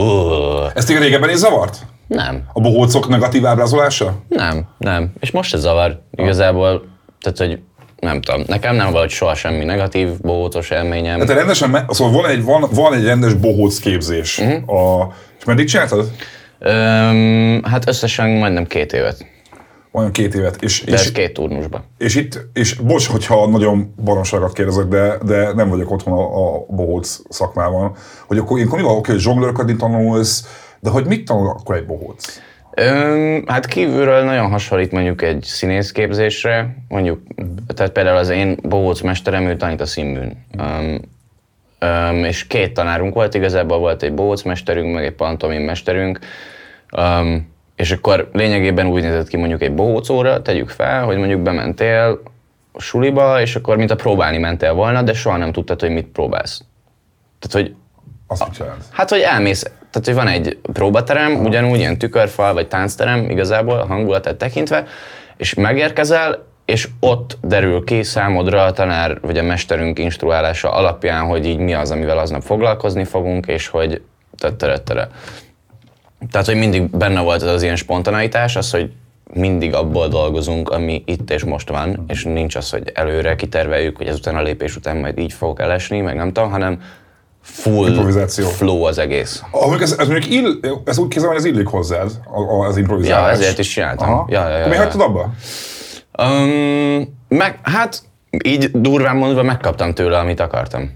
Ezt 0.74 0.86
téged 0.86 1.02
régebben 1.02 1.30
is 1.30 1.36
zavart? 1.36 1.78
Nem. 2.06 2.42
A 2.52 2.60
bohócok 2.60 3.08
negatív 3.08 3.46
ábrázolása? 3.46 4.14
Nem, 4.28 4.66
nem. 4.78 5.12
És 5.20 5.30
most 5.30 5.50
se 5.50 5.56
zavar. 5.56 6.00
Igazából, 6.10 6.86
tehát, 7.20 7.38
hogy 7.38 7.60
nem 8.00 8.20
tudom, 8.20 8.42
nekem 8.46 8.76
nem 8.76 8.92
volt 8.92 9.10
soha 9.10 9.34
semmi 9.34 9.64
negatív 9.64 10.20
bohócos 10.20 10.70
élményem. 10.70 11.18
Tehát 11.18 11.36
rendesen, 11.36 11.86
szóval 11.88 12.22
van 12.22 12.30
egy, 12.30 12.44
van, 12.44 12.68
van 12.72 12.94
egy 12.94 13.04
rendes 13.04 13.34
bohóc 13.34 13.78
képzés. 13.78 14.38
Uh-huh. 14.38 15.00
A, 15.00 15.12
és 15.38 15.44
meddig 15.44 15.68
csináltad? 15.68 16.10
Öm, 16.58 17.62
hát 17.64 17.88
összesen 17.88 18.28
majdnem 18.28 18.66
két 18.66 18.92
évet 18.92 19.34
olyan 19.96 20.12
két 20.12 20.34
évet. 20.34 20.62
És, 20.62 20.84
de 20.84 20.92
és, 20.92 21.12
két 21.12 21.32
turnusban. 21.32 21.84
És 21.98 22.14
itt, 22.14 22.46
és 22.52 22.74
bocs, 22.74 23.06
hogyha 23.06 23.48
nagyon 23.48 23.94
baromságot 24.04 24.52
kérdezek, 24.52 24.84
de, 24.84 25.18
de 25.24 25.52
nem 25.52 25.68
vagyok 25.68 25.90
otthon 25.90 26.12
a, 26.12 26.54
a 26.54 26.66
bohóc 26.68 27.20
szakmában, 27.28 27.96
hogy 28.26 28.38
akkor 28.38 28.58
én 28.58 28.68
mi 28.72 28.82
van, 28.82 28.96
oké, 28.96 29.10
hogy 29.10 29.20
zsonglőrködni 29.20 29.76
tanulsz, 29.76 30.62
de 30.80 30.90
hogy 30.90 31.06
mit 31.06 31.24
tanul 31.24 31.48
akkor 31.48 31.76
egy 31.76 31.86
bohóc? 31.86 32.40
Öm, 32.74 33.44
hát 33.46 33.66
kívülről 33.66 34.24
nagyon 34.24 34.50
hasonlít 34.50 34.92
mondjuk 34.92 35.22
egy 35.22 35.42
színészképzésre, 35.42 36.76
mondjuk, 36.88 37.20
tehát 37.74 37.92
például 37.92 38.16
az 38.16 38.28
én 38.28 38.58
bohóc 38.62 39.00
mesterem, 39.00 39.46
ő 39.46 39.56
tanít 39.56 39.80
a 39.80 39.86
színműn. 39.86 40.44
Öm, 40.58 41.00
öm, 41.78 42.24
és 42.24 42.46
két 42.46 42.74
tanárunk 42.74 43.14
volt, 43.14 43.34
igazából 43.34 43.78
volt 43.78 44.02
egy 44.02 44.14
bohóc 44.14 44.42
mesterünk, 44.42 44.94
meg 44.94 45.04
egy 45.04 45.14
pantomim 45.14 45.62
mesterünk. 45.62 46.18
Öm, 46.96 47.54
és 47.76 47.90
akkor 47.90 48.28
lényegében 48.32 48.86
úgy 48.86 49.02
nézett 49.02 49.28
ki 49.28 49.36
mondjuk 49.36 49.62
egy 49.62 49.74
bohócóra, 49.74 50.42
tegyük 50.42 50.68
fel, 50.68 51.04
hogy 51.04 51.16
mondjuk 51.16 51.40
bementél 51.40 52.22
a 52.72 52.80
suliba, 52.80 53.40
és 53.40 53.56
akkor 53.56 53.76
mint 53.76 53.90
a 53.90 53.96
próbálni 53.96 54.38
mentél 54.38 54.72
volna, 54.72 55.02
de 55.02 55.12
soha 55.12 55.36
nem 55.36 55.52
tudtad, 55.52 55.80
hogy 55.80 55.90
mit 55.90 56.06
próbálsz. 56.06 56.62
Tehát, 57.38 57.66
hogy 57.66 57.76
azt 58.26 58.60
a, 58.60 58.76
Hát, 58.90 59.10
hogy 59.10 59.20
elmész, 59.20 59.62
tehát, 59.62 60.04
hogy 60.04 60.14
van 60.14 60.28
egy 60.28 60.58
próbaterem, 60.72 61.44
ugyanúgy 61.44 61.78
ilyen 61.78 61.98
tükörfal, 61.98 62.54
vagy 62.54 62.68
táncterem 62.68 63.30
igazából 63.30 63.78
a 63.78 63.86
hangulatát 63.86 64.36
tekintve, 64.36 64.86
és 65.36 65.54
megérkezel, 65.54 66.44
és 66.64 66.88
ott 67.00 67.38
derül 67.42 67.84
ki 67.84 68.02
számodra 68.02 68.64
a 68.64 68.72
tanár, 68.72 69.20
vagy 69.20 69.38
a 69.38 69.42
mesterünk 69.42 69.98
instruálása 69.98 70.72
alapján, 70.72 71.24
hogy 71.24 71.46
így 71.46 71.58
mi 71.58 71.74
az, 71.74 71.90
amivel 71.90 72.18
aznap 72.18 72.42
foglalkozni 72.42 73.04
fogunk, 73.04 73.46
és 73.46 73.68
hogy 73.68 74.02
tettere 74.36 74.78
tehát, 76.30 76.46
hogy 76.46 76.56
mindig 76.56 76.90
benne 76.90 77.20
volt 77.20 77.42
az, 77.42 77.48
az 77.48 77.62
ilyen 77.62 77.76
spontaneitás, 77.76 78.56
az, 78.56 78.70
hogy 78.70 78.90
mindig 79.34 79.74
abból 79.74 80.08
dolgozunk, 80.08 80.70
ami 80.70 81.02
itt 81.06 81.30
és 81.30 81.44
most 81.44 81.68
van, 81.68 82.04
és 82.08 82.24
nincs 82.24 82.54
az, 82.54 82.70
hogy 82.70 82.90
előre 82.94 83.36
kiterveljük, 83.36 83.96
hogy 83.96 84.06
ezután 84.06 84.36
a 84.36 84.42
lépés 84.42 84.76
után 84.76 84.96
majd 84.96 85.18
így 85.18 85.32
fogok 85.32 85.60
elesni, 85.60 86.00
meg 86.00 86.16
nem 86.16 86.32
tudom, 86.32 86.50
hanem 86.50 86.80
full 87.42 87.88
Improvizáció. 87.88 88.48
flow 88.48 88.82
az 88.82 88.98
egész. 88.98 89.42
Ahogy 89.50 89.82
ez, 89.82 89.96
ez 89.98 90.08
mondjuk 90.08 90.32
ill, 90.32 90.60
ez 90.84 90.98
úgy 90.98 91.08
kézzel, 91.08 91.28
hogy 91.28 91.36
ez 91.36 91.44
illik 91.44 91.66
hozzád, 91.66 92.10
az 92.68 92.76
improvizálás. 92.76 93.26
Ja, 93.26 93.42
ezért 93.42 93.58
is 93.58 93.68
csináltam. 93.68 94.08
Aha. 94.08 94.26
Ja, 94.28 94.48
ja, 94.48 94.48
ja, 94.48 94.56
Akkor 94.56 94.68
mi 94.68 94.74
ja. 94.74 94.82
hagytad 94.82 95.00
abba? 95.00 95.32
Um, 96.18 97.18
meg, 97.28 97.58
hát 97.62 98.02
így 98.44 98.70
durván 98.70 99.16
mondva 99.16 99.42
megkaptam 99.42 99.94
tőle, 99.94 100.18
amit 100.18 100.40
akartam. 100.40 100.90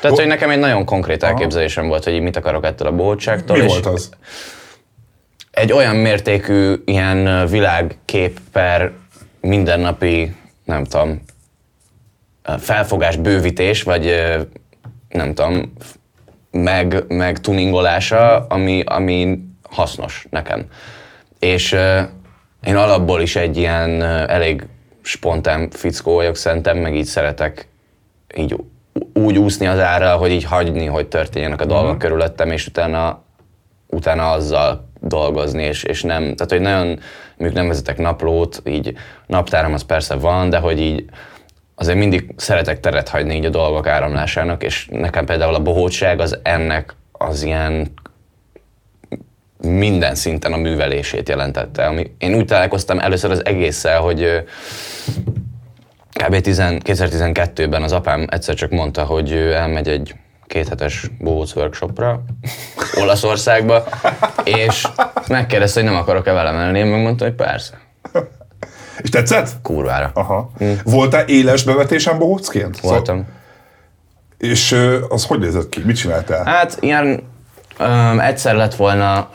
Tehát, 0.00 0.18
hogy 0.18 0.26
nekem 0.26 0.50
egy 0.50 0.58
nagyon 0.58 0.84
konkrét 0.84 1.22
elképzelésem 1.22 1.88
volt, 1.88 2.04
hogy 2.04 2.20
mit 2.20 2.36
akarok 2.36 2.64
ettől 2.64 2.88
a 2.88 2.92
bohótságtól. 2.92 3.56
Mi 3.56 3.62
és 3.62 3.72
volt 3.72 3.86
az? 3.86 4.10
Egy 5.52 5.72
olyan 5.72 5.96
mértékű 5.96 6.74
ilyen 6.84 7.46
világkép 7.46 8.40
per 8.52 8.92
mindennapi, 9.40 10.36
nem 10.64 10.84
tudom, 10.84 11.22
felfogás, 12.58 13.16
bővítés, 13.16 13.82
vagy 13.82 14.24
nem 15.08 15.34
tudom, 15.34 15.72
meg, 16.50 17.04
meg 17.08 17.40
tuningolása, 17.40 18.46
ami, 18.46 18.82
ami 18.86 19.44
hasznos 19.70 20.26
nekem. 20.30 20.64
És 21.38 21.72
én 22.62 22.76
alapból 22.76 23.20
is 23.20 23.36
egy 23.36 23.56
ilyen 23.56 24.02
elég 24.02 24.66
spontán 25.02 25.70
fickó 25.70 26.14
vagyok 26.14 26.36
szerintem, 26.36 26.78
meg 26.78 26.96
így 26.96 27.04
szeretek 27.04 27.68
így 28.36 28.56
úgy 29.12 29.38
úszni 29.38 29.66
az 29.66 29.78
árral, 29.78 30.18
hogy 30.18 30.30
így 30.30 30.44
hagyni, 30.44 30.86
hogy 30.86 31.08
történjenek 31.08 31.60
a 31.60 31.64
dolgok 31.64 31.98
körülöttem, 31.98 32.50
és 32.50 32.66
utána, 32.66 33.22
utána 33.86 34.30
azzal 34.30 34.90
dolgozni, 35.02 35.62
és, 35.62 35.82
és 35.82 36.02
nem, 36.02 36.22
tehát 36.22 36.50
hogy 36.50 36.60
nagyon, 36.60 36.86
mondjuk 37.36 37.52
nem 37.52 37.68
vezetek 37.68 37.98
naplót, 37.98 38.62
így 38.64 38.96
naptáram 39.26 39.72
az 39.72 39.82
persze 39.82 40.14
van, 40.14 40.50
de 40.50 40.58
hogy 40.58 40.80
így 40.80 41.04
azért 41.74 41.98
mindig 41.98 42.34
szeretek 42.36 42.80
teret 42.80 43.08
hagyni 43.08 43.34
így 43.34 43.44
a 43.44 43.50
dolgok 43.50 43.86
áramlásának, 43.86 44.62
és 44.62 44.86
nekem 44.90 45.24
például 45.24 45.54
a 45.54 45.62
bohótság 45.62 46.20
az 46.20 46.38
ennek 46.42 46.94
az 47.12 47.42
ilyen 47.42 47.92
minden 49.62 50.14
szinten 50.14 50.52
a 50.52 50.56
művelését 50.56 51.28
jelentette. 51.28 51.86
Ami, 51.86 52.14
én 52.18 52.34
úgy 52.34 52.44
találkoztam 52.44 52.98
először 52.98 53.30
az 53.30 53.44
egésszel, 53.44 54.00
hogy 54.00 54.44
kb. 56.24 56.40
10 56.40 56.62
2012-ben 56.62 57.82
az 57.82 57.92
apám 57.92 58.26
egyszer 58.30 58.54
csak 58.54 58.70
mondta, 58.70 59.04
hogy 59.04 59.32
elmegy 59.32 59.88
egy 59.88 60.14
kéthetes 60.52 61.10
bohóc 61.18 61.54
workshopra 61.54 62.22
Olaszországba, 63.00 63.84
és 64.44 64.88
megkérdezte, 65.28 65.80
hogy 65.80 65.90
nem 65.90 65.98
akarok-e 65.98 66.32
velem 66.32 66.56
elni, 66.56 66.78
én 66.78 66.86
megmondtam, 66.86 67.26
hogy 67.26 67.36
persze, 67.36 67.80
És 68.98 69.08
tetszett? 69.08 69.48
kurvára. 69.62 70.10
Aha. 70.14 70.50
Voltál 70.84 71.24
éles 71.28 71.64
bevetésen 71.64 72.18
bohócként? 72.18 72.80
Voltam. 72.80 73.26
És 74.38 74.72
ö, 74.72 75.04
az 75.08 75.26
hogy 75.26 75.38
nézett 75.38 75.68
ki? 75.68 75.82
Mit 75.84 75.96
csináltál? 75.96 76.44
Hát 76.44 76.76
ilyen 76.80 77.22
öm, 77.78 78.20
egyszer 78.20 78.54
lett 78.54 78.74
volna 78.74 79.28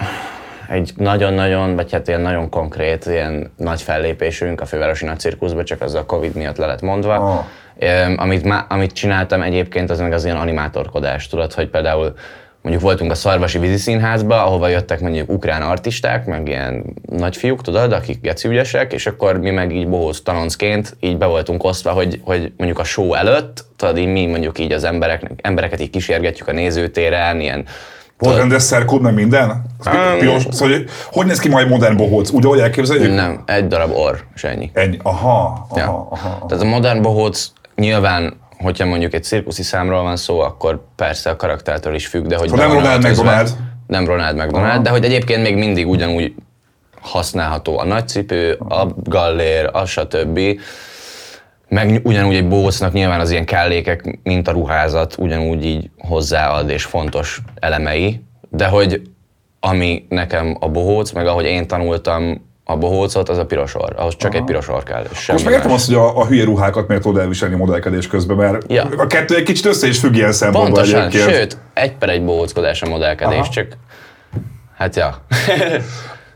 egy 0.69 0.93
nagyon-nagyon, 0.95 1.75
vagy 1.75 1.91
hát 1.91 2.07
ilyen 2.07 2.21
nagyon 2.21 2.49
konkrét, 2.49 3.05
ilyen 3.05 3.51
nagy 3.55 3.81
fellépésünk 3.81 4.61
a 4.61 4.65
fővárosi 4.65 5.05
nagy 5.05 5.19
cirkuszban, 5.19 5.65
csak 5.65 5.81
az 5.81 5.93
a 5.93 6.05
Covid 6.05 6.35
miatt 6.35 6.57
le 6.57 6.65
lett 6.65 6.81
mondva. 6.81 7.15
Ah. 7.15 7.45
Amit, 8.15 8.43
má, 8.43 8.65
amit 8.69 8.91
csináltam 8.91 9.41
egyébként, 9.41 9.89
az 9.89 9.99
meg 9.99 10.13
az 10.13 10.23
ilyen 10.25 10.37
animátorkodás, 10.37 11.27
tudod, 11.27 11.53
hogy 11.53 11.69
például 11.69 12.13
mondjuk 12.61 12.85
voltunk 12.87 13.11
a 13.11 13.15
Szarvasi 13.15 13.57
Vízi 13.59 13.77
Színházba, 13.77 14.45
ahova 14.45 14.67
jöttek 14.67 14.99
mondjuk 14.99 15.29
ukrán 15.29 15.61
artisták, 15.61 16.25
meg 16.25 16.47
ilyen 16.47 16.83
nagyfiúk, 17.09 17.61
tudod, 17.61 17.91
akik 17.91 18.21
geci 18.21 18.47
ügyesek, 18.47 18.93
és 18.93 19.05
akkor 19.07 19.39
mi 19.39 19.49
meg 19.49 19.75
így 19.75 19.87
bohóc 19.87 20.21
tanoncként 20.21 20.95
így 20.99 21.17
be 21.17 21.25
voltunk 21.25 21.63
osztva, 21.63 21.91
hogy, 21.91 22.21
hogy 22.23 22.51
mondjuk 22.57 22.79
a 22.79 22.83
show 22.83 23.13
előtt, 23.13 23.65
tudod, 23.75 23.97
így 23.97 24.07
mi 24.07 24.25
mondjuk 24.25 24.59
így 24.59 24.71
az 24.71 24.83
emberek, 24.83 25.21
embereket 25.41 25.81
így 25.81 25.89
kísérgetjük 25.89 26.47
a 26.47 26.51
nézőtéren, 26.51 27.39
ilyen 27.39 27.65
Volt 28.17 28.37
rendes 28.37 28.61
szerkód, 28.61 29.01
meg 29.01 29.13
minden? 29.13 29.49
Um, 29.49 30.19
Piros, 30.19 30.43
szóval, 30.49 30.75
hogy, 30.77 30.89
hogy 31.11 31.25
néz 31.25 31.39
ki 31.39 31.49
majd 31.49 31.67
modern 31.67 31.97
bohóc? 31.97 32.31
Úgy, 32.31 32.45
ahogy 32.45 32.59
elképzeljük? 32.59 33.15
nem, 33.15 33.43
egy 33.45 33.67
darab 33.67 33.91
orr, 33.91 34.15
és 34.35 34.43
ennyi. 34.43 34.71
Ennyi. 34.73 34.97
Aha, 35.03 35.67
aha, 35.69 35.79
Ja. 35.79 36.07
aha. 36.09 36.45
Tehát 36.47 36.63
a 36.63 36.67
modern 36.67 37.01
bohóc 37.01 37.51
nyilván, 37.77 38.39
hogyha 38.57 38.85
mondjuk 38.85 39.13
egy 39.13 39.23
cirkuszi 39.23 39.63
számról 39.63 40.03
van 40.03 40.17
szó, 40.17 40.39
akkor 40.39 40.85
persze 40.95 41.29
a 41.29 41.35
karaktertől 41.35 41.95
is 41.95 42.07
függ, 42.07 42.25
de 42.25 42.37
hogy 42.37 42.49
be 42.49 42.57
nem 42.57 42.71
Ronald 42.71 43.03
McDonald. 43.03 43.55
Nem 43.87 44.05
Ronald 44.05 44.35
McDonald, 44.35 44.71
Aha. 44.71 44.81
de 44.81 44.89
hogy 44.89 45.03
egyébként 45.03 45.41
még 45.41 45.55
mindig 45.55 45.87
ugyanúgy 45.87 46.33
használható 47.01 47.79
a 47.79 47.85
nagycipő, 47.85 48.53
a 48.53 48.87
gallér, 49.03 49.69
a 49.71 49.85
stb. 49.85 50.39
Meg 51.69 52.01
ugyanúgy 52.03 52.35
egy 52.35 52.47
bohócnak 52.47 52.93
nyilván 52.93 53.19
az 53.19 53.31
ilyen 53.31 53.45
kellékek, 53.45 54.19
mint 54.23 54.47
a 54.47 54.51
ruházat, 54.51 55.15
ugyanúgy 55.17 55.65
így 55.65 55.89
hozzáad 55.97 56.69
és 56.69 56.83
fontos 56.83 57.41
elemei, 57.55 58.21
de 58.49 58.67
hogy 58.67 59.01
ami 59.59 60.05
nekem 60.09 60.57
a 60.59 60.69
bohóc, 60.69 61.11
meg 61.11 61.27
ahogy 61.27 61.45
én 61.45 61.67
tanultam 61.67 62.46
a 62.69 62.77
bohócot, 62.77 63.29
az 63.29 63.37
a 63.37 63.45
piros 63.45 63.75
orr. 63.75 63.93
Ahhoz 63.95 64.15
csak 64.15 64.35
egy 64.35 64.43
piros 64.43 64.67
orr 64.69 64.83
kell. 64.83 65.05
és 65.11 65.17
semmi 65.17 65.39
Most 65.39 65.49
megértem 65.51 65.75
azt, 65.75 65.85
hogy 65.85 65.95
a, 65.95 66.17
a 66.17 66.25
hülye 66.25 66.43
ruhákat 66.43 66.87
miért 66.87 67.03
tudod 67.03 67.21
elviselni 67.21 67.55
modellkedés 67.55 68.07
közben, 68.07 68.37
mert 68.37 68.71
Ja. 68.71 68.89
a 68.97 69.07
kettő 69.07 69.35
egy 69.35 69.43
kicsit 69.43 69.65
össze 69.65 69.87
is 69.87 69.99
függ 69.99 70.15
ilyen 70.15 70.31
szempontból 70.31 70.73
Pontosan, 70.73 71.01
egyébként. 71.01 71.29
sőt, 71.35 71.57
egy 71.73 71.95
per 71.95 72.09
egy 72.09 72.25
bohóckodás 72.25 72.81
a 72.81 72.89
modellkedés, 72.89 73.37
Aha. 73.37 73.49
csak 73.49 73.67
hát 74.77 74.95
ja. 74.95 75.15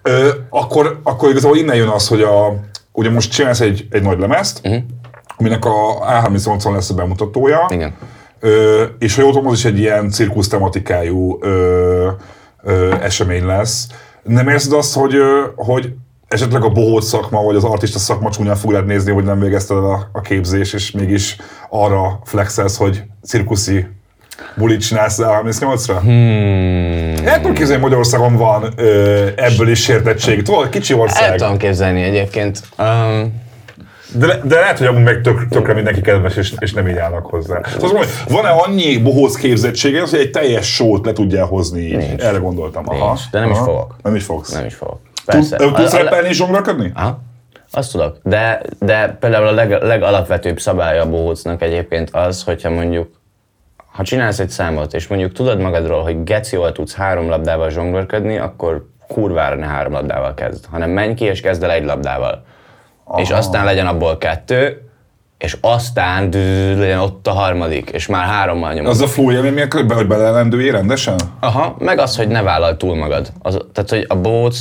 Ö, 0.01 0.29
akkor, 0.49 0.99
akkor 1.03 1.29
igazából 1.29 1.57
innen 1.57 1.75
jön 1.75 1.87
az, 1.87 2.07
hogy 2.07 2.21
a, 2.21 2.55
ugye 2.91 3.09
most 3.09 3.31
csinálsz 3.31 3.59
egy, 3.61 3.87
egy 3.89 4.01
nagy 4.01 4.19
lemezt, 4.19 4.59
uh-huh. 4.63 4.83
aminek 5.37 5.65
a 5.65 5.71
A38-on 6.23 6.73
lesz 6.73 6.89
a 6.89 6.93
bemutatója. 6.93 7.67
Igen. 7.69 7.93
Ö, 8.39 8.83
és 8.99 9.15
ha 9.15 9.21
jól 9.21 9.31
tudom, 9.31 9.47
az 9.47 9.57
is 9.57 9.65
egy 9.65 9.79
ilyen 9.79 10.09
cirkusz 10.09 10.47
tematikájú 10.47 11.37
ö, 11.41 12.09
ö, 12.63 12.95
esemény 13.01 13.45
lesz. 13.45 13.87
Nem 14.23 14.47
érzed 14.47 14.73
azt, 14.73 14.93
hogy, 14.93 15.15
hogy 15.55 15.93
esetleg 16.31 16.63
a 16.63 16.69
bohóc 16.69 17.05
szakma, 17.05 17.43
vagy 17.43 17.55
az 17.55 17.63
artista 17.63 17.99
szakma 17.99 18.29
csúnyán 18.29 18.55
fog 18.55 18.71
rád 18.71 18.85
nézni, 18.85 19.11
hogy 19.11 19.23
nem 19.23 19.39
végezted 19.39 19.77
el 19.77 19.83
a, 19.83 20.09
a 20.11 20.21
képzés, 20.21 20.73
és 20.73 20.91
mégis 20.91 21.35
arra 21.69 22.19
flexelsz, 22.23 22.77
hogy 22.77 23.03
cirkuszi 23.25 23.85
bulit 24.55 24.81
csinálsz 24.81 25.19
a 25.19 25.41
38-ra? 25.43 25.97
Hmm. 26.01 27.27
El 27.27 27.35
tudom 27.35 27.53
képzelni, 27.53 27.71
hogy 27.71 27.81
Magyarországon 27.81 28.35
van 28.35 28.73
ö, 28.75 29.27
ebből 29.35 29.69
is 29.69 29.81
sértettség. 29.81 30.41
Tudod, 30.43 30.69
kicsi 30.69 30.93
El 30.93 30.99
ország. 30.99 31.37
tudom 31.37 31.57
képzelni 31.57 32.01
egyébként. 32.01 32.61
Um, 32.77 33.39
De, 34.13 34.39
de 34.43 34.59
lehet, 34.59 34.77
hogy 34.77 34.87
amúgy 34.87 35.03
meg 35.03 35.21
tök, 35.21 35.47
tökre 35.49 35.73
mindenki 35.73 36.01
kedves, 36.01 36.35
és, 36.35 36.53
és 36.59 36.73
nem 36.73 36.87
így 36.87 36.97
állnak 36.97 37.25
hozzá. 37.25 37.61
Szóval 37.65 37.89
mondom, 37.91 37.97
hogy 37.97 38.33
van-e 38.33 38.49
annyi 38.49 38.97
bohóc 38.97 39.35
képzettsége, 39.35 39.99
hogy 39.99 40.19
egy 40.19 40.31
teljes 40.31 40.73
sót 40.75 41.05
le 41.05 41.13
tudjál 41.13 41.45
hozni? 41.45 41.95
Nincs. 41.95 42.21
Erre 42.21 42.37
gondoltam. 42.37 42.83
Aha. 42.87 43.05
Nincs, 43.05 43.21
de 43.31 43.39
nem 43.39 43.49
is 43.49 43.55
Aha. 43.55 43.65
fogok. 43.65 43.95
Nem 44.03 44.15
is 44.15 44.23
fogsz. 44.23 44.51
nem 44.51 44.65
is 44.65 44.73
fogok. 44.75 44.99
Tudsz, 45.25 45.49
Persze. 45.49 45.55
tudsz 45.55 45.93
A- 45.93 45.97
a- 45.99 46.03
rappelni 46.03 46.27
és 46.27 46.35
zsongorködni? 46.35 46.91
Aha. 46.95 47.19
Azt 47.71 47.91
tudok. 47.91 48.17
De, 48.23 48.61
de 48.79 49.17
például 49.19 49.47
a 49.47 49.51
leg, 49.51 49.71
legalapvetőbb 49.83 50.59
szabálya 50.59 51.01
a 51.01 51.09
bohócnak 51.09 51.61
egyébként 51.61 52.09
az, 52.09 52.43
hogyha 52.43 52.69
mondjuk 52.69 53.19
ha 53.91 54.03
csinálsz 54.03 54.39
egy 54.39 54.49
számot, 54.49 54.93
és 54.93 55.07
mondjuk 55.07 55.31
tudod 55.31 55.59
magadról, 55.59 56.03
hogy 56.03 56.23
geci 56.23 56.55
jól 56.55 56.71
tudsz 56.71 56.95
három 56.95 57.29
labdával 57.29 57.69
zsonglőrködni, 57.69 58.37
akkor 58.37 58.87
kurvára 59.07 59.55
ne 59.55 59.65
három 59.65 59.91
labdával 59.93 60.33
kezd, 60.33 60.65
hanem 60.71 60.89
menj 60.89 61.13
ki 61.13 61.25
és 61.25 61.41
kezd 61.41 61.63
el 61.63 61.71
egy 61.71 61.83
labdával. 61.85 62.43
És 63.15 63.29
aztán 63.29 63.65
legyen 63.65 63.87
abból 63.87 64.17
kettő, 64.17 64.89
és 65.37 65.57
aztán 65.61 66.29
legyen 66.77 66.99
ott 66.99 67.27
a 67.27 67.31
harmadik, 67.31 67.89
és 67.89 68.07
már 68.07 68.25
hárommal 68.27 68.73
nyomod. 68.73 68.91
Az 68.91 69.01
a 69.01 69.07
flow 69.07 69.31
élmény 69.31 69.53
miért 69.53 69.69
körbe, 69.69 69.93
hogy 69.93 70.07
belelendüljél 70.07 70.71
rendesen? 70.71 71.15
Aha, 71.39 71.75
meg 71.79 71.99
az, 71.99 72.17
hogy 72.17 72.27
ne 72.27 72.41
vállal 72.41 72.77
túl 72.77 72.95
magad. 72.95 73.31
Az, 73.39 73.57
tehát, 73.73 73.89
hogy 73.89 74.05
a 74.07 74.15
bóc 74.15 74.59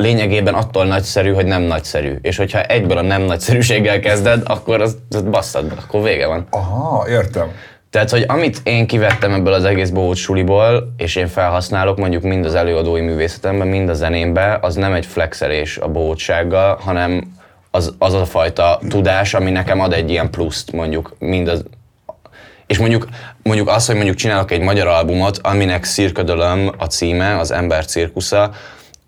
lényegében 0.00 0.54
attól 0.54 0.84
nagyszerű, 0.84 1.32
hogy 1.32 1.46
nem 1.46 1.62
nagyszerű. 1.62 2.18
És 2.22 2.36
hogyha 2.36 2.62
egyből 2.62 2.96
a 2.96 3.02
nem 3.02 3.22
nagyszerűséggel 3.22 4.00
kezded, 4.00 4.42
akkor 4.44 4.80
az, 4.80 4.96
az 5.10 5.22
basszad, 5.22 5.72
akkor 5.84 6.02
vége 6.02 6.26
van. 6.26 6.46
Aha, 6.50 7.08
értem. 7.08 7.52
Tehát, 7.90 8.10
hogy 8.10 8.24
amit 8.28 8.60
én 8.62 8.86
kivettem 8.86 9.32
ebből 9.32 9.52
az 9.52 9.64
egész 9.64 9.90
bohóc 9.90 10.18
suliból, 10.18 10.94
és 10.96 11.16
én 11.16 11.26
felhasználok 11.26 11.98
mondjuk 11.98 12.22
mind 12.22 12.44
az 12.44 12.54
előadói 12.54 13.00
művészetemben, 13.00 13.66
mind 13.66 13.88
a 13.88 13.94
zenémben, 13.94 14.58
az 14.60 14.74
nem 14.74 14.92
egy 14.92 15.06
flexelés 15.06 15.76
a 15.76 15.88
bohótsággal, 15.88 16.78
hanem 16.80 17.32
az, 17.70 17.94
az 17.98 18.14
a 18.14 18.24
fajta 18.24 18.80
tudás, 18.88 19.34
ami 19.34 19.50
nekem 19.50 19.80
ad 19.80 19.92
egy 19.92 20.10
ilyen 20.10 20.30
pluszt 20.30 20.72
mondjuk 20.72 21.14
mind 21.18 21.48
az, 21.48 21.64
és 22.66 22.78
mondjuk, 22.78 23.08
mondjuk 23.42 23.68
az, 23.68 23.86
hogy 23.86 23.94
mondjuk 23.94 24.16
csinálok 24.16 24.50
egy 24.50 24.60
magyar 24.60 24.86
albumot, 24.86 25.38
aminek 25.42 25.84
Szirködölöm 25.84 26.70
a 26.78 26.84
címe, 26.84 27.38
az 27.38 27.50
Ember 27.50 27.84
cirkusza, 27.84 28.50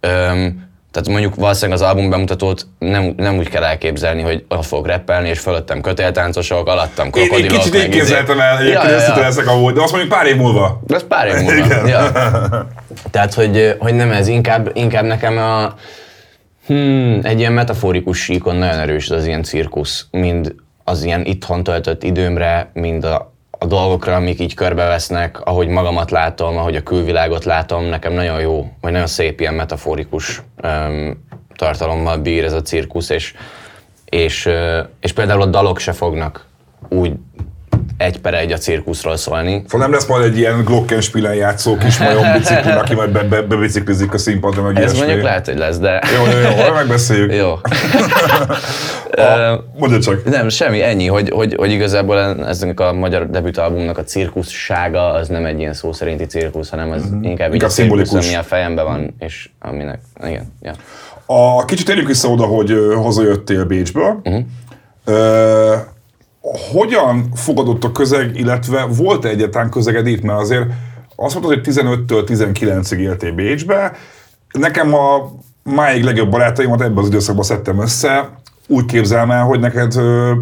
öm, 0.01 0.71
tehát 0.93 1.09
mondjuk 1.09 1.35
valószínűleg 1.35 1.81
az 1.81 1.87
album 1.89 2.11
bemutatót 2.11 2.67
nem, 2.79 3.15
nem 3.17 3.37
úgy 3.37 3.49
kell 3.49 3.63
elképzelni, 3.65 4.23
hogy 4.23 4.45
ott 4.49 4.65
fogok 4.65 4.87
rappelni, 4.87 5.29
és 5.29 5.39
fölöttem 5.39 5.81
kötéltáncosok, 5.81 6.69
alattam 6.69 7.07
Én 7.07 7.13
egy 7.23 7.29
krokodilok. 7.29 7.59
kicsit 7.59 7.75
így 7.75 7.81
izé. 7.89 7.89
képzeltem 7.99 8.41
el, 8.41 8.53
Ja, 8.55 8.59
egyébként 8.61 8.85
ja, 8.85 8.91
ja. 8.91 8.97
összetől 8.97 9.23
leszek 9.23 9.47
amúgy, 9.49 9.75
de 9.75 9.83
azt 9.83 9.93
mondjuk 9.93 10.13
pár 10.13 10.27
év 10.27 10.37
múlva. 10.37 10.81
De 10.87 10.95
az 10.95 11.05
pár 11.09 11.27
év 11.27 11.35
múlva. 11.35 11.87
ja. 11.89 12.11
Tehát, 13.11 13.35
hogy, 13.35 13.77
hogy 13.79 13.95
nem 13.95 14.11
ez, 14.11 14.29
inkább, 14.29 14.71
inkább 14.75 15.05
nekem 15.05 15.39
a, 15.39 15.75
hmm, 16.67 17.21
egy 17.23 17.39
ilyen 17.39 17.53
metaforikus 17.53 18.19
síkon 18.23 18.57
nagyon 18.57 18.79
erős 18.79 19.11
az 19.11 19.27
ilyen 19.27 19.43
cirkusz, 19.43 20.07
mind 20.11 20.55
az 20.85 21.05
ilyen 21.05 21.25
itthon 21.25 21.63
töltött 21.63 22.03
időmre, 22.03 22.71
mind 22.73 23.05
a, 23.05 23.32
a 23.63 23.67
dolgokra, 23.67 24.15
amik 24.15 24.41
így 24.41 24.55
körbevesznek, 24.55 25.41
ahogy 25.41 25.69
magamat 25.69 26.11
látom, 26.11 26.57
ahogy 26.57 26.77
a 26.77 26.83
külvilágot 26.83 27.45
látom, 27.45 27.85
nekem 27.85 28.13
nagyon 28.13 28.41
jó, 28.41 28.73
vagy 28.81 28.93
nagyon 28.93 29.07
szép 29.07 29.41
ilyen 29.41 29.55
metaforikus 29.55 30.43
um, 30.63 31.25
tartalommal 31.57 32.17
bír 32.17 32.45
ez 32.45 32.53
a 32.53 32.63
cirkusz, 32.63 33.11
és, 33.11 33.35
és, 34.05 34.49
és 35.01 35.13
például 35.13 35.43
a 35.43 35.47
dalok 35.47 35.79
se 35.79 35.93
fognak 35.93 36.47
úgy 36.89 37.13
egy 37.97 38.21
per 38.21 38.35
egy 38.35 38.53
a 38.53 38.57
cirkuszról 38.57 39.17
szólni. 39.17 39.63
Szóval 39.67 39.81
nem 39.81 39.93
lesz 39.93 40.07
majd 40.07 40.25
egy 40.25 40.39
ilyen 40.39 40.65
Glockenspielen 40.65 41.35
játszó 41.35 41.77
kis 41.77 41.99
majom 41.99 42.33
biciklin, 42.33 42.75
aki 42.75 42.95
majd 42.95 43.11
be, 43.11 43.23
be, 43.23 43.43
bebiciklizik 43.43 44.13
a 44.15 44.19
színpadra, 44.19 44.63
meg 44.63 44.77
Ez 44.77 44.83
ilyesmi. 44.83 44.99
mondjuk 44.99 45.23
lehet, 45.23 45.47
hogy 45.47 45.59
lesz, 45.59 45.79
de... 45.79 46.03
Jó, 46.17 46.25
jó, 46.33 46.67
jó, 46.67 46.73
megbeszéljük. 46.73 47.35
Jó. 47.35 47.53
A, 49.13 49.65
mondja 49.79 50.01
csak. 50.01 50.25
Nem, 50.25 50.49
semmi, 50.49 50.83
ennyi, 50.83 51.07
hogy, 51.07 51.31
hogy, 51.31 51.55
hogy 51.55 51.71
igazából 51.71 52.19
eznek 52.47 52.81
a 52.81 52.93
magyar 52.93 53.31
debütalbumnak 53.31 53.99
a 53.99 54.05
cirkuszsága 54.05 55.13
az 55.13 55.29
nem 55.29 55.45
egy 55.45 55.59
ilyen 55.59 55.73
szó 55.73 55.93
szerinti 55.93 56.25
cirkusz, 56.25 56.71
hanem 56.71 56.93
ez 56.93 57.03
mm-hmm. 57.05 57.23
inkább, 57.23 57.51
cirkusz, 57.51 57.73
szimbolikus. 57.73 58.27
ami 58.27 58.35
a 58.35 58.43
fejemben 58.43 58.85
van, 58.85 59.15
és 59.19 59.51
aminek, 59.61 60.01
igen, 60.27 60.53
ja. 60.61 60.73
A, 61.27 61.65
kicsit 61.65 61.87
térjünk 61.87 62.09
vissza 62.09 62.29
oda, 62.29 62.45
hogy 62.45 62.75
hazajöttél 62.95 63.65
Bécsből. 63.65 64.21
Uh-huh. 64.25 64.45
Ö, 65.05 65.75
hogyan 66.73 67.29
fogadott 67.35 67.85
a 67.85 67.93
közeg, 67.93 68.39
illetve 68.39 68.85
volt-e 68.85 69.29
egyáltalán 69.29 69.71
közeged 69.71 70.07
itt? 70.07 70.23
Mert 70.23 70.41
azért 70.41 70.67
azt 71.17 71.35
mondtad, 71.35 71.65
hogy 71.65 71.75
15-től 71.75 72.25
19-ig 72.27 72.97
éltél 72.97 73.33
Bécsbe. 73.33 73.93
Nekem 74.53 74.95
a 74.95 75.31
máig 75.63 76.05
legjobb 76.05 76.31
barátaimat 76.31 76.81
ebben 76.81 76.99
az 76.99 77.07
időszakban 77.07 77.45
szedtem 77.45 77.81
össze. 77.81 78.31
Úgy 78.67 78.85
képzelem 78.85 79.31
el, 79.31 79.45
hogy 79.45 79.61
neked 79.61 79.97
ö, 79.97 80.33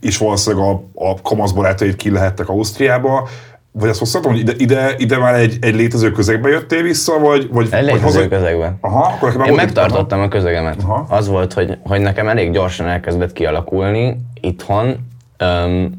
is 0.00 0.18
valószínűleg 0.18 0.66
a, 0.66 0.82
a 0.94 1.22
kamasz 1.22 1.52
barátaid 1.52 1.96
ki 1.96 2.10
lehettek 2.10 2.48
Ausztriába. 2.48 3.28
Vagy 3.72 3.88
azt 3.88 4.00
mondhatom, 4.00 4.32
hogy 4.32 4.40
ide, 4.40 4.52
ide, 4.56 4.94
ide 4.98 5.18
már 5.18 5.34
egy, 5.34 5.56
egy 5.60 5.74
létező 5.74 6.10
közegbe 6.10 6.48
jöttél 6.48 6.82
vissza, 6.82 7.18
vagy, 7.18 7.48
vagy, 7.52 7.68
Egy 7.70 7.84
vagy 7.84 7.94
létező 7.94 8.28
közegben. 8.28 8.78
Aha, 8.80 9.12
akkor 9.14 9.28
nekem 9.28 9.46
Én 9.46 9.54
megtartottam 9.54 10.20
a 10.20 10.28
közegemet. 10.28 10.82
Aha. 10.82 11.06
Az 11.08 11.28
volt, 11.28 11.52
hogy, 11.52 11.78
hogy 11.82 12.00
nekem 12.00 12.28
elég 12.28 12.52
gyorsan 12.52 12.86
elkezdett 12.86 13.32
kialakulni 13.32 14.16
itthon. 14.40 14.96
Um, 15.44 15.98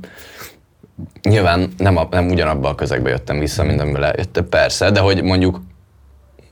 nyilván 1.22 1.74
nem, 1.78 1.98
a, 1.98 2.08
nem 2.12 2.28
ugyanabba 2.28 2.70
a 2.70 2.76
közegbe 2.76 3.10
jöttem 3.10 3.40
vissza, 3.40 3.64
mint 3.64 3.82
amiből 3.82 4.04
eljöttem, 4.04 4.50
persze, 4.50 4.92
de 4.92 5.00
hogy 5.00 5.24
mondjuk 5.24 5.62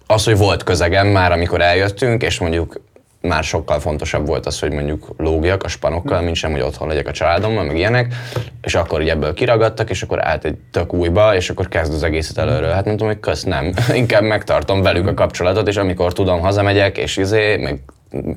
az, 0.07 0.23
hogy 0.23 0.37
volt 0.37 0.63
közegem 0.63 1.07
már, 1.07 1.31
amikor 1.31 1.61
eljöttünk, 1.61 2.23
és 2.23 2.39
mondjuk 2.39 2.81
már 3.21 3.43
sokkal 3.43 3.79
fontosabb 3.79 4.27
volt 4.27 4.45
az, 4.45 4.59
hogy 4.59 4.71
mondjuk 4.71 5.13
lógjak 5.17 5.63
a 5.63 5.67
spanokkal, 5.67 6.21
mint 6.21 6.35
sem, 6.35 6.51
hogy 6.51 6.61
otthon 6.61 6.87
legyek 6.87 7.07
a 7.07 7.11
családommal, 7.11 7.63
meg 7.63 7.77
ilyenek, 7.77 8.13
és 8.61 8.75
akkor 8.75 9.01
így 9.01 9.09
ebből 9.09 9.33
kiragadtak, 9.33 9.89
és 9.89 10.01
akkor 10.01 10.25
át 10.25 10.45
egy 10.45 10.55
tök 10.71 10.93
újba, 10.93 11.35
és 11.35 11.49
akkor 11.49 11.67
kezd 11.67 11.93
az 11.93 12.03
egészet 12.03 12.37
előről. 12.37 12.71
Hát 12.71 12.85
mondtam, 12.85 13.07
hogy 13.07 13.19
kösz, 13.19 13.43
nem. 13.43 13.73
Inkább 13.93 14.23
megtartom 14.23 14.81
velük 14.81 15.07
a 15.07 15.13
kapcsolatot, 15.13 15.67
és 15.67 15.77
amikor 15.77 16.13
tudom, 16.13 16.39
hazamegyek, 16.39 16.97
és 16.97 17.17
izé, 17.17 17.57
meg 17.57 17.79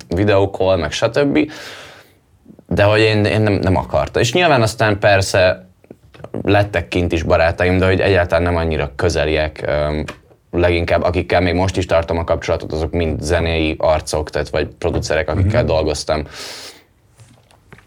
videókol, 0.09 0.77
meg 0.77 0.93
stb. 0.93 1.51
De 2.75 2.83
hogy 2.83 3.01
én, 3.01 3.25
én 3.25 3.41
nem, 3.41 3.53
nem 3.53 3.77
akarta. 3.77 4.21
És 4.21 4.33
nyilván 4.33 4.63
aztán 4.63 4.99
persze 4.99 5.69
lettek 6.43 6.89
kint 6.89 7.13
is 7.13 7.23
barátaim, 7.23 7.79
de 7.79 7.87
hogy 7.87 8.01
egyáltalán 8.01 8.43
nem 8.43 8.57
annyira 8.57 8.93
közeliek. 8.97 9.71
Leginkább 10.51 11.03
akikkel 11.03 11.41
még 11.41 11.55
most 11.55 11.77
is 11.77 11.87
tartom 11.87 12.19
a 12.19 12.25
kapcsolatot, 12.25 12.73
azok 12.73 12.93
mind 12.93 13.23
zenei 13.23 13.75
arcok, 13.79 14.31
tehát 14.31 14.49
vagy 14.49 14.69
producerek, 14.79 15.29
akikkel 15.29 15.65
dolgoztam. 15.65 16.25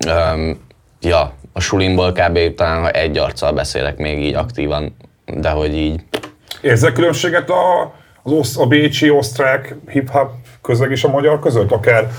Öm, 0.08 0.60
ja, 1.02 1.34
a 1.54 1.60
sulimból 1.60 2.12
kb. 2.12 2.56
talán 2.56 2.82
ha 2.82 2.90
egy 2.90 3.18
arccal 3.18 3.54
beszélek 3.54 3.98
még 3.98 4.24
így 4.24 4.36
aktívan, 4.36 4.96
de 5.26 5.50
hogy 5.50 5.76
így 5.76 6.02
Érzel 6.62 6.92
különbséget 6.92 7.50
a, 7.50 7.94
az 8.24 8.32
osz, 8.32 8.58
a 8.58 8.66
bécsi 8.66 9.10
osztrák 9.10 9.76
hip-hop 9.88 10.32
közeg 10.62 10.92
és 10.92 11.04
a 11.04 11.10
magyar 11.10 11.40
között? 11.40 11.72
Akár 11.72 12.12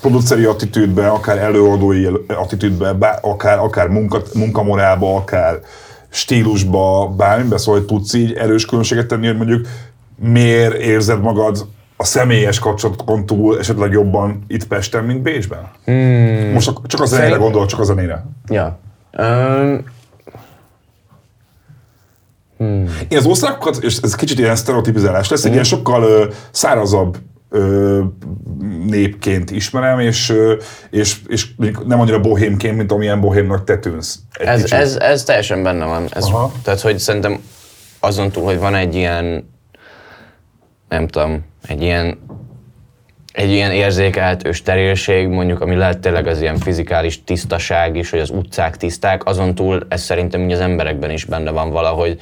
produceri 0.00 0.44
attitűdben, 0.44 1.08
akár 1.08 1.38
előadói 1.38 2.06
attitűdben, 2.26 2.98
bá, 2.98 3.18
akár, 3.22 3.58
akár 3.58 3.88
munka, 3.88 4.22
munkamorálba, 4.34 5.16
akár 5.16 5.60
stílusba, 6.08 7.08
bármiben, 7.16 7.58
szóval 7.58 7.80
hogy 7.80 7.88
tudsz 7.88 8.12
így 8.14 8.32
erős 8.32 8.64
különbséget 8.64 9.06
tenni, 9.06 9.26
hogy 9.26 9.36
mondjuk 9.36 9.66
miért 10.16 10.74
érzed 10.74 11.20
magad 11.20 11.66
a 11.96 12.04
személyes 12.04 12.58
kapcsolatokon 12.58 13.26
túl 13.26 13.58
esetleg 13.58 13.92
jobban 13.92 14.44
itt 14.46 14.66
Pesten, 14.66 15.04
mint 15.04 15.22
Bécsben? 15.22 15.70
Hmm. 15.84 16.50
Most 16.52 16.72
csak- 16.86 17.00
a 17.00 17.06
zenére 17.06 17.26
Szerint- 17.28 17.42
gondol, 17.42 17.66
csak 17.66 17.80
a 17.80 17.84
zenére. 17.84 18.26
Ja. 18.48 18.78
Um, 19.18 19.84
Én 23.08 23.18
az 23.18 23.26
osztrákokat, 23.26 23.76
és 23.76 23.96
ez 24.02 24.14
kicsit 24.14 24.38
ilyen 24.38 24.56
sztereotipizálás 24.56 25.28
lesz, 25.28 25.44
egy 25.44 25.52
ilyen 25.52 25.64
sokkal 25.64 26.02
ö, 26.02 26.24
szárazabb 26.50 27.18
ö, 27.50 28.00
népként 28.86 29.50
ismerem, 29.50 29.98
és, 29.98 30.32
és, 30.90 31.16
és 31.26 31.46
nem 31.86 32.00
annyira 32.00 32.20
bohémként, 32.20 32.76
mint 32.76 32.92
amilyen 32.92 33.20
bohémnak 33.20 33.64
te 33.64 33.78
tűnsz. 33.78 34.18
Ez, 34.30 34.62
kicsit. 34.62 34.78
ez, 34.78 34.96
ez 34.96 35.24
teljesen 35.24 35.62
benne 35.62 35.84
van. 35.84 36.06
Ez, 36.10 36.24
Aha. 36.24 36.52
tehát, 36.62 36.80
hogy 36.80 36.98
szerintem 36.98 37.40
azon 38.00 38.30
túl, 38.30 38.44
hogy 38.44 38.58
van 38.58 38.74
egy 38.74 38.94
ilyen, 38.94 39.50
nem 40.88 41.08
tudom, 41.08 41.44
egy 41.66 41.82
ilyen, 41.82 42.18
egy 43.32 43.50
ilyen 43.50 43.70
érzékelt 43.70 44.46
ő 44.46 44.52
sterilség, 44.52 45.28
mondjuk, 45.28 45.60
ami 45.60 45.74
lehet 45.74 45.98
tényleg 45.98 46.26
az 46.26 46.40
ilyen 46.40 46.58
fizikális 46.58 47.24
tisztaság 47.24 47.96
is, 47.96 48.10
hogy 48.10 48.18
az 48.18 48.30
utcák 48.30 48.76
tiszták, 48.76 49.24
azon 49.24 49.54
túl 49.54 49.86
ez 49.88 50.02
szerintem 50.02 50.40
így 50.40 50.52
az 50.52 50.60
emberekben 50.60 51.10
is 51.10 51.24
benne 51.24 51.50
van 51.50 51.70
valahogy, 51.70 52.20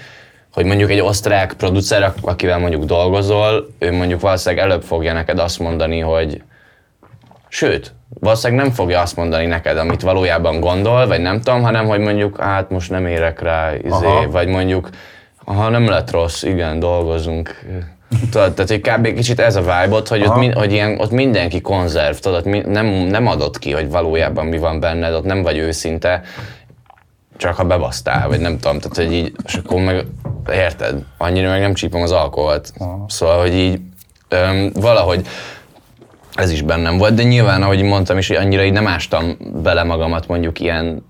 hogy 0.52 0.64
mondjuk 0.64 0.90
egy 0.90 1.00
osztrák 1.00 1.52
producer, 1.52 2.02
ak- 2.02 2.26
akivel 2.26 2.58
mondjuk 2.58 2.84
dolgozol, 2.84 3.68
ő 3.78 3.92
mondjuk 3.92 4.20
valószínűleg 4.20 4.64
előbb 4.64 4.82
fogja 4.82 5.12
neked 5.12 5.38
azt 5.38 5.58
mondani, 5.58 5.98
hogy 5.98 6.42
Sőt, 7.48 7.94
valószínűleg 8.20 8.64
nem 8.64 8.74
fogja 8.74 9.00
azt 9.00 9.16
mondani 9.16 9.46
neked, 9.46 9.76
amit 9.76 10.02
valójában 10.02 10.60
gondol, 10.60 11.06
vagy 11.06 11.20
nem 11.20 11.40
tudom, 11.40 11.62
hanem 11.62 11.86
hogy 11.86 12.00
mondjuk, 12.00 12.40
hát 12.40 12.70
most 12.70 12.90
nem 12.90 13.06
érek 13.06 13.40
rá, 13.40 13.72
izé, 13.74 14.06
Aha. 14.06 14.30
vagy 14.30 14.48
mondjuk, 14.48 14.88
ha 15.44 15.68
nem 15.68 15.88
lett 15.88 16.10
rossz, 16.10 16.42
igen, 16.42 16.78
dolgozunk. 16.78 17.54
Tudod, 18.30 18.54
tehát 18.54 18.70
hogy 18.70 18.80
kb. 18.80 19.14
kicsit 19.14 19.40
ez 19.40 19.56
a 19.56 19.60
vibe 19.60 20.02
hogy, 20.08 20.22
ott, 20.26 20.36
min, 20.36 20.52
hogy 20.52 20.72
ilyen, 20.72 20.98
ott 21.00 21.10
mindenki 21.10 21.60
konzerv, 21.60 22.16
tudod, 22.16 22.44
mi, 22.44 22.62
nem, 22.66 22.86
nem 22.86 23.26
adott 23.26 23.58
ki, 23.58 23.72
hogy 23.72 23.90
valójában 23.90 24.46
mi 24.46 24.58
van 24.58 24.80
benned, 24.80 25.14
ott 25.14 25.24
nem 25.24 25.42
vagy 25.42 25.58
őszinte, 25.58 26.22
csak 27.38 27.54
ha 27.54 27.64
bebasztál, 27.64 28.28
vagy 28.28 28.40
nem 28.40 28.58
tudom, 28.58 28.78
tehát 28.78 28.96
hogy 28.96 29.12
így, 29.12 29.32
és 29.44 29.54
akkor 29.54 29.80
meg, 29.80 30.06
érted, 30.52 31.04
annyira 31.18 31.50
meg 31.50 31.60
nem 31.60 31.74
csípom 31.74 32.02
az 32.02 32.12
alkoholt. 32.12 32.72
Szóval, 33.06 33.40
hogy 33.40 33.54
így 33.54 33.80
öm, 34.28 34.70
valahogy 34.74 35.26
ez 36.34 36.50
is 36.50 36.62
bennem 36.62 36.98
volt, 36.98 37.14
de 37.14 37.22
nyilván, 37.22 37.62
ahogy 37.62 37.82
mondtam 37.82 38.18
is, 38.18 38.28
hogy 38.28 38.36
annyira 38.36 38.64
így 38.64 38.72
nem 38.72 38.86
ástam 38.86 39.36
bele 39.62 39.82
magamat 39.82 40.26
mondjuk 40.28 40.60
ilyen, 40.60 41.06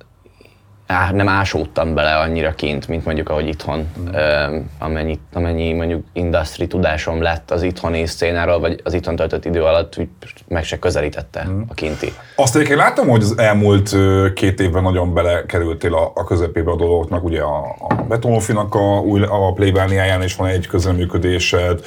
á, 0.88 1.10
nem 1.12 1.28
ásódtam 1.28 1.94
bele 1.94 2.16
annyira 2.16 2.54
kint, 2.54 2.88
mint 2.88 3.04
mondjuk 3.04 3.28
ahogy 3.28 3.48
itthon, 3.48 3.88
ö, 4.12 4.56
amennyi, 4.78 5.18
amennyi 5.32 5.72
mondjuk 5.72 6.04
industry 6.12 6.66
tudásom 6.66 7.22
lett 7.22 7.50
az 7.50 7.62
itthoni 7.62 8.06
szcénáról, 8.06 8.60
vagy 8.60 8.80
az 8.84 8.94
itthon 8.94 9.16
töltött 9.16 9.44
idő 9.44 9.62
alatt, 9.62 9.98
úgy 9.98 10.08
meg 10.48 10.64
se 10.64 10.78
közelítette 10.78 11.46
a 11.68 11.74
kinti. 11.74 12.12
Azt 12.36 12.54
egyébként 12.54 12.78
láttam, 12.78 13.08
hogy 13.08 13.22
az 13.22 13.38
elmúlt 13.38 13.96
két 14.34 14.60
évben 14.60 14.82
nagyon 14.82 15.14
belekerültél 15.14 15.94
a, 15.94 16.12
a 16.14 16.24
közepébe 16.24 16.70
a 16.70 16.76
dolgoknak, 16.76 17.24
ugye 17.24 17.40
a, 17.40 17.76
a 17.88 17.94
Betonfinak 17.94 18.74
a, 18.74 18.98
új, 18.98 19.22
a 19.22 19.52
plébániáján 19.52 20.22
is 20.22 20.36
van 20.36 20.48
egy 20.48 20.66
közreműködésed, 20.66 21.84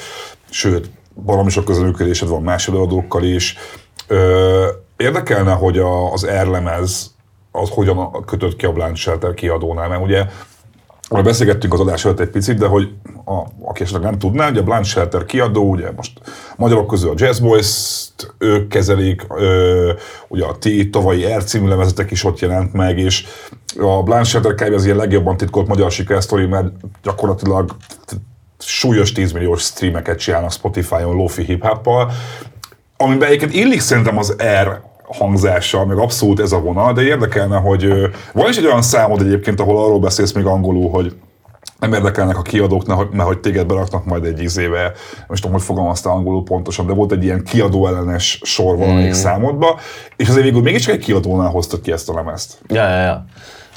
sőt, 0.50 0.90
valami 1.14 1.50
sok 1.50 1.64
közreműködésed 1.64 2.28
van 2.28 2.42
más 2.42 2.68
előadókkal 2.68 3.22
is. 3.22 3.56
Ö, 4.06 4.66
érdekelne, 4.96 5.52
hogy 5.52 5.78
a, 5.78 6.12
az 6.12 6.24
Erlemez 6.24 7.11
az 7.52 7.68
hogyan 7.68 8.24
kötött 8.24 8.56
ki 8.56 8.66
a 8.66 8.72
Blanche 8.72 9.00
Shelter 9.00 9.34
kiadónál, 9.34 9.88
mert 9.88 10.02
ugye 10.02 10.26
Arra 11.12 11.22
beszélgettünk 11.22 11.72
az 11.72 11.80
adás 11.80 12.04
előtt 12.04 12.20
egy 12.20 12.30
picit, 12.30 12.58
de 12.58 12.66
hogy 12.66 12.92
a, 13.24 13.42
aki 13.62 13.82
esetleg 13.82 14.02
nem 14.02 14.18
tudná, 14.18 14.48
ugye 14.48 14.60
a 14.60 14.82
Shelter 14.82 15.24
kiadó, 15.24 15.70
ugye 15.70 15.90
most 15.96 16.20
magyarok 16.56 16.86
közül 16.86 17.10
a 17.10 17.14
Jazz 17.16 17.38
Boys-t 17.38 18.34
ők 18.38 18.68
kezelik, 18.68 19.26
ö, 19.28 19.92
ugye 20.28 20.44
a 20.44 20.58
ti 20.58 20.90
tavalyi 20.90 21.24
R 21.34 21.44
című 21.44 21.68
lemezetek 21.68 22.10
is 22.10 22.24
ott 22.24 22.38
jelent 22.38 22.72
meg, 22.72 22.98
és 22.98 23.26
a 23.78 24.02
Blanche 24.02 24.28
Shelter 24.28 24.54
kb. 24.54 24.74
az 24.74 24.84
ilyen 24.84 24.96
legjobban 24.96 25.36
titkolt 25.36 25.66
magyar 25.66 25.90
sikersztori, 25.90 26.46
mert 26.46 26.66
gyakorlatilag 27.02 27.76
súlyos 28.58 29.12
10 29.12 29.32
milliós 29.32 29.62
streameket 29.62 30.18
csinálnak 30.18 30.52
Spotify-on 30.52 31.16
lofi 31.16 31.44
hip 31.44 31.66
amiben 32.96 33.28
egyébként 33.28 33.54
illik 33.54 33.80
szerintem 33.80 34.18
az 34.18 34.36
R 34.62 34.80
hangzással, 35.14 35.86
meg 35.86 35.98
abszolút 35.98 36.40
ez 36.40 36.52
a 36.52 36.60
vonal, 36.60 36.92
de 36.92 37.02
érdekelne, 37.02 37.56
hogy 37.56 37.88
van 38.32 38.48
is 38.48 38.56
egy 38.56 38.66
olyan 38.66 38.82
számod 38.82 39.20
egyébként, 39.20 39.60
ahol 39.60 39.84
arról 39.84 40.00
beszélsz 40.00 40.32
még 40.32 40.44
angolul, 40.44 40.90
hogy 40.90 41.12
nem 41.78 41.92
érdekelnek 41.92 42.38
a 42.38 42.42
kiadók, 42.42 42.86
mert 42.86 43.28
hogy 43.28 43.38
téged 43.38 43.66
beraknak 43.66 44.04
majd 44.04 44.24
egy 44.24 44.42
izébe, 44.42 44.82
nem 45.16 45.32
is 45.32 45.40
tudom, 45.40 45.56
hogy 45.56 45.64
fogalmaztál 45.64 46.12
angolul 46.12 46.42
pontosan, 46.42 46.86
de 46.86 46.92
volt 46.92 47.12
egy 47.12 47.24
ilyen 47.24 47.44
kiadó 47.44 47.86
ellenes 47.86 48.40
sor 48.42 48.76
valamelyik 48.76 49.12
számodba, 49.12 49.80
és 50.16 50.28
azért 50.28 50.44
végül 50.44 50.62
mégiscsak 50.62 50.94
egy 50.94 51.04
kiadónál 51.04 51.50
hoztad 51.50 51.80
ki 51.80 51.92
ezt 51.92 52.08
a 52.08 52.14
lemezt. 52.14 52.58
Ja, 52.68 52.88
ja, 52.88 53.00
ja. 53.00 53.24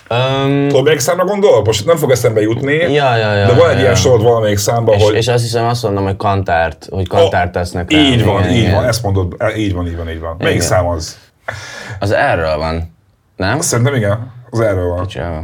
Um, 0.10 0.68
Tudod, 0.68 0.84
melyik 0.84 1.00
számra 1.00 1.26
gondolok? 1.26 1.66
Most 1.66 1.86
nem 1.86 1.96
fog 1.96 2.12
eszembe 2.12 2.42
jutni, 2.42 2.74
Ja, 2.74 3.16
ja, 3.16 3.34
ja, 3.34 3.48
de 3.48 3.54
van 3.54 3.70
egy 3.70 3.76
ja, 3.76 3.80
ilyen 3.80 3.92
ja. 3.92 3.96
sorod 3.96 4.24
valamelyik 4.24 4.58
számban, 4.58 4.96
és, 4.96 5.04
hogy... 5.04 5.16
és 5.16 5.28
azt 5.28 5.44
hiszem 5.44 5.66
azt 5.66 5.84
mondom, 5.84 6.04
hogy 6.04 6.18
kantárt, 6.18 6.88
hogy 6.92 7.08
kantárt 7.08 7.52
tesznek 7.52 7.92
rá. 7.92 7.98
így 7.98 8.24
van, 8.24 8.44
Igen, 8.44 8.54
így 8.54 8.62
igen. 8.62 8.76
van, 8.76 8.86
ezt 8.86 9.04
mondod, 9.04 9.36
e, 9.38 9.56
így 9.56 9.74
van, 9.74 9.88
így 9.88 9.98
van, 9.98 10.10
így 10.10 10.20
van. 10.20 10.36
Melyik 10.38 10.56
Igen. 10.56 10.68
szám 10.68 10.88
az? 10.88 11.18
Az 12.00 12.12
erről 12.12 12.58
van. 12.58 12.96
Nem? 13.36 13.60
Szerintem 13.60 13.96
igen, 13.96 14.32
az 14.50 14.60
erről 14.60 14.88
van. 14.88 15.08
Csá. 15.08 15.41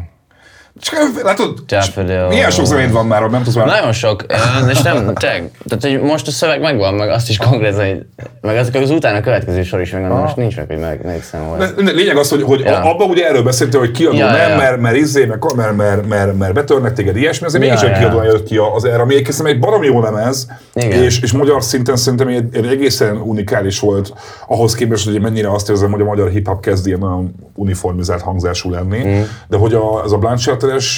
Csak 0.80 1.24
látod, 1.24 1.60
Daffodil. 1.68 2.28
milyen 2.28 2.50
sok 2.52 2.66
zenéd 2.66 2.92
van 2.92 3.06
már, 3.06 3.30
nem 3.30 3.44
tudsz 3.44 3.56
már... 3.56 3.66
Nagyon 3.66 3.92
sok, 3.92 4.26
és 4.70 4.82
nem, 4.82 5.14
tényleg, 5.14 5.52
tehát 5.68 5.82
hogy 5.82 6.02
most 6.10 6.28
a 6.28 6.32
szöveg 6.32 6.62
megvan, 6.62 6.94
meg 6.94 7.10
azt 7.10 7.30
is 7.30 7.38
konkrétan, 7.38 7.86
hogy, 7.88 8.06
meg 8.42 8.58
azok 8.58 8.74
az 8.76 8.90
utána 8.90 9.22
következő 9.22 9.64
sor 9.64 9.82
is 9.82 9.92
megvan, 9.92 10.22
most 10.22 10.36
nincs 10.36 10.56
meg, 10.56 10.66
hogy 10.68 10.78
meg, 10.80 11.06
melyik 11.06 11.24
szám 11.24 11.48
volt. 11.48 11.74
Lényeg 11.94 12.18
az, 12.18 12.30
hogy, 12.30 12.44
hogy 12.44 12.60
Ja. 12.60 12.80
abban 12.82 13.10
ugye 13.10 13.28
erről 13.28 13.44
beszéltél, 13.44 13.80
hogy 13.80 13.92
kiadó 13.92 14.18
Ja, 14.18 14.26
nem, 14.32 14.50
ja. 14.50 14.56
mert, 14.58 14.80
mert 14.82 14.96
izzé, 14.96 15.26
mert, 15.26 15.54
mert, 15.56 15.76
mert, 15.76 16.08
mert, 16.08 16.38
mert 16.38 16.54
betörnek 16.54 16.94
téged 16.94 17.16
ilyesmi, 17.16 17.46
azért 17.46 17.64
Ja, 17.64 17.70
mégis 17.70 17.84
egy 17.86 17.92
ja. 17.92 17.98
kiadóan 17.98 18.26
jött 18.26 18.44
ki 18.44 18.58
az 18.76 18.86
erre, 18.86 19.02
ami 19.02 19.14
egyébként 19.14 19.48
egy 19.48 19.60
baromi 19.60 19.86
jó 19.86 20.02
lemez, 20.02 20.48
Igen. 20.74 21.04
és, 21.04 21.22
és 21.22 21.32
magyar 21.32 21.64
szinten 21.64 21.96
szerintem 21.96 22.28
egy, 22.28 22.56
egy 22.56 22.66
egészen 22.68 23.18
unikális 23.18 23.80
volt 23.80 24.14
ahhoz 24.48 24.76
képest, 24.76 25.06
hogy 25.06 25.22
mennyire 25.22 25.52
azt 25.52 25.70
érzem, 25.70 25.92
hogy 25.92 26.02
a 26.02 26.06
magyar 26.06 26.30
hip-hop 26.30 26.62
kezd 26.62 26.88
ilyen 26.88 27.36
uniformizált 27.56 28.22
hangzású 28.22 28.70
lenni, 28.70 29.00
Mm. 29.06 29.22
de 29.48 29.58
hogy 29.58 29.74
a, 29.74 30.02
ez 30.06 30.12
a 30.12 30.18
Blunt 30.18 30.40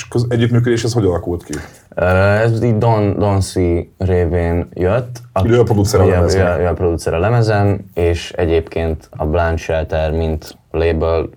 Köz- 0.10 0.32
együttműködés, 0.32 0.84
ez 0.84 0.94
hogy 0.94 1.06
alakult 1.06 1.44
ki? 1.44 1.54
Ez 1.96 2.64
így 2.64 2.78
Don, 2.78 3.16
Don 3.20 3.40
C 3.42 3.54
révén 3.98 4.68
jött. 4.74 5.20
aki- 5.34 5.50
Ő 5.50 5.60
a 5.60 5.64
producer 5.64 6.02
a 6.02 6.06
lemezen. 6.06 6.60
Ő, 6.60 6.64
ő 6.64 6.68
a 6.68 6.74
producer 6.74 7.14
a 7.14 7.20
lemezen, 7.20 7.86
és 7.94 8.32
egyébként 8.32 9.10
a 9.18 9.26
Blunt 9.26 9.58
Shelter, 9.58 10.12
mint 10.12 10.58
label 10.72 11.30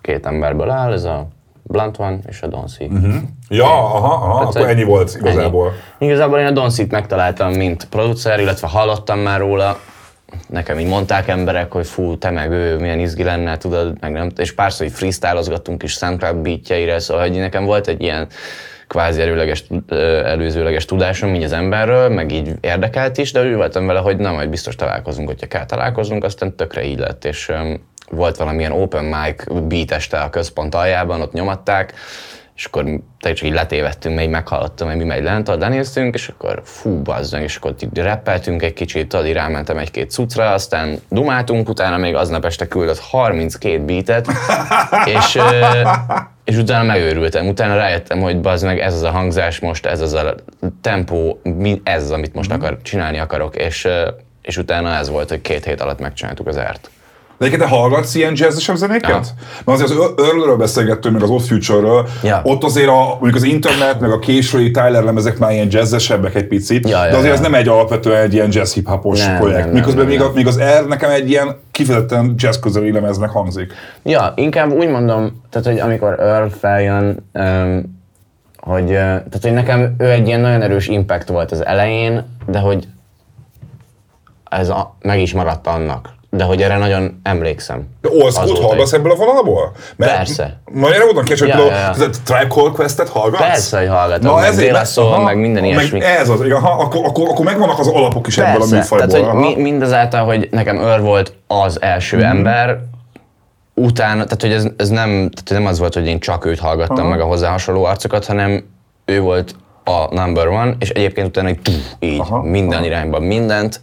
két 0.00 0.26
emberből 0.26 0.70
áll, 0.70 0.92
ez 0.92 1.04
a 1.04 1.26
Blunt 1.62 1.96
van 1.96 2.20
és 2.26 2.42
a 2.42 2.46
Don 2.46 2.66
C. 2.66 2.76
Ja, 3.48 3.64
aha, 3.64 3.96
aha 4.14 4.38
Tehát, 4.38 4.54
akkor 4.56 4.68
ennyi 4.68 4.84
volt 4.84 5.16
igazából. 5.20 5.66
Ennyi. 5.98 6.10
Igazából 6.10 6.38
én 6.38 6.46
a 6.46 6.50
Don 6.50 6.70
C-t 6.70 6.90
megtaláltam, 6.90 7.52
mint 7.52 7.84
producer, 7.90 8.40
illetve 8.40 8.68
hallottam 8.68 9.18
már 9.18 9.40
róla. 9.40 9.76
Nekem 10.48 10.78
így 10.78 10.86
mondták 10.86 11.28
emberek, 11.28 11.72
hogy 11.72 11.86
fú, 11.86 12.18
te 12.18 12.30
meg 12.30 12.50
ő, 12.50 12.76
milyen 12.76 12.98
izgi 12.98 13.22
lenne, 13.22 13.56
tudod, 13.56 13.96
meg 14.00 14.12
nem, 14.12 14.30
és 14.36 14.52
párszor, 14.52 14.86
hogy 14.86 14.96
freestylozgattunk 14.96 15.82
is 15.82 15.92
SoundCloud 15.92 16.36
beatjeire, 16.36 16.98
szóval 16.98 17.28
hogy 17.28 17.38
nekem 17.38 17.64
volt 17.64 17.88
egy 17.88 18.02
ilyen 18.02 18.26
kvázi 18.88 19.20
erőleges, 19.20 19.64
előzőleges 20.24 20.84
tudásom 20.84 21.34
így 21.34 21.42
az 21.42 21.52
emberről, 21.52 22.08
meg 22.08 22.32
így 22.32 22.52
érdekelt 22.60 23.18
is, 23.18 23.32
de 23.32 23.44
úgy 23.46 23.54
voltam 23.54 23.86
vele, 23.86 24.00
hogy 24.00 24.16
nem, 24.16 24.34
majd 24.34 24.48
biztos 24.48 24.74
találkozunk, 24.74 25.28
hogyha 25.28 25.46
kell 25.46 25.66
találkozunk, 25.66 26.24
aztán 26.24 26.56
tökre 26.56 26.84
így 26.84 26.98
lett, 26.98 27.24
és 27.24 27.48
öm, 27.48 27.80
volt 28.10 28.36
valamilyen 28.36 28.72
open 28.72 29.04
mic 29.04 29.44
beat 29.68 29.90
este 29.90 30.18
a 30.18 30.30
központ 30.30 30.74
aljában, 30.74 31.20
ott 31.20 31.32
nyomatták, 31.32 31.94
és 32.56 32.64
akkor 32.64 32.84
te 33.20 33.32
csak 33.32 33.46
így 33.46 33.52
letévettünk, 33.52 34.16
még 34.16 34.28
meghallottam, 34.28 34.88
hogy 34.88 34.96
mi 34.96 35.04
megy 35.04 35.22
lent, 35.22 35.48
ott 35.48 35.60
lenéztünk, 35.60 36.14
és 36.14 36.28
akkor 36.28 36.62
fú, 36.64 37.02
bazzang, 37.02 37.42
és 37.42 37.56
akkor 37.56 37.74
így 37.80 37.98
rappeltünk 37.98 38.62
egy 38.62 38.72
kicsit, 38.72 39.16
így 39.26 39.32
rámentem 39.32 39.78
egy-két 39.78 40.10
cuccra, 40.10 40.50
aztán 40.50 40.98
dumáltunk, 41.08 41.68
utána 41.68 41.96
még 41.96 42.14
aznap 42.14 42.44
este 42.44 42.68
küldött 42.68 42.98
32 42.98 43.84
beatet, 43.84 44.26
és, 45.16 45.38
és 46.44 46.56
utána 46.56 46.84
megőrültem, 46.84 47.48
utána 47.48 47.74
rájöttem, 47.74 48.20
hogy 48.20 48.40
bazd 48.40 48.64
meg, 48.64 48.78
ez 48.78 48.94
az 48.94 49.02
a 49.02 49.10
hangzás 49.10 49.60
most, 49.60 49.86
ez 49.86 50.00
az 50.00 50.12
a 50.12 50.34
tempó, 50.80 51.40
ez 51.82 52.02
az, 52.02 52.10
amit 52.10 52.34
most 52.34 52.52
akar, 52.52 52.78
csinálni 52.82 53.18
akarok, 53.18 53.56
és, 53.56 53.88
és 54.42 54.56
utána 54.56 54.94
ez 54.94 55.08
volt, 55.08 55.28
hogy 55.28 55.40
két 55.40 55.64
hét 55.64 55.80
alatt 55.80 56.00
megcsináltuk 56.00 56.46
az 56.46 56.56
ert. 56.56 56.90
De 57.38 57.46
egyébként 57.48 57.70
te 57.70 57.76
hallgatsz 57.76 58.14
ilyen 58.14 58.32
jazzesebb 58.36 58.76
zenéket? 58.76 59.10
Ja. 59.10 59.20
Mert 59.64 59.82
azért 59.82 59.98
az 59.98 60.12
Earl-ről 60.16 60.56
beszélgettünk, 60.56 61.14
meg 61.14 61.22
az 61.22 61.30
Odd 61.30 61.40
Future-ről, 61.40 62.06
Ja. 62.22 62.40
ott 62.44 62.64
azért 62.64 62.88
a, 62.88 63.06
mondjuk 63.08 63.34
az 63.34 63.42
internet, 63.42 64.00
meg 64.00 64.10
a 64.10 64.18
késői 64.18 64.70
Tyler 64.70 65.02
lemezek 65.02 65.38
már 65.38 65.52
ilyen 65.52 65.66
jazzesebbek 65.70 66.34
egy 66.34 66.46
picit, 66.46 66.88
Ja, 66.88 67.04
ja, 67.04 67.10
de 67.10 67.16
azért 67.16 67.32
ja. 67.32 67.32
ez 67.32 67.40
nem 67.40 67.54
egy 67.54 67.68
alapvetően 67.68 68.22
egy 68.22 68.34
ilyen 68.34 68.48
jazz 68.50 68.72
hip-hopos 68.74 69.26
Nem, 69.26 69.36
projekt. 69.36 69.64
nem, 69.64 69.74
Miközben 69.74 70.06
nem, 70.06 70.12
még, 70.12 70.20
a, 70.22 70.30
még 70.34 70.46
az 70.46 70.60
R 70.80 70.86
nekem 70.88 71.10
egy 71.10 71.30
ilyen 71.30 71.56
kifejezetten 71.70 72.34
jazz 72.36 72.58
közeli 72.58 72.92
lemeznek 72.92 73.30
hangzik. 73.30 73.72
Ja, 74.02 74.32
inkább 74.36 74.72
úgy 74.72 74.88
mondom, 74.88 75.42
tehát, 75.50 75.66
hogy 75.66 75.78
amikor 75.78 76.20
Earl 76.20 76.46
feljön, 76.48 77.28
öm, 77.32 78.00
hogy, 78.60 78.86
tehát, 78.86 79.38
hogy 79.42 79.52
nekem 79.52 79.94
ő 79.98 80.10
egy 80.10 80.26
ilyen 80.26 80.40
nagyon 80.40 80.62
erős 80.62 80.88
impact 80.88 81.28
volt 81.28 81.52
az 81.52 81.64
elején, 81.66 82.24
de 82.46 82.58
hogy 82.58 82.88
ez 84.50 84.68
a, 84.68 84.96
meg 85.00 85.20
is 85.20 85.32
maradt 85.32 85.66
annak. 85.66 86.08
De 86.36 86.44
hogy 86.44 86.62
erre 86.62 86.76
nagyon 86.78 87.20
emlékszem. 87.22 87.88
De 88.00 88.08
Azóta 88.24 88.62
hallgatsz 88.62 88.92
ebből 88.92 89.12
a 89.12 89.14
vonalból? 89.14 89.72
Mert 89.96 90.16
Persze. 90.16 90.60
Nagyon 90.72 91.06
módon 91.06 91.24
kérdés, 91.24 91.40
hogy 91.40 91.48
Ja, 91.48 91.56
például 91.56 92.10
Tribe 92.24 92.46
Called 92.48 92.72
Quest-et 92.72 93.08
hallgatsz? 93.08 93.40
Persze, 93.42 93.78
hogy 93.78 93.88
hallgatom, 93.88 94.34
meg 94.34 94.44
ezért- 94.44 94.86
Soul, 94.86 95.12
aha, 95.12 95.22
meg 95.22 95.36
minden 95.38 95.64
ilyesmi. 95.64 95.98
Meg 95.98 96.08
ez 96.08 96.28
az, 96.28 96.40
igen, 96.44 96.56
aha, 96.56 96.82
akkor, 96.82 97.04
akkor, 97.04 97.28
akkor 97.28 97.44
megvannak 97.44 97.78
az 97.78 97.86
alapok 97.88 98.26
is 98.26 98.38
ebből 98.38 98.50
a 98.52 98.56
Persze, 98.58 98.76
műfajból. 98.76 99.08
tehát 99.08 99.26
hogy 99.26 99.36
aha. 99.36 99.48
mi, 99.48 99.62
mindazáltal, 99.62 100.24
hogy 100.24 100.48
nekem 100.50 100.78
Earl 100.78 101.02
volt 101.02 101.32
az 101.46 101.82
első 101.82 102.16
Mhm. 102.16 102.26
ember, 102.26 102.78
utána, 103.74 104.24
tehát 104.24 104.40
hogy 104.40 104.52
ez, 104.52 104.66
ez 104.76 104.88
nem, 104.88 105.08
tehát 105.08 105.50
nem 105.50 105.66
az 105.66 105.78
volt, 105.78 105.94
hogy 105.94 106.06
én 106.06 106.20
csak 106.20 106.44
őt 106.44 106.58
hallgattam 106.58 107.06
meg 107.08 107.20
a 107.20 107.24
hozzá 107.24 107.50
hasonló 107.50 107.84
arcokat, 107.84 108.26
hanem 108.26 108.64
ő 109.04 109.20
volt 109.20 109.54
a 109.84 110.14
number 110.14 110.46
one, 110.48 110.74
és 110.78 110.88
egyébként 110.90 111.26
utána 111.26 111.48
így, 111.48 111.82
így 111.98 112.18
Aha, 112.20 112.42
minden 112.42 112.84
irányban 112.84 113.22
mindent, 113.22 113.80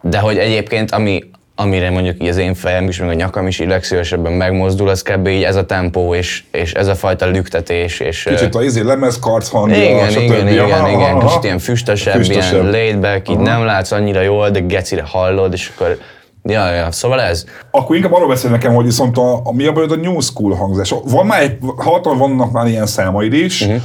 de 0.00 0.18
hogy 0.18 0.38
egyébként 0.38 0.90
ami, 0.90 1.30
amire 1.60 1.90
mondjuk 1.90 2.22
így 2.22 2.28
az 2.28 2.36
én 2.36 2.54
fejem 2.54 2.88
is, 2.88 2.98
meg 2.98 3.08
a 3.08 3.12
nyakam 3.12 3.46
is 3.46 3.58
így 3.58 3.68
legszívesebben 3.68 4.32
megmozdul, 4.32 4.88
az 4.88 5.02
kb. 5.02 5.26
így 5.26 5.42
ez 5.42 5.56
a 5.56 5.66
tempó, 5.66 6.14
és, 6.14 6.42
és 6.50 6.72
ez 6.72 6.86
a 6.86 6.94
fajta 6.94 7.26
lüktetés, 7.26 8.00
és 8.00 8.22
Kicsit 8.22 8.54
a 8.54 8.62
izé 8.62 8.80
lemez, 8.80 9.18
karc 9.18 9.48
hangja, 9.48 9.82
igen, 9.82 10.10
stb. 10.10 10.20
igen, 10.20 10.48
igen, 10.48 10.70
Aha, 10.70 10.88
igen, 10.88 11.00
aha. 11.00 11.26
kicsit 11.26 11.44
ilyen 11.44 11.58
füstösebb, 11.58 12.14
Füstösebb. 12.14 12.52
ilyen 12.52 12.70
laid 12.70 12.98
back, 12.98 13.28
így 13.28 13.38
nem 13.38 13.64
látsz 13.64 13.90
annyira 13.90 14.20
jól, 14.20 14.50
de 14.50 14.60
gecire 14.60 15.04
hallod, 15.06 15.52
és 15.52 15.72
akkor, 15.74 15.98
ja, 16.42 16.72
ja, 16.72 16.92
szóval 16.92 17.20
ez. 17.20 17.44
Akkor 17.70 17.96
inkább 17.96 18.12
arról 18.12 18.28
beszél 18.28 18.50
nekem, 18.50 18.74
hogy 18.74 18.84
viszont 18.84 19.18
a, 19.18 19.40
a 19.44 19.52
mi 19.52 19.66
a 19.66 19.72
bajod 19.72 19.92
a 19.92 19.96
new 19.96 20.20
school 20.20 20.54
hangzás. 20.54 20.94
Van 21.04 21.26
már 21.26 21.40
egy, 21.42 21.58
hallottam, 21.76 22.18
vannak 22.18 22.52
már 22.52 22.66
ilyen 22.66 22.86
számaid 22.86 23.32
is. 23.32 23.60
Uh-huh. 23.60 23.80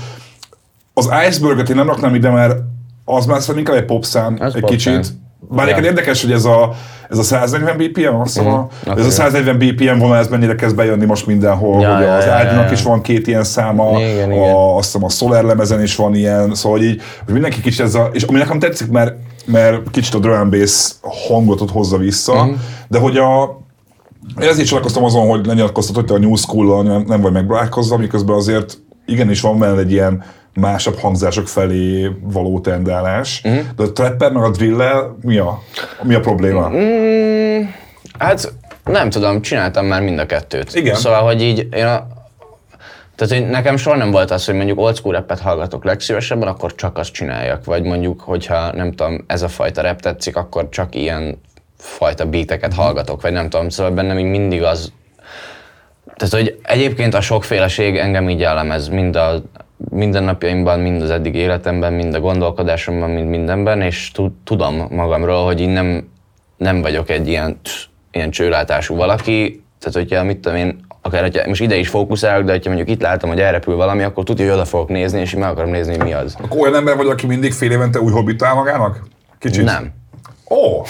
Az 0.94 1.10
Iceberg-et 1.28 1.70
én 1.70 1.76
nem 1.76 1.88
raknám 1.88 2.16
ide, 2.16 2.30
mert 2.30 2.56
az 3.06 3.26
már 3.26 3.42
szerintem 3.42 3.58
inkább 3.58 3.76
egy 3.76 3.96
popszám, 3.96 4.34
egy 4.34 4.40
popszám. 4.40 4.62
kicsit. 4.70 5.08
Bár 5.50 5.66
egyébként 5.66 5.86
érdekes, 5.86 6.22
hogy 6.22 6.32
ez 6.32 6.46
a, 6.46 6.74
ez 7.10 7.18
a 7.18 7.24
140 7.24 7.78
BPM, 7.78 8.16
azt 8.16 8.39
uh-huh. 8.39 8.60
Oké. 8.88 9.00
ez 9.00 9.06
a 9.06 9.10
140 9.10 9.58
BPM 9.58 9.98
vonal, 10.00 10.18
ez 10.18 10.28
mennyire 10.28 10.56
kezd 10.56 10.76
bejönni 10.76 11.06
most 11.06 11.26
mindenhol, 11.28 11.82
Ja, 11.82 11.96
hogy 11.96 12.04
ja, 12.06 12.16
az 12.16 12.26
ja, 12.26 12.32
Ádinak 12.32 12.66
ja. 12.66 12.72
is 12.72 12.84
van 12.84 13.02
két 13.02 13.28
ilyen 13.28 13.44
száma, 13.44 14.00
Igen, 14.00 14.32
igen. 14.32 14.44
A, 14.44 14.76
azt 14.78 14.86
hiszem 14.86 15.04
a 15.04 15.10
Solar 15.10 15.44
lemezen 15.44 15.82
is 15.82 15.96
van 15.96 16.16
ilyen, 16.16 16.56
szóval 16.56 16.82
így, 16.82 17.02
hogy 17.26 17.34
mindenki 17.34 17.62
kicsit 17.62 17.80
ez 17.80 17.96
a, 17.96 18.10
és 18.14 18.24
ami 18.24 18.38
nekem 18.38 18.60
tetszik, 18.60 18.91
mert, 18.91 19.16
mert 19.46 19.89
kicsit 19.91 20.14
a 20.14 20.20
drum 20.20 20.34
and 20.34 20.52
bass 20.60 20.91
hangot 21.28 21.62
ott 21.62 21.72
hozza 21.72 21.98
vissza, 21.98 22.44
Mhm. 22.46 22.54
de 22.88 23.00
hogy 23.00 23.18
a, 23.18 23.62
én 24.41 24.48
ezért 24.48 24.68
csodálkoztam 24.68 25.04
azon, 25.04 25.28
hogy 25.28 25.46
lenyilatkoztat, 25.46 25.96
hogy 25.96 26.06
te 26.06 26.14
a 26.14 26.18
New 26.20 26.36
School-al 26.36 26.84
nem, 26.84 27.04
nem 27.08 27.22
vagy 27.22 27.32
megbarátkozva, 27.32 27.98
miközben 27.98 28.36
azért 28.36 28.78
igenis 29.06 29.41
van 29.41 29.60
benne 29.60 29.80
egy 29.80 29.91
ilyen 29.91 30.24
másabb 30.54 30.97
hangzások 30.97 31.47
felé 31.47 32.12
való 32.22 32.60
tendálás. 32.60 33.41
Mhm. 33.41 33.54
Mm. 33.54 33.60
De 33.76 33.84
a 33.84 33.91
trapper 33.91 34.32
meg 34.32 34.43
a 34.43 34.49
drillel 34.49 35.18
mi 35.22 35.38
a, 35.38 35.62
mi 36.04 36.14
a 36.14 36.20
probléma? 36.20 36.68
Mhm. 36.68 36.78
Mm. 36.78 37.64
Hát 38.18 38.54
nem 38.84 39.10
tudom, 39.10 39.41
csináltam 39.41 39.86
már 39.86 40.01
mind 40.01 40.20
a 40.20 40.26
kettőt. 40.26 40.76
Igen. 40.76 40.95
Szóval, 40.95 41.24
hogy 41.24 41.41
így 41.41 41.68
én 41.76 41.86
a, 41.86 42.08
tehát, 43.16 43.34
hogy 43.34 43.49
nekem 43.49 43.78
soha 43.78 43.95
nem 43.95 44.12
volt 44.12 44.32
az, 44.32 44.45
hogy 44.45 44.56
mondjuk 44.56 44.80
old 44.80 44.95
school 44.95 45.14
rappet 45.14 45.39
hallgatok 45.39 45.84
legszívesebben, 45.84 46.47
akkor 46.47 46.76
csak 46.76 46.97
azt 46.97 47.12
csináljak. 47.12 47.66
Vagy 47.66 47.84
mondjuk, 47.84 48.22
hogyha 48.22 48.72
nem 48.74 48.91
tudom, 48.91 49.24
ez 49.28 49.41
a 49.41 49.47
fajta 49.47 49.82
rap 49.82 50.01
tetszik, 50.01 50.36
akkor 50.36 50.70
csak 50.70 50.95
ilyen 50.95 51.41
fajta 51.78 52.26
beateket 52.26 52.74
hallgatok, 52.74 53.22
vagy 53.22 53.32
nem 53.32 53.49
tudom, 53.49 53.70
szóval 53.70 53.91
bennem 53.91 54.20
így 54.20 54.26
mindig 54.26 54.64
az, 54.64 54.91
tehát, 56.16 56.34
hogy 56.34 56.60
egyébként 56.64 57.14
a 57.14 57.22
sokféleség 57.22 57.97
engem 57.97 58.30
így 58.30 58.39
jellemez, 58.39 58.88
mind 58.88 59.16
a 59.16 59.41
mindennapjaimban, 59.90 60.80
mind 60.80 61.02
az 61.02 61.10
eddig 61.10 61.36
életemben, 61.36 61.94
mind 61.94 62.14
a 62.14 62.20
gondolkodásomban, 62.20 63.10
mind 63.10 63.28
mindenben, 63.30 63.82
és 63.82 64.12
tu- 64.12 64.34
tudom 64.44 64.88
magamról, 64.90 65.46
hogy 65.46 65.62
én 65.62 65.70
nem, 65.70 66.08
nem 66.58 66.82
vagyok 66.82 67.10
egy 67.10 67.28
ilyen, 67.28 67.60
ilyen 68.12 68.30
csőlátású 68.30 68.96
valaki, 68.96 69.64
tehát 69.80 70.08
hogyha 70.08 70.24
mit 70.24 70.38
tudom 70.40 70.58
én, 70.58 70.86
akár 71.02 71.22
hogyha 71.22 71.48
most 71.48 71.62
ide 71.62 71.76
is 71.76 71.88
fókuszálok, 71.90 72.46
de 72.46 72.52
hogyha 72.52 72.70
mondjuk 72.74 72.90
itt 72.98 73.02
látom, 73.02 73.30
hogy 73.30 73.40
elrepül 73.40 73.76
valami, 73.76 74.04
akkor 74.04 74.24
tudja, 74.24 74.46
hogy 74.46 74.54
oda 74.54 74.66
fogok 74.66 74.90
nézni, 74.90 75.20
és 75.20 75.36
meg 75.36 75.50
akarom 75.50 75.72
nézni, 75.72 75.96
hogy 75.96 76.06
mi 76.06 76.14
az. 76.14 76.36
Akkor 76.42 76.60
olyan 76.60 76.76
ember 76.76 76.96
vagy, 76.96 77.08
aki 77.08 77.26
mindig 77.28 77.54
fél 77.54 77.72
évente 77.72 78.00
új 78.00 78.12
hobbit 78.12 78.38
talál 78.38 78.56
magának? 78.56 79.04
Kicsit? 79.40 79.64
Nem. 79.64 79.94
Ó, 80.50 80.82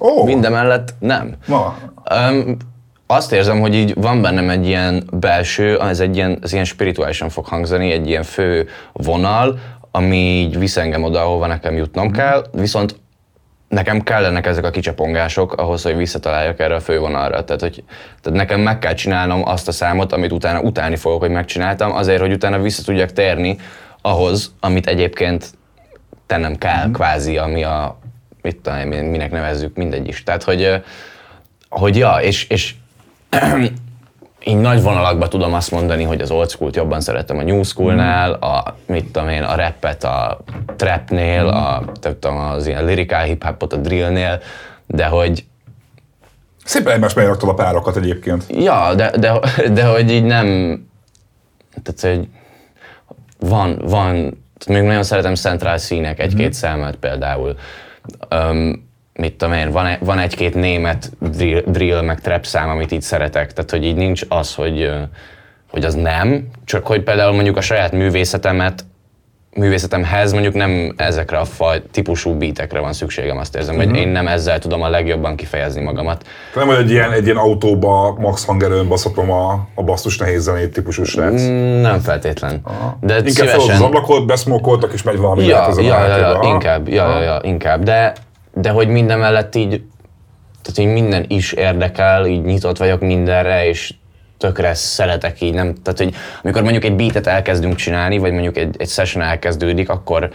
ó. 0.00 0.24
Mindemellett 0.24 0.94
nem. 0.98 1.34
Na, 1.46 1.76
Um, 2.30 2.56
azt 3.10 3.32
érzem, 3.32 3.60
hogy 3.60 3.74
így 3.74 3.94
van 3.94 4.22
bennem 4.22 4.50
egy 4.50 4.66
ilyen 4.66 5.02
belső, 5.12 5.80
ez 5.80 6.00
egy 6.00 6.16
ilyen, 6.16 6.38
ez 6.42 6.52
ilyen 6.52 6.64
spirituálisan 6.64 7.28
fog 7.28 7.46
hangzani, 7.46 7.90
egy 7.90 8.08
ilyen 8.08 8.22
fő 8.22 8.68
vonal, 8.92 9.58
ami 9.90 10.16
így 10.16 10.58
visz 10.58 10.76
engem 10.76 11.02
oda, 11.02 11.20
ahova 11.20 11.46
nekem 11.46 11.76
jutnom 11.76 12.10
kell, 12.10 12.44
viszont 12.52 13.00
nekem 13.68 14.00
kellenek 14.00 14.46
ezek 14.46 14.64
a 14.64 14.70
kicsapongások 14.70 15.52
ahhoz, 15.52 15.82
hogy 15.82 15.96
visszataláljak 15.96 16.60
erre 16.60 16.74
a 16.74 16.80
fővonalra. 16.80 17.44
Tehát, 17.44 17.60
hogy, 17.60 17.84
tehát 18.22 18.38
nekem 18.38 18.60
meg 18.60 18.78
kell 18.78 18.94
csinálnom 18.94 19.48
azt 19.48 19.68
a 19.68 19.72
számot, 19.72 20.12
amit 20.12 20.32
utána 20.32 20.60
utálni 20.60 20.96
fogok, 20.96 21.20
hogy 21.20 21.30
megcsináltam, 21.30 21.92
azért, 21.92 22.20
hogy 22.20 22.32
utána 22.32 22.58
vissza 22.58 22.82
tudjak 22.82 23.12
térni 23.12 23.56
ahhoz, 24.02 24.54
amit 24.60 24.86
egyébként 24.86 25.50
tennem 26.26 26.56
kell, 26.56 26.86
mm. 26.86 26.92
kvázi, 26.92 27.38
ami 27.38 27.62
a, 27.62 27.98
mit 28.42 28.56
tudom, 28.56 28.88
minek 28.88 29.30
nevezzük, 29.30 29.76
mindegy 29.76 30.08
is. 30.08 30.22
Tehát, 30.22 30.42
hogy, 30.42 30.82
hogy 31.68 31.96
ja, 31.96 32.16
és, 32.20 32.44
és 32.48 32.74
így 34.44 34.56
nagy 34.56 34.82
vonalakban 34.82 35.28
tudom 35.28 35.54
azt 35.54 35.70
mondani, 35.70 36.02
hogy 36.02 36.20
az 36.20 36.30
old 36.30 36.50
school-t 36.50 36.76
jobban 36.76 37.00
szeretem 37.00 37.38
a 37.38 37.42
new 37.42 37.62
school-nál, 37.62 38.32
a, 38.32 38.76
mit 38.86 39.04
tudom 39.04 39.28
én, 39.28 39.42
a 39.42 39.54
rappet 39.54 40.04
a 40.04 40.38
trapnél, 40.76 41.46
a, 41.46 41.84
tudom, 42.00 42.36
az 42.36 42.66
ilyen 42.66 42.84
lirikál 42.84 43.24
hip-hopot 43.24 43.72
a 43.72 43.76
drillnél, 43.76 44.40
de 44.86 45.06
hogy, 45.06 45.44
Szépen 46.64 46.92
egymás 46.92 47.14
mellé 47.14 47.28
raktad 47.28 47.48
a 47.48 47.54
párokat 47.54 47.96
egyébként. 47.96 48.44
ja, 48.48 48.94
de, 48.94 49.10
de, 49.18 49.40
de 49.72 49.84
hogy 49.84 50.10
így 50.10 50.24
nem, 50.24 50.46
tehát 51.82 52.18
hogy 52.18 52.28
van, 53.48 53.78
van, 53.84 54.14
még 54.68 54.82
nagyon 54.82 55.02
szeretem 55.02 55.34
Central 55.34 55.78
színek, 55.78 56.18
egy-két 56.18 56.52
szelmet 56.52 56.96
például. 56.96 57.56
Um, 58.30 58.89
mit 59.20 59.34
tudom 59.34 59.54
én, 59.54 59.70
van, 59.70 59.96
van 60.00 60.18
egy-két 60.18 60.54
német 60.54 61.10
drill, 61.18 61.62
drill, 61.66 62.00
meg 62.00 62.20
trap 62.20 62.46
szám, 62.46 62.68
amit 62.68 62.92
így 62.92 63.02
szeretek, 63.02 63.52
tehát 63.52 63.70
hogy 63.70 63.84
így 63.84 63.96
nincs 63.96 64.22
az, 64.28 64.54
hogy, 64.54 64.90
hogy 65.70 65.84
az 65.84 65.94
nem, 65.94 66.46
csak 66.64 66.86
hogy 66.86 67.02
például 67.02 67.32
mondjuk 67.34 67.56
a 67.56 67.60
saját 67.60 67.92
művészetemet 67.92 68.84
művészetemhez 69.54 70.32
mondjuk 70.32 70.54
nem 70.54 70.94
ezekre 70.96 71.38
a 71.38 71.44
faj, 71.44 71.82
típusú 71.90 72.34
beatekre 72.34 72.80
van 72.80 72.92
szükségem, 72.92 73.38
azt 73.38 73.56
érzem, 73.56 73.76
hogy 73.76 73.96
én 73.96 74.08
nem 74.08 74.26
ezzel 74.26 74.58
tudom 74.58 74.82
a 74.82 74.88
legjobban 74.88 75.36
kifejezni 75.36 75.82
magamat. 75.82 76.26
Nem 76.54 76.66
vagy 76.66 76.76
egy 76.76 76.90
ilyen, 76.90 77.12
egy 77.12 77.24
ilyen 77.24 77.36
autóba 77.36 78.16
max 78.18 78.44
hangerőn 78.44 78.88
baszatom 78.88 79.30
a, 79.30 79.68
a 79.74 79.82
basszus 79.82 80.18
nehéz 80.18 80.42
zenét 80.42 80.72
típusú 80.72 81.04
srác. 81.04 81.42
Mm, 81.42 81.80
Nem 81.80 82.00
feltétlen. 82.00 82.60
De 83.00 83.16
Inkább 83.16 83.34
felad 83.34 83.54
az 83.54 83.62
szívesen... 83.62 83.82
ablakot, 83.82 84.26
beszmokoltak 84.26 84.92
és 84.92 85.02
megy 85.02 85.18
valami 85.18 85.44
Ja, 85.44 85.58
lehet 85.58 85.76
ja, 85.76 86.06
ja, 86.06 86.16
ja, 86.16 86.38
Aha. 86.38 86.48
inkább, 86.48 86.88
ja, 86.88 87.08
ja, 87.08 87.22
ja, 87.22 87.38
inkább. 87.42 87.82
De, 87.82 88.12
de 88.54 88.70
hogy 88.70 88.88
minden 88.88 89.18
mellett 89.18 89.54
így, 89.54 89.82
tehát 90.62 90.78
így 90.78 91.02
minden 91.02 91.24
is 91.28 91.52
érdekel, 91.52 92.26
így 92.26 92.42
nyitott 92.42 92.78
vagyok 92.78 93.00
mindenre, 93.00 93.66
és 93.66 93.94
tökre 94.38 94.74
szeretek 94.74 95.40
így, 95.40 95.54
nem, 95.54 95.74
tehát 95.82 95.98
hogy 95.98 96.14
amikor 96.42 96.62
mondjuk 96.62 96.84
egy 96.84 96.96
beatet 96.96 97.26
elkezdünk 97.26 97.74
csinálni, 97.74 98.18
vagy 98.18 98.32
mondjuk 98.32 98.56
egy, 98.56 98.74
egy 98.78 98.88
session 98.88 99.24
elkezdődik, 99.24 99.88
akkor, 99.88 100.30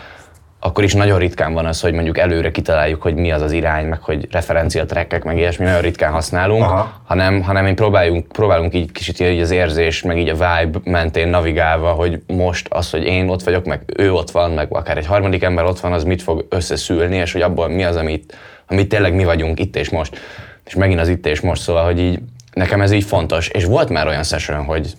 akkor 0.65 0.83
is 0.83 0.93
nagyon 0.93 1.19
ritkán 1.19 1.53
van 1.53 1.65
az, 1.65 1.81
hogy 1.81 1.93
mondjuk 1.93 2.17
előre 2.17 2.51
kitaláljuk, 2.51 3.01
hogy 3.01 3.15
mi 3.15 3.31
az 3.31 3.41
az 3.41 3.51
irány, 3.51 3.85
meg 3.85 4.01
hogy 4.01 4.27
referencia 4.31 4.85
trackek, 4.85 5.23
meg 5.23 5.37
ilyesmi 5.37 5.65
nagyon 5.65 5.81
ritkán 5.81 6.11
használunk, 6.11 6.63
Aha. 6.63 7.01
hanem, 7.03 7.41
hanem 7.41 7.65
én 7.65 7.75
próbáljunk, 7.75 8.27
próbálunk 8.27 8.73
így 8.73 8.91
kicsit 8.91 9.19
így 9.19 9.39
az 9.39 9.51
érzés, 9.51 10.01
meg 10.01 10.17
így 10.17 10.29
a 10.29 10.33
vibe 10.33 10.79
mentén 10.83 11.27
navigálva, 11.27 11.91
hogy 11.91 12.21
most 12.27 12.67
az, 12.69 12.89
hogy 12.89 13.03
én 13.03 13.29
ott 13.29 13.43
vagyok, 13.43 13.65
meg 13.65 13.81
ő 13.97 14.13
ott 14.13 14.31
van, 14.31 14.51
meg 14.51 14.67
akár 14.69 14.97
egy 14.97 15.05
harmadik 15.05 15.43
ember 15.43 15.65
ott 15.65 15.79
van, 15.79 15.93
az 15.93 16.03
mit 16.03 16.21
fog 16.21 16.45
összeszülni, 16.49 17.15
és 17.15 17.31
hogy 17.31 17.41
abból 17.41 17.67
mi 17.67 17.83
az, 17.83 17.95
amit, 17.95 18.37
amit 18.67 18.89
tényleg 18.89 19.15
mi 19.15 19.23
vagyunk 19.23 19.59
itt 19.59 19.75
és 19.75 19.89
most. 19.89 20.19
És 20.65 20.75
megint 20.75 20.99
az 20.99 21.07
itt 21.07 21.25
és 21.25 21.41
most, 21.41 21.61
szóval, 21.61 21.85
hogy 21.85 21.99
így 21.99 22.19
nekem 22.53 22.81
ez 22.81 22.91
így 22.91 23.03
fontos. 23.03 23.47
És 23.47 23.65
volt 23.65 23.89
már 23.89 24.07
olyan 24.07 24.23
session, 24.23 24.63
hogy 24.63 24.93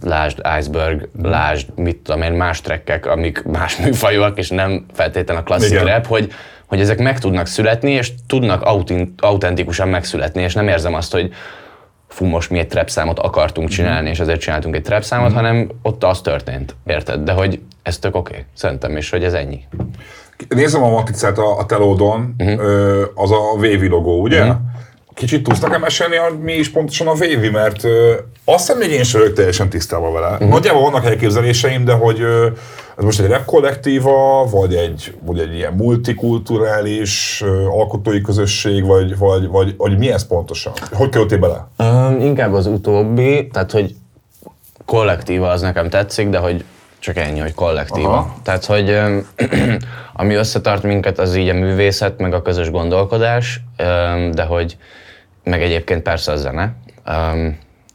lásd 0.00 0.40
Iceberg, 0.58 1.08
lásd, 1.22 1.68
mit 1.74 1.96
tudom 1.96 2.22
én, 2.22 2.32
más 2.32 2.60
trekkek, 2.60 3.06
amik 3.06 3.42
más 3.42 3.76
műfajúak, 3.84 4.38
és 4.38 4.48
nem 4.48 4.86
feltétlenül 4.92 5.42
a 5.42 5.44
klasszik 5.46 5.70
Igen. 5.70 5.84
rap, 5.84 6.06
hogy, 6.06 6.32
hogy 6.66 6.80
ezek 6.80 6.98
meg 6.98 7.18
tudnak 7.18 7.46
születni, 7.46 7.90
és 7.90 8.12
tudnak 8.26 8.62
autin, 8.62 9.14
autentikusan 9.18 9.88
megszületni, 9.88 10.42
és 10.42 10.54
nem 10.54 10.68
érzem 10.68 10.94
azt, 10.94 11.12
hogy 11.12 11.32
fú, 12.08 12.24
most 12.26 12.50
mi 12.50 12.58
egy 12.58 12.68
trap 12.68 12.90
számot 12.90 13.18
akartunk 13.18 13.68
csinálni, 13.68 14.08
és 14.08 14.20
ezért 14.20 14.40
csináltunk 14.40 14.74
egy 14.76 14.82
trap 14.82 15.02
számot, 15.02 15.32
hanem 15.32 15.70
ott 15.82 16.04
az 16.04 16.20
történt, 16.20 16.76
érted? 16.86 17.20
De 17.20 17.32
hogy 17.32 17.60
ez 17.82 17.98
tök 17.98 18.16
oké, 18.16 18.32
okay, 18.32 18.44
szerintem, 18.54 18.96
és 18.96 19.10
hogy 19.10 19.24
ez 19.24 19.32
ennyi. 19.32 19.64
Nézem 20.48 20.82
a 20.82 20.88
matricát 20.90 21.38
a, 21.38 21.58
a 21.58 21.66
telódon, 21.66 22.34
Mhm. 22.38 22.48
ö, 22.58 23.04
az 23.14 23.30
a 23.30 23.36
Wavy 23.54 23.88
logó, 23.88 24.20
ugye? 24.20 24.52
Kicsit 25.14 25.42
tudsz 25.42 25.60
nekem 25.60 25.80
mesélni, 25.80 26.16
hogy 26.16 26.38
mi 26.38 26.52
is 26.52 26.70
pontosan 26.70 27.06
a 27.06 27.10
Wavy, 27.10 27.48
mert 27.48 27.84
ö, 27.84 28.14
azt 28.44 28.66
hiszem 28.66 28.78
még 28.78 28.90
én 28.90 29.02
sem 29.04 29.20
vagyok 29.20 29.34
teljesen 29.34 29.68
tisztában 29.68 30.12
vele. 30.12 30.36
Mhm. 30.40 30.48
Nagyjából 30.48 30.82
vannak 30.82 31.04
elképzeléseim, 31.04 31.84
de 31.84 31.92
hogy 31.92 32.20
ö, 32.20 32.46
ez 32.98 33.04
most 33.04 33.20
egy 33.20 33.28
rap 33.28 33.44
kollektíva, 33.44 34.46
vagy 34.50 34.74
egy, 34.74 35.14
vagy 35.24 35.38
egy 35.38 35.54
ilyen 35.54 35.72
multikulturális 35.72 37.42
ö, 37.44 37.64
alkotói 37.66 38.20
közösség, 38.20 38.86
vagy, 38.86 39.18
vagy, 39.18 39.48
vagy, 39.48 39.74
vagy 39.76 39.98
mi 39.98 40.10
ez 40.10 40.26
pontosan? 40.26 40.72
Hogy 40.92 41.08
kerültél 41.08 41.38
bele? 41.38 41.68
Um, 41.78 42.20
inkább 42.20 42.52
az 42.52 42.66
utóbbi, 42.66 43.48
tehát 43.52 43.70
hogy 43.70 43.94
kollektíva 44.84 45.48
az 45.48 45.60
nekem 45.60 45.88
tetszik, 45.88 46.28
de 46.28 46.38
hogy 46.38 46.64
csak 47.02 47.16
ennyi, 47.16 47.38
hogy 47.38 47.54
kollektíva. 47.54 48.12
Aha. 48.12 48.36
Tehát, 48.42 48.64
hogy 48.64 48.98
ami 50.22 50.34
összetart 50.34 50.82
minket, 50.82 51.18
az 51.18 51.36
így 51.36 51.48
a 51.48 51.54
művészet, 51.54 52.18
meg 52.18 52.34
a 52.34 52.42
közös 52.42 52.70
gondolkodás, 52.70 53.60
de 54.32 54.42
hogy 54.42 54.76
meg 55.44 55.62
egyébként 55.62 56.02
persze 56.02 56.32
a 56.32 56.36
zene. 56.36 56.74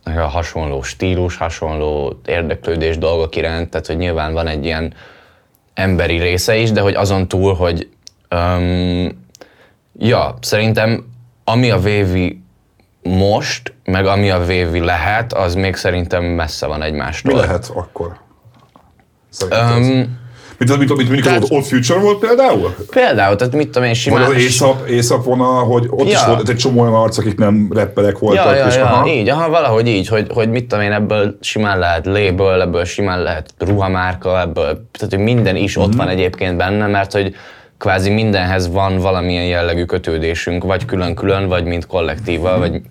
A 0.03 0.21
hasonló 0.21 0.81
stílus, 0.81 1.37
hasonló 1.37 2.19
érdeklődés 2.25 2.97
dolgok 2.97 3.35
iránt, 3.35 3.69
tehát 3.69 3.87
hogy 3.87 3.97
nyilván 3.97 4.33
van 4.33 4.47
egy 4.47 4.65
ilyen 4.65 4.93
emberi 5.73 6.17
része 6.17 6.55
is, 6.55 6.71
de 6.71 6.81
hogy 6.81 6.93
azon 6.93 7.27
túl, 7.27 7.53
hogy 7.55 7.89
öm, 8.29 9.25
ja, 9.99 10.37
szerintem 10.41 11.05
ami 11.43 11.71
a 11.71 11.79
Vévi 11.79 12.41
most, 13.03 13.73
meg 13.83 14.05
ami 14.05 14.29
a 14.29 14.39
Vévi 14.39 14.79
lehet, 14.79 15.33
az 15.33 15.55
még 15.55 15.75
szerintem 15.75 16.23
messze 16.23 16.65
van 16.65 16.81
egymástól. 16.81 17.33
Mi 17.33 17.39
lehet 17.39 17.71
akkor? 17.73 18.25
Szerinted? 19.29 19.95
Um, 19.95 20.25
Mint, 20.59 20.71
az, 20.71 20.77
mint, 20.77 20.89
mint 20.89 21.09
mondjuk 21.09 21.25
tehát- 21.27 21.49
Odd 21.49 21.61
Future 21.61 21.99
volt 21.99 22.19
például? 22.19 22.75
például, 22.89 23.35
tehát 23.35 23.53
mit 23.53 23.65
tudom 23.65 23.83
én, 23.83 23.89
Vagy 23.89 23.97
simán... 23.99 24.23
az 24.23 24.33
észap, 24.33 24.87
észap 24.87 25.23
vonal, 25.23 25.65
hogy 25.65 25.87
ott 25.89 26.07
is 26.07 26.13
Ja. 26.13 26.23
volt 26.27 26.49
egy 26.49 26.55
csomó 26.55 26.81
olyan 26.81 26.93
arc, 26.93 27.17
akik 27.17 27.37
nem 27.37 27.67
rapperek 27.73 28.19
voltak. 28.19 28.45
Ja, 28.45 28.55
ja, 28.55 28.65
és 28.67 28.75
ja, 28.75 28.85
aha. 28.85 29.07
így, 29.07 29.29
aha, 29.29 29.49
valahogy 29.49 29.87
így, 29.87 30.07
hogy, 30.07 30.27
hogy 30.33 30.49
mit 30.49 30.65
tudom 30.67 30.83
én, 30.83 30.91
ebből 30.91 31.37
simán 31.41 31.79
lehet 31.79 32.05
label, 32.05 32.61
ebből 32.61 32.85
simán 32.85 33.21
lehet 33.21 33.53
ruhamárka, 33.57 34.39
ebből, 34.39 34.63
tehát 34.63 35.09
hogy 35.15 35.19
minden 35.19 35.55
is 35.55 35.77
ott 35.77 35.93
van 35.95 36.07
egyébként 36.07 36.57
benne, 36.57 36.87
mert 36.87 37.11
hogy 37.11 37.35
kvázi 37.77 38.09
mindenhez 38.09 38.71
van 38.71 38.97
valamilyen 38.97 39.45
jellegű 39.45 39.83
kötődésünk, 39.85 40.63
vagy 40.63 40.85
külön-külön, 40.85 41.47
vagy 41.47 41.63
mint 41.63 41.87
kollektíva, 41.87 42.57
vagy 42.57 42.81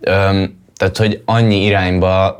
öm, 0.00 0.60
tehát, 0.76 0.96
hogy 0.96 1.22
annyi 1.24 1.64
irányba 1.64 2.36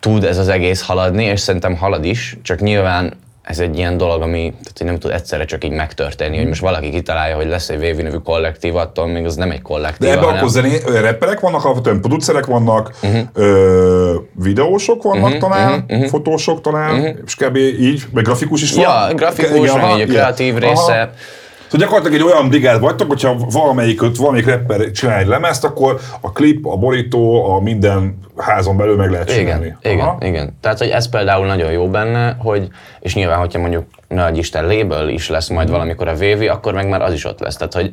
tud 0.00 0.24
ez 0.24 0.38
az 0.38 0.48
egész 0.48 0.82
haladni, 0.82 1.24
és 1.24 1.40
szerintem 1.40 1.76
halad 1.76 2.04
is, 2.04 2.36
csak 2.42 2.60
nyilván 2.60 3.12
ez 3.48 3.58
egy 3.58 3.78
ilyen 3.78 3.96
dolog, 3.96 4.22
ami 4.22 4.52
tehát, 4.62 4.82
nem 4.84 4.98
tud 4.98 5.10
egyszerre 5.10 5.44
csak 5.44 5.64
így 5.64 5.70
megtörténni, 5.70 6.36
hogy 6.36 6.46
most 6.46 6.60
valaki 6.60 6.90
kitalálja, 6.90 7.36
hogy 7.36 7.46
lesz 7.46 7.68
egy 7.68 7.78
Vévi 7.78 8.02
nevű 8.02 8.16
kollektív, 8.16 8.76
attól 8.76 9.06
még 9.06 9.24
az 9.24 9.36
nem 9.36 9.50
egy 9.50 9.62
kollektív. 9.62 10.08
De 10.08 10.12
ebben 10.12 10.24
hanem- 10.24 10.36
akkor 10.36 10.48
zené, 10.50 10.78
rapperek 11.00 11.40
vannak, 11.40 11.64
alapvetően 11.64 12.00
producerek 12.00 12.46
vannak, 12.46 12.94
uh-huh. 13.02 13.20
ö, 13.34 14.14
videósok 14.42 15.02
vannak 15.02 15.24
uh-huh, 15.24 15.38
talán, 15.38 15.84
uh-huh, 15.88 16.08
fotósok 16.08 16.60
talán, 16.60 16.94
uh-huh. 16.94 17.16
és 17.26 17.34
kb. 17.34 17.56
így, 17.56 18.02
meg 18.12 18.24
grafikus 18.24 18.62
is 18.62 18.72
van. 18.72 18.82
Ja, 18.82 19.14
grafikus, 19.14 19.56
Igen, 19.56 19.68
aha, 19.68 19.86
így 19.86 20.00
a 20.00 20.02
igen. 20.02 20.08
kreatív 20.08 20.64
Aha. 20.64 21.08
Szóval 21.70 21.86
gyakorlatilag 21.86 22.20
egy 22.20 22.32
olyan 22.32 22.48
brigád 22.48 22.80
vagytok, 22.80 23.08
hogyha 23.08 23.36
valamelyik, 23.50 24.00
valamelyik 24.16 24.46
rapper 24.46 24.90
csinál 24.90 25.18
egy 25.18 25.26
lemezt, 25.26 25.64
akkor 25.64 26.00
a 26.20 26.32
klip, 26.32 26.66
a 26.66 26.76
borító, 26.76 27.50
a 27.50 27.60
minden 27.60 28.18
házon 28.36 28.76
belül 28.76 28.96
meg 28.96 29.10
lehet 29.10 29.32
csinálni. 29.34 29.76
Igen, 29.82 29.92
igen, 29.92 30.16
igen. 30.20 30.56
Tehát, 30.60 30.78
hogy 30.78 30.88
ez 30.88 31.08
például 31.08 31.46
nagyon 31.46 31.72
jó 31.72 31.88
benne, 31.88 32.36
hogy, 32.38 32.68
és 33.00 33.14
nyilván, 33.14 33.38
hogyha 33.38 33.58
mondjuk 33.58 33.84
nagy 34.08 34.38
Isten 34.38 34.66
label 34.66 35.08
is 35.08 35.28
lesz 35.28 35.48
majd 35.48 35.70
valamikor 35.70 36.08
a 36.08 36.14
VV, 36.14 36.42
akkor 36.50 36.74
meg 36.74 36.88
már 36.88 37.02
az 37.02 37.12
is 37.12 37.24
ott 37.24 37.40
lesz. 37.40 37.56
Tehát, 37.56 37.74
hogy, 37.74 37.90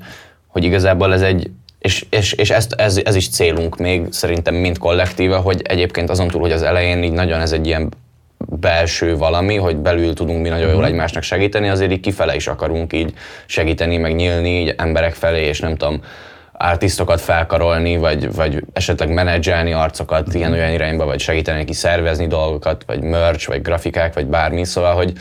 hogy 0.47 0.63
igazából 0.63 1.13
ez 1.13 1.21
egy, 1.21 1.51
és, 1.80 2.05
és, 2.09 2.34
és 2.34 2.49
ezt, 2.49 2.73
ez, 2.73 2.99
ez 3.03 3.15
is 3.15 3.30
célunk 3.30 3.78
még 3.78 4.07
szerintem 4.09 4.55
mind 4.55 4.78
kollektíva, 4.78 5.38
hogy 5.38 5.61
egyébként 5.63 6.09
azon 6.09 6.28
túl, 6.28 6.41
hogy 6.41 6.51
az 6.51 6.61
elején 6.61 7.03
így 7.03 7.11
nagyon 7.11 7.39
ez 7.39 7.51
egy 7.51 7.67
ilyen 7.67 7.91
belső 8.38 9.17
valami, 9.17 9.55
hogy 9.55 9.75
belül 9.75 10.13
tudunk 10.13 10.41
mi 10.41 10.49
nagyon 10.49 10.71
jól 10.71 10.86
egymásnak 10.86 11.23
segíteni, 11.23 11.69
azért 11.69 11.91
így 11.91 11.99
kifele 11.99 12.36
is 12.36 12.47
akarunk 12.47 12.93
így 12.93 13.13
segíteni, 13.45 13.97
meg 13.97 14.15
nyílni 14.15 14.59
így 14.59 14.73
emberek 14.77 15.13
felé, 15.13 15.43
és 15.45 15.59
nem 15.59 15.75
tudom, 15.75 16.01
artistokat 16.57 17.21
felkarolni, 17.21 17.97
vagy, 17.97 18.33
vagy 18.36 18.63
esetleg 18.73 19.13
menedzselni 19.13 19.73
arcokat 19.73 20.33
ilyen 20.33 20.51
olyan 20.51 20.71
irányba, 20.71 21.05
vagy 21.05 21.19
segíteni 21.19 21.57
neki 21.57 21.73
szervezni 21.73 22.27
dolgokat, 22.27 22.83
vagy 22.88 23.01
merch, 23.01 23.47
vagy 23.47 23.61
grafikák, 23.61 24.13
vagy 24.13 24.25
bármi, 24.25 24.63
szóval, 24.63 24.95
hogy 24.95 25.13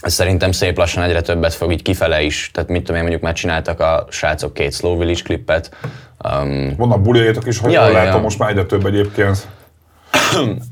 ez 0.00 0.12
szerintem 0.12 0.52
szép 0.52 0.76
lassan 0.76 1.02
egyre 1.02 1.20
többet 1.20 1.54
fog 1.54 1.72
így 1.72 1.82
kifele 1.82 2.22
is, 2.22 2.50
tehát 2.52 2.68
mit 2.68 2.78
tudom 2.78 2.96
én, 2.96 3.02
mondjuk 3.02 3.22
már 3.22 3.34
csináltak 3.34 3.80
a 3.80 4.06
srácok 4.10 4.54
két 4.54 4.72
Slow 4.72 4.98
Village 4.98 5.22
klippet, 5.22 5.76
um, 6.24 6.74
Vannak 6.76 7.02
buliaitok 7.02 7.46
is, 7.46 7.58
hogy 7.58 7.72
Ja, 7.72 7.88
látom 7.90 8.14
ja. 8.14 8.20
most 8.20 8.38
már 8.38 8.50
egyre 8.50 8.64
több 8.64 8.86
egyébként. 8.86 9.46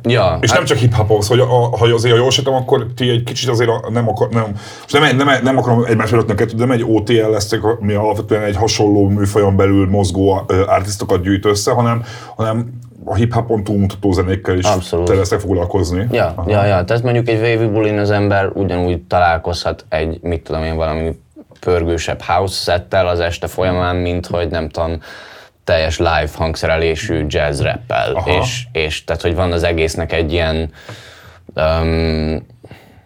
Ja, 0.03 0.39
És 0.41 0.49
hát, 0.49 0.59
nem 0.59 0.67
csak 0.67 0.79
hip-hophoz, 0.79 1.29
hogy 1.29 1.41
a, 1.41 1.47
ha 1.47 1.87
azért, 1.95 2.15
ha 2.15 2.21
jól 2.21 2.31
sejtem, 2.31 2.55
akkor 2.55 2.87
ti 2.97 3.09
egy 3.09 3.23
kicsit 3.23 3.49
azért 3.49 3.71
a- 3.71 3.91
nem, 3.91 4.09
akar, 4.09 4.29
nem, 4.29 4.45
nem, 4.93 5.17
nem, 5.17 5.43
nem 5.43 5.59
akarom 5.59 5.85
egymásra 5.85 6.17
rakni 6.17 6.33
a 6.33 6.35
kettőt, 6.35 6.55
de 6.57 6.65
nem 6.65 6.75
egy 6.75 6.85
OTL 6.89 7.31
lesztek, 7.31 7.61
mi 7.81 7.93
alapvetően 7.93 8.43
egy 8.43 8.57
hasonló 8.57 9.09
műfajon 9.09 9.57
belül 9.57 9.89
mozgó 9.89 10.43
artistokat 10.67 11.23
gyűjt 11.23 11.45
össze, 11.45 11.73
hanem, 11.73 12.05
hanem 12.37 12.79
a 13.05 13.15
hip-hopon 13.15 13.65
túlmutató 13.65 14.13
zenékkel 14.13 14.57
is 14.59 14.65
Abszolút. 14.65 15.07
te 15.07 15.15
lesznek 15.15 15.41
foglalkozni. 15.41 16.07
Ja, 16.11 16.33
Aha. 16.37 16.51
ja, 16.51 16.65
ja, 16.65 16.85
tehát 16.85 17.03
mondjuk 17.03 17.29
egy 17.29 17.41
wavy 17.41 17.67
bulin 17.73 17.99
az 17.99 18.11
ember 18.11 18.51
ugyanúgy 18.55 19.03
találkozhat 19.03 19.85
egy, 19.89 20.19
mit 20.23 20.43
tudom 20.43 20.63
én, 20.63 20.77
valami 20.77 21.19
pörgősebb 21.61 22.21
house 22.21 22.55
settel 22.73 23.09
az 23.09 23.21
este 23.21 23.47
folyamán, 23.47 23.97
mint 23.97 24.27
hogy 24.27 24.49
nem 24.51 24.69
tudom, 24.69 25.01
teljes 25.65 25.99
live 25.99 26.29
hangszerelésű 26.35 27.25
jazz 27.29 27.61
rappel. 27.61 28.15
Aha. 28.15 28.41
És, 28.41 28.65
és 28.73 29.05
tehát, 29.05 29.23
hogy 29.23 29.35
van 29.35 29.53
az 29.53 29.63
egésznek 29.63 30.13
egy 30.13 30.33
ilyen, 30.33 30.73
um, 31.55 32.47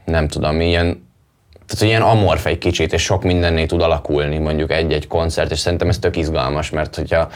nem 0.05 0.29
tudom, 0.29 0.61
ilyen 0.61 1.03
tehát, 1.67 1.79
hogy 1.79 1.89
ilyen 1.89 2.19
amorf 2.19 2.47
egy 2.47 2.59
kicsit, 2.59 2.93
és 2.93 3.03
sok 3.03 3.23
mindenné 3.23 3.67
tud 3.67 3.83
alakulni 3.83 4.39
mondjuk 4.39 4.73
egy-egy 4.73 5.07
koncert, 5.07 5.51
és 5.51 5.59
szerintem 5.59 5.89
ez 5.89 5.99
tök 5.99 6.17
izgalmas, 6.17 6.71
mert 6.71 6.97
hogyha 6.97 7.29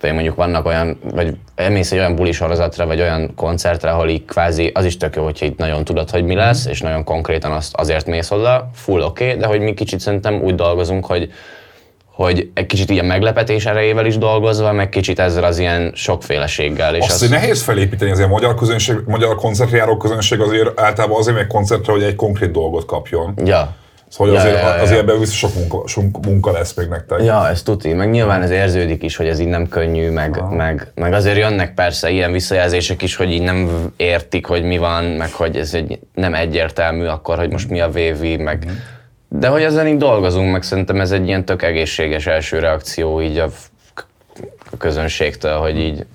vagy 0.00 0.12
mondjuk 0.12 0.36
vannak 0.36 0.66
olyan, 0.66 0.98
vagy 1.10 1.36
elmész 1.54 1.92
egy 1.92 1.98
olyan 1.98 2.14
buli 2.14 2.32
sorozatra, 2.32 2.86
vagy 2.86 3.00
olyan 3.00 3.34
koncertre, 3.34 3.90
ahol 3.90 4.08
így 4.08 4.24
kvázi, 4.24 4.70
az 4.74 4.84
is 4.84 4.96
tök 4.96 5.16
jó, 5.16 5.24
hogyha 5.24 5.46
itt 5.46 5.58
nagyon 5.58 5.84
tudod, 5.84 6.10
hogy 6.10 6.24
mi 6.24 6.34
lesz, 6.34 6.66
és 6.66 6.80
nagyon 6.80 7.04
konkrétan 7.04 7.52
azt 7.52 7.74
azért 7.74 8.06
mész 8.06 8.30
oda, 8.30 8.70
full 8.74 9.00
oké, 9.00 9.24
okay, 9.26 9.36
de 9.36 9.46
hogy 9.46 9.60
mi 9.60 9.74
kicsit 9.74 10.00
szerintem 10.00 10.42
úgy 10.42 10.54
dolgozunk, 10.54 11.06
hogy 11.06 11.32
hogy 12.16 12.50
egy 12.54 12.66
kicsit 12.66 12.90
ilyen 12.90 13.04
meglepetés 13.04 13.66
erejével 13.66 14.06
is 14.06 14.18
dolgozva, 14.18 14.72
meg 14.72 14.88
kicsit 14.88 15.18
ezzel 15.18 15.44
az 15.44 15.58
ilyen 15.58 15.92
sokféleséggel. 15.94 16.94
És 16.94 17.02
Azt 17.02 17.14
az, 17.14 17.22
az... 17.22 17.28
nehéz 17.28 17.62
felépíteni, 17.62 18.10
azért 18.10 18.28
a 18.28 18.30
magyar, 18.30 18.54
közönség, 18.54 18.96
magyar 19.06 19.34
koncertre 19.34 19.76
járó 19.76 19.96
közönség 19.96 20.40
azért 20.40 20.80
általában 20.80 21.18
azért 21.18 21.36
megy 21.36 21.46
koncertre, 21.46 21.92
hogy 21.92 22.02
egy 22.02 22.14
konkrét 22.14 22.50
dolgot 22.50 22.84
kapjon. 22.84 23.34
ja, 23.44 23.74
Szóval 24.08 24.34
Ja, 24.34 24.40
azért, 24.40 24.54
ja, 24.54 24.76
ja. 24.76 24.82
azért 24.82 24.98
ebben 24.98 25.18
biztos 25.18 25.38
sok 25.38 25.54
munka, 25.54 25.82
sok 25.86 26.24
munka 26.24 26.52
lesz 26.52 26.74
még 26.74 26.88
nektek. 26.88 27.22
Ja, 27.22 27.48
ez 27.48 27.62
tuti. 27.62 27.92
Meg 27.92 28.10
nyilván 28.10 28.42
ez 28.42 28.50
érződik 28.50 29.02
is, 29.02 29.16
hogy 29.16 29.26
ez 29.26 29.38
így 29.38 29.48
nem 29.48 29.68
könnyű, 29.68 30.10
meg, 30.10 30.42
meg, 30.50 30.92
meg 30.94 31.12
azért 31.12 31.36
jönnek 31.36 31.74
persze 31.74 32.10
ilyen 32.10 32.32
visszajelzések 32.32 33.02
is, 33.02 33.16
hogy 33.16 33.30
így 33.30 33.42
nem 33.42 33.90
értik, 33.96 34.46
hogy 34.46 34.62
mi 34.62 34.78
van, 34.78 35.04
meg 35.04 35.32
hogy 35.32 35.56
ez 35.56 35.74
egy, 35.74 35.98
nem 36.14 36.34
egyértelmű 36.34 37.04
akkor, 37.04 37.38
hogy 37.38 37.50
most 37.50 37.70
mi 37.70 37.80
a 37.80 37.88
VV, 37.88 38.22
meg... 38.38 38.66
De 39.28 39.48
hogy 39.48 39.62
ezen 39.62 39.86
így 39.86 39.96
dolgozunk, 39.96 40.52
meg 40.52 40.62
szerintem 40.62 41.00
ez 41.00 41.10
egy 41.10 41.26
ilyen 41.26 41.44
tök 41.44 41.62
egészséges 41.62 42.26
első 42.26 42.58
reakció 42.58 43.20
így 43.20 43.38
a, 43.38 43.48
a 44.70 44.76
közönségtől, 44.76 45.58
hogy 45.58 45.78
így 45.78 46.06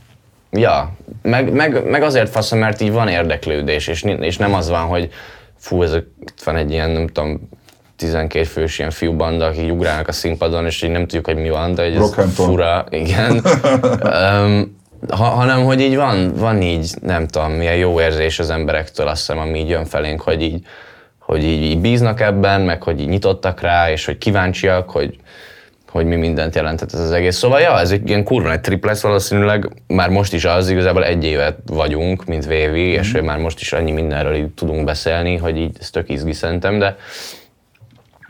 Ja, 0.51 0.91
meg, 1.22 1.53
meg, 1.53 1.89
meg 1.89 2.03
azért 2.03 2.30
faszom, 2.30 2.59
mert 2.59 2.82
így 2.82 2.91
van 2.91 3.07
érdeklődés, 3.07 3.88
és, 3.88 4.03
és 4.03 4.38
nem 4.38 4.53
az 4.53 4.70
van, 4.70 4.86
hogy 4.86 5.09
fú, 5.57 5.84
ez 5.84 5.93
itt 5.93 6.41
van 6.43 6.55
egy 6.55 6.72
ilyen, 6.72 6.89
nem 6.89 7.07
tudom, 7.07 7.49
12 7.95 8.43
fős 8.45 8.80
ilyen 8.80 8.91
fiúbanda, 8.91 9.45
akik 9.45 9.72
ugrálnak 9.72 10.07
a 10.07 10.12
színpadon, 10.12 10.66
és 10.66 10.82
így 10.82 10.91
nem 10.91 11.01
tudjuk, 11.01 11.26
hogy 11.26 11.36
mi 11.36 11.49
van, 11.49 11.74
de 11.74 11.84
hogy 11.84 11.95
ez 11.95 12.34
fura, 12.34 12.86
igen. 12.89 13.32
um, 14.43 14.80
ha, 15.09 15.24
hanem, 15.24 15.64
hogy 15.64 15.82
így 15.82 15.95
van, 15.95 16.34
van 16.36 16.62
így, 16.62 16.93
nem 17.01 17.28
tudom, 17.28 17.51
milyen 17.51 17.76
jó 17.76 18.01
érzés 18.01 18.39
az 18.39 18.49
emberektől, 18.49 19.07
azt 19.07 19.20
hiszem, 19.20 19.38
ami 19.38 19.59
így 19.59 19.70
jön 19.70 19.86
felénk, 19.86 20.22
hogy 20.22 20.41
így, 20.41 20.66
hogy 21.32 21.43
így, 21.43 21.61
így 21.61 21.79
bíznak 21.79 22.19
ebben, 22.21 22.61
meg 22.61 22.84
hogy 22.84 22.99
így 22.99 23.07
nyitottak 23.07 23.61
rá, 23.61 23.91
és 23.91 24.05
hogy 24.05 24.17
kíváncsiak, 24.17 24.89
hogy, 24.89 25.19
hogy 25.89 26.05
mi 26.05 26.15
mindent 26.15 26.55
jelentett 26.55 26.91
ez 26.93 26.99
az 26.99 27.11
egész. 27.11 27.36
Szóval, 27.36 27.59
ja, 27.59 27.79
ez 27.79 27.91
egy 27.91 28.09
ilyen 28.09 28.23
kurva 28.23 28.51
egy 28.51 28.61
trip 28.61 28.86
lesz 28.86 29.01
valószínűleg, 29.01 29.69
már 29.88 30.09
most 30.09 30.34
is 30.34 30.45
az, 30.45 30.69
igazából 30.69 31.03
egy 31.05 31.23
évet 31.23 31.57
vagyunk, 31.65 32.25
mint 32.25 32.45
VV, 32.45 32.69
mm. 32.69 32.75
és 32.75 33.11
hogy 33.11 33.23
már 33.23 33.38
most 33.38 33.59
is 33.59 33.73
annyi 33.73 33.91
mindenről 33.91 34.36
így 34.36 34.49
tudunk 34.49 34.86
beszélni, 34.86 35.38
hogy 35.38 35.57
így 35.57 35.77
ez 35.79 35.89
tök 35.89 36.09
izgi 36.09 36.34
szerintem, 36.34 36.79
de 36.79 36.95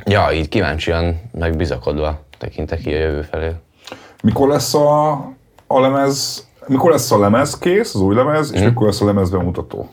ja, 0.05 0.27
így 0.33 0.49
kíváncsian, 0.49 1.21
meg 1.31 1.55
bizakodva 1.55 2.19
tekintek 2.37 2.79
ki 2.79 2.93
a 2.93 2.97
jövő 2.97 3.21
felé. 3.21 3.51
Mikor 4.23 4.47
lesz 4.47 4.73
a, 4.73 5.11
a 5.67 5.79
lemez, 5.79 6.47
mikor 6.67 6.91
lesz 6.91 7.11
a 7.11 7.19
lemez 7.19 7.57
kész, 7.57 7.95
az 7.95 8.01
új 8.01 8.15
lemez, 8.15 8.49
Mhm. 8.51 8.59
és 8.59 8.65
mikor 8.65 8.85
lesz 8.85 9.01
a 9.01 9.05
lemez 9.05 9.29
bemutató? 9.29 9.89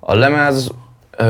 A 0.00 0.14
lemez, 0.14 0.70
ö, 1.16 1.24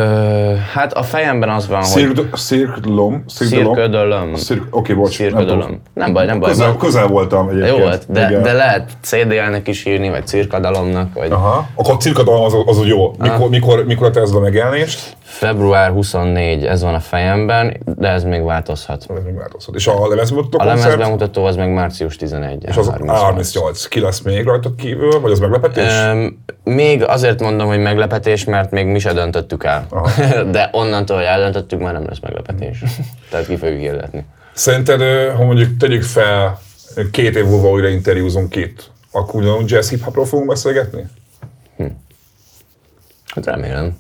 hát 0.73 0.93
a 0.93 1.03
fejemben 1.03 1.49
az 1.49 1.69
van, 1.69 1.83
hogy 1.85 2.29
Cirque 2.35 2.91
Lom? 2.91 3.25
Cirque. 3.27 3.89
Cirque- 4.35 4.67
Oké, 4.71 4.93
bocs. 4.95 5.17
Cirque 5.17 5.57
nem 5.95 6.13
baj, 6.13 6.27
nem 6.27 6.39
baj. 6.39 6.51
Közel, 6.51 6.77
közel 6.77 7.07
voltam 7.07 7.49
egyébként. 7.49 7.77
Jó 7.77 7.83
volt, 7.83 8.05
de, 8.09 8.29
Igen. 8.29 8.43
de 8.43 8.53
lehet 8.53 8.91
CDL-nek 9.03 9.69
is 9.69 9.85
írni, 9.85 10.09
vagy 10.09 10.27
cirkadalomnak, 10.27 11.15
vagy 11.15 11.31
Aha. 11.31 11.67
Akkor 11.75 11.95
a 11.95 11.97
Cirque 11.97 12.23
de 12.25 12.31
Lom 12.31 12.45
az, 12.45 12.55
az 12.67 12.87
jó. 12.87 13.15
Mikor, 13.19 13.49
mikor, 13.49 13.85
mikor 13.85 14.11
tervezed 14.11 14.37
a 14.37 14.41
megjelenést? 14.41 15.17
február 15.27 15.91
24, 15.91 16.65
ez 16.65 16.83
van 16.83 16.95
a 16.95 17.01
fejemben, 17.01 17.77
de 17.85 18.09
ez 18.09 18.25
még 18.25 18.45
változhat. 18.45 19.07
Ez 19.17 19.25
még 19.25 19.35
változhat. 19.35 19.75
És 19.75 19.87
a 19.87 20.09
lemez 20.09 20.31
bemutató 20.31 20.59
A 20.59 20.65
lemez 20.65 20.81
koncert? 20.81 21.03
bemutató 21.03 21.45
az 21.45 21.57
meg 21.57 21.73
március 21.73 22.17
11. 22.17 22.65
És 22.69 22.77
az 22.77 22.91
A38. 22.95 23.87
Ki 23.89 24.01
lesz 24.01 24.21
még 24.21 24.45
rajta 24.45 24.75
kívül? 24.77 25.21
Vagy 25.21 25.33
az 25.33 25.39
meglepetés? 25.39 25.93
Öm, 26.05 26.39
még 26.65 27.05
azért 27.05 27.41
mondom, 27.41 27.67
hogy 27.67 27.79
meglepetés, 27.79 28.45
mert 28.45 28.71
még 28.71 28.87
mi 28.87 28.99
se 28.99 29.13
döntöttük 29.13 29.65
el. 29.65 29.76
De 30.51 30.69
onnantól, 30.73 31.17
hogy 31.17 31.25
eldöntöttük, 31.25 31.81
már 31.81 31.93
nem 31.93 32.05
lesz 32.07 32.21
meglepetés. 32.21 32.83
Tehát 33.31 33.47
ki 33.47 33.57
fogjuk 33.57 33.81
hirdetni. 33.81 34.25
Szerinted, 34.53 35.01
ha 35.37 35.45
mondjuk 35.45 35.77
tegyük 35.77 36.03
fel, 36.03 36.61
két 37.11 37.37
év 37.37 37.45
múlva 37.45 37.71
újra 37.71 37.89
interjúzunk 37.89 38.57
itt, 38.57 38.91
akkor 39.11 39.43
ugyanúgy 39.43 39.71
jazz 39.71 39.89
hip 39.89 40.03
hopról 40.03 40.27
fogunk 40.27 40.49
beszélgetni? 40.49 41.07
Hát 43.35 43.47
remélem. 43.47 43.97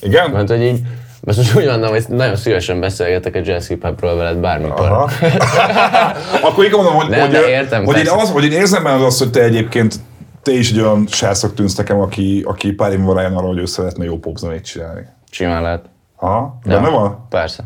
Igen? 0.00 0.30
Mert 0.30 0.48
hogy 0.48 0.62
így, 0.62 0.80
most 1.20 1.36
most 1.36 1.56
úgy 1.56 1.66
mondom, 1.66 1.90
hogy 1.90 2.04
nagyon 2.08 2.36
szívesen 2.36 2.80
beszélgetek 2.80 3.34
a 3.34 3.40
jazz 3.44 3.68
hip 3.68 3.82
hopról 3.82 4.16
veled 4.16 4.36
bármikor. 4.36 4.86
Aha. 4.86 5.10
akkor 6.48 6.64
így 6.64 6.70
mondom, 6.70 6.94
hogy, 6.94 7.08
Nem, 7.08 7.20
hogy, 7.20 7.48
értem, 7.48 7.84
hogy, 7.84 7.98
én 7.98 8.08
az, 8.08 8.30
hogy 8.30 8.44
én 8.44 8.52
érzem 8.52 8.82
benne 8.82 9.04
az, 9.04 9.18
hogy 9.18 9.30
te 9.30 9.42
egyébként 9.42 9.94
te 10.44 10.52
is 10.52 10.70
egy 10.70 10.80
olyan 10.80 11.06
srácok 11.06 11.54
tűnsz 11.54 11.76
nekem, 11.76 12.00
aki, 12.00 12.42
aki 12.46 12.72
pár 12.72 12.92
év 12.92 12.98
múlva 12.98 13.14
rájön 13.14 13.34
arra, 13.36 13.46
hogy 13.46 13.58
ő 13.58 13.64
szeretne 13.64 14.04
jó 14.04 14.18
popzenét 14.18 14.64
csinálni. 14.64 15.06
Simán 15.30 15.62
lehet. 15.62 15.84
Aha, 16.16 16.58
de 16.64 16.80
nem 16.80 16.92
van? 16.92 17.26
Persze. 17.28 17.64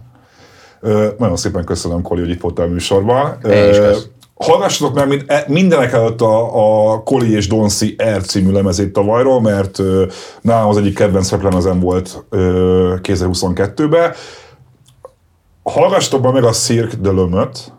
Ö, 0.81 1.09
nagyon 1.19 1.37
szépen 1.37 1.65
köszönöm, 1.65 2.03
Koli, 2.03 2.21
hogy 2.21 2.31
itt 2.31 2.41
voltál 2.41 2.67
a 2.67 2.69
műsorban. 2.69 3.39
Én 3.45 3.69
is 3.69 3.77
Ö, 3.77 3.83
kösz. 3.91 4.09
Hallgassatok 4.35 4.95
meg 4.95 5.25
e- 5.27 5.45
mindenek 5.49 5.93
előtt 5.93 6.21
a, 6.21 6.93
a 6.93 7.03
Koli 7.03 7.35
és 7.35 7.49
Donci 7.49 7.97
R 8.17 8.23
című 8.23 8.53
lemezét 8.53 8.93
tavalyról, 8.93 9.41
mert 9.41 9.79
ö, 9.79 10.07
nálam 10.41 10.69
az 10.69 10.77
egyik 10.77 10.95
kedvenc 10.95 11.31
lemezem 11.31 11.81
volt 11.81 12.25
ö, 12.31 12.95
2022-ben. 13.03 14.13
Hallgassatok 15.63 16.33
meg 16.33 16.45
a 16.45 16.51
Cirque 16.51 16.99
de 17.01 17.11
Lömöt, 17.11 17.73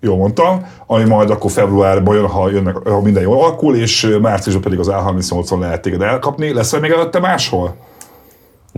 jól 0.00 0.16
mondtam, 0.16 0.66
ami 0.86 1.04
majd 1.04 1.30
akkor 1.30 1.50
februárban 1.50 2.14
jön, 2.14 2.26
ha, 2.26 2.50
jönnek, 2.50 2.76
ha 2.76 3.00
minden 3.00 3.22
jól 3.22 3.42
alakul, 3.42 3.76
és 3.76 4.16
márciusban 4.20 4.62
pedig 4.62 4.78
az 4.78 4.90
A38-on 4.90 5.58
lehet 5.58 5.82
téged 5.82 6.02
elkapni. 6.02 6.52
Lesz 6.52 6.78
még 6.80 6.90
előtte 6.90 7.18
máshol? 7.18 7.76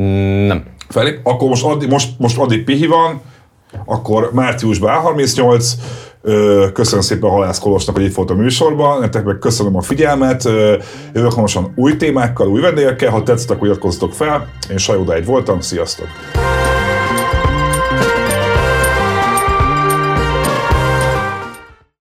Mm, 0.00 0.46
Nem. 0.46 0.64
Felé? 0.88 1.20
Akkor 1.22 1.48
most 1.48 1.64
addig, 1.64 1.88
most, 1.88 2.08
most 2.18 2.38
addig 2.38 2.64
pihi 2.64 2.86
van, 2.86 3.20
akkor 3.84 4.30
márciusban 4.32 5.02
A38, 5.04 5.66
Ö, 6.24 6.66
Köszönöm 6.72 7.04
szépen 7.04 7.30
Halász 7.30 7.58
Kolosnak, 7.58 7.96
hogy 7.96 8.04
itt 8.04 8.14
volt 8.14 8.30
a 8.30 8.34
műsorban, 8.34 9.00
nektek 9.00 9.24
meg 9.24 9.38
köszönöm 9.38 9.76
a 9.76 9.80
figyelmet, 9.80 10.44
jövök 11.12 11.30
hamarosan 11.30 11.72
új 11.76 11.96
témákkal, 11.96 12.48
új 12.48 12.60
vendégekkel, 12.60 13.10
ha 13.10 13.22
tetszett, 13.22 13.50
akkor 13.50 13.66
iratkozzatok 13.66 14.12
fel, 14.12 14.48
én 14.70 14.78
Sajóda 14.78 15.14
egy 15.14 15.24
voltam, 15.24 15.60
sziasztok! 15.60 16.06